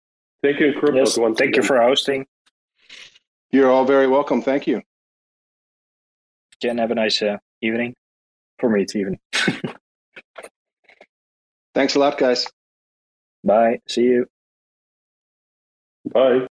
Thank 0.42 0.60
you, 0.60 0.72
Krupot, 0.72 0.96
yes, 0.96 1.16
Thank 1.16 1.40
again. 1.40 1.54
you 1.54 1.62
for 1.62 1.80
hosting. 1.80 2.26
You're 3.50 3.70
all 3.70 3.84
very 3.84 4.06
welcome. 4.06 4.40
Thank 4.40 4.66
you. 4.66 4.82
Jen, 6.64 6.78
have 6.78 6.90
a 6.90 6.94
nice 6.94 7.20
uh, 7.20 7.36
evening. 7.60 7.92
For 8.58 8.70
me, 8.70 8.84
it's 8.84 8.96
evening. 8.96 9.18
Thanks 11.74 11.94
a 11.94 11.98
lot, 11.98 12.16
guys. 12.16 12.46
Bye. 13.44 13.80
See 13.86 14.04
you. 14.04 14.24
Bye. 16.10 16.46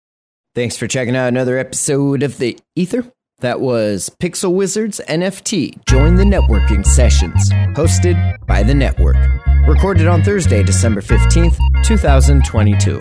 Thanks 0.55 0.77
for 0.77 0.87
checking 0.87 1.17
out 1.17 1.29
another 1.29 1.57
episode 1.57 2.23
of 2.23 2.37
The 2.37 2.59
Ether. 2.77 3.11
That 3.39 3.63
was 3.63 4.11
Pixel 4.23 4.53
Wizards 4.53 5.01
NFT 5.09 5.83
Join 5.87 6.17
the 6.17 6.25
Networking 6.25 6.85
Sessions, 6.85 7.49
hosted 7.75 8.37
by 8.47 8.63
the 8.63 8.75
network. 8.75 9.17
Recorded 9.67 10.09
on 10.09 10.23
Thursday, 10.23 10.63
December 10.63 11.01
15th, 11.01 11.57
2022. 11.85 13.01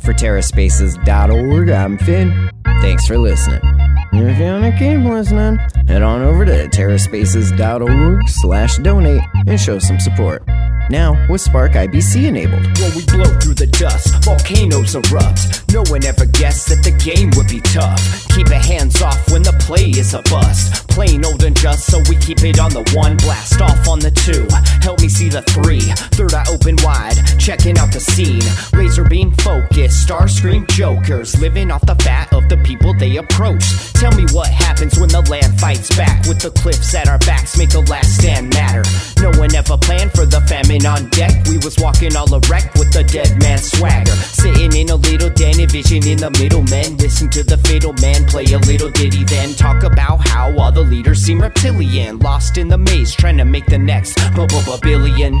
For 0.00 0.12
TerraSpaces.org, 0.12 1.70
I'm 1.70 1.98
Finn. 1.98 2.50
Thanks 2.80 3.04
for 3.04 3.18
listening. 3.18 3.75
If 4.12 4.38
you 4.38 4.44
want 4.44 4.64
to 4.64 4.72
keep 4.78 5.04
listening, 5.04 5.56
head 5.86 6.02
on 6.02 6.22
over 6.22 6.44
to 6.44 6.68
TerraSpaces.org 6.68 8.28
slash 8.28 8.78
donate 8.78 9.22
and 9.46 9.60
show 9.60 9.78
some 9.78 10.00
support. 10.00 10.42
Now, 10.88 11.26
with 11.28 11.40
Spark 11.40 11.72
IBC 11.72 12.26
enabled. 12.26 12.62
When 12.78 12.94
we 12.94 13.04
blow 13.06 13.38
through 13.40 13.54
the 13.54 13.66
dust, 13.66 14.24
volcanoes 14.24 14.94
erupt. 14.94 15.72
No 15.72 15.82
one 15.90 16.04
ever 16.04 16.26
guessed 16.26 16.68
that 16.68 16.84
the 16.84 16.92
game 16.92 17.30
would 17.34 17.48
be 17.48 17.60
tough. 17.60 18.28
Keep 18.30 18.46
it 18.48 18.64
hands 18.64 19.02
off 19.02 19.30
when 19.32 19.42
the 19.42 19.52
play 19.58 19.90
is 19.90 20.14
a 20.14 20.22
bust. 20.30 20.88
Plain 20.88 21.24
old 21.24 21.42
and 21.42 21.56
just, 21.56 21.86
so 21.86 21.98
we 22.08 22.16
keep 22.16 22.42
it 22.44 22.60
on 22.60 22.70
the 22.70 22.84
one. 22.94 23.16
Blast 23.16 23.60
off 23.60 23.88
on 23.88 23.98
the 23.98 24.12
two. 24.12 24.46
Help 24.80 25.00
me 25.00 25.08
see 25.08 25.28
the 25.28 25.42
three. 25.42 25.80
Third 26.14 26.34
eye 26.34 26.46
open 26.48 26.76
wide, 26.82 27.16
checking 27.38 27.76
out 27.78 27.92
the 27.92 28.00
scene. 28.00 28.42
Laser 28.72 29.04
beam 29.04 29.32
focus, 29.32 30.00
star 30.00 30.28
scream 30.28 30.66
jokers. 30.70 31.38
Living 31.40 31.70
off 31.72 31.84
the 31.84 31.96
fat 31.96 32.32
of 32.32 32.48
the 32.48 32.56
people 32.58 32.94
they 32.94 33.16
approach. 33.16 33.64
Tell 33.96 34.12
me 34.12 34.26
what 34.32 34.48
happens 34.48 34.98
when 34.98 35.08
the 35.08 35.22
land 35.22 35.58
fights 35.58 35.94
back. 35.96 36.26
With 36.28 36.40
the 36.40 36.50
cliffs 36.50 36.94
at 36.94 37.08
our 37.08 37.18
backs, 37.20 37.56
make 37.56 37.70
the 37.70 37.80
last 37.80 38.20
stand 38.20 38.52
matter. 38.52 38.84
No 39.22 39.30
one 39.38 39.54
ever 39.54 39.78
planned 39.78 40.12
for 40.12 40.26
the 40.26 40.40
famine 40.42 40.84
on 40.84 41.08
deck. 41.10 41.32
We 41.48 41.56
was 41.58 41.78
walking 41.78 42.14
all 42.14 42.28
erect 42.28 42.78
with 42.78 42.92
the 42.92 43.04
dead 43.04 43.40
man 43.40 43.58
swagger. 43.58 44.12
Sitting 44.12 44.76
in 44.76 44.90
a 44.90 44.96
little 44.96 45.30
den, 45.30 45.56
vision 45.68 46.06
in 46.06 46.18
the 46.18 46.30
middle, 46.30 46.62
man. 46.62 46.98
Listen 46.98 47.30
to 47.30 47.42
the 47.42 47.56
fatal 47.58 47.94
man 47.94 48.26
play 48.26 48.44
a 48.52 48.58
little 48.58 48.90
ditty, 48.90 49.24
then 49.24 49.54
talk 49.54 49.82
about 49.82 50.28
how 50.28 50.52
all 50.58 50.72
the 50.72 50.82
leaders 50.82 51.22
seem 51.22 51.40
reptilian. 51.40 52.18
Lost 52.18 52.58
in 52.58 52.68
the 52.68 52.78
maze, 52.78 53.14
trying 53.14 53.38
to 53.38 53.44
make 53.44 53.66
the 53.66 53.78
next 53.78 54.18
billion. 54.82 55.40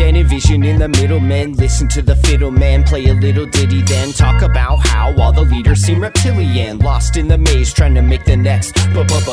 In 0.00 0.16
a 0.16 0.22
vision 0.22 0.64
in 0.64 0.78
the 0.78 0.88
middle, 0.88 1.20
man. 1.20 1.52
Listen 1.52 1.88
to 1.88 2.02
the 2.02 2.16
fiddle 2.16 2.50
man 2.50 2.82
play 2.84 3.06
a 3.06 3.14
little 3.14 3.46
ditty, 3.46 3.82
then 3.82 4.12
talk 4.12 4.42
about 4.42 4.86
how 4.88 5.14
all 5.20 5.32
the 5.32 5.42
leaders 5.42 5.80
seem 5.82 6.00
reptilian. 6.00 6.78
Lost 6.78 7.16
in 7.16 7.28
the 7.28 7.38
maze, 7.38 7.72
trying 7.72 7.94
to 7.94 8.02
make 8.02 8.24
the 8.24 8.36
next 8.36 8.74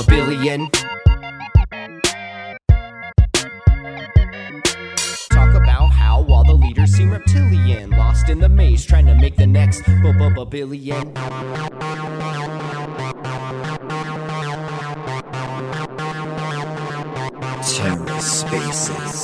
billion. 0.08 0.70
Talk 5.30 5.56
about 5.56 5.88
how 5.88 6.26
all 6.30 6.44
the 6.44 6.54
leaders 6.54 6.92
seem 6.96 7.12
reptilian. 7.12 7.90
Lost 7.92 8.30
in 8.30 8.40
the 8.40 8.50
maze, 8.50 8.86
trying 8.86 9.08
to 9.08 9.16
make 9.16 9.36
the 9.38 9.48
next 9.48 9.84
billion. 9.86 11.14
TerraSpaces. 17.62 19.22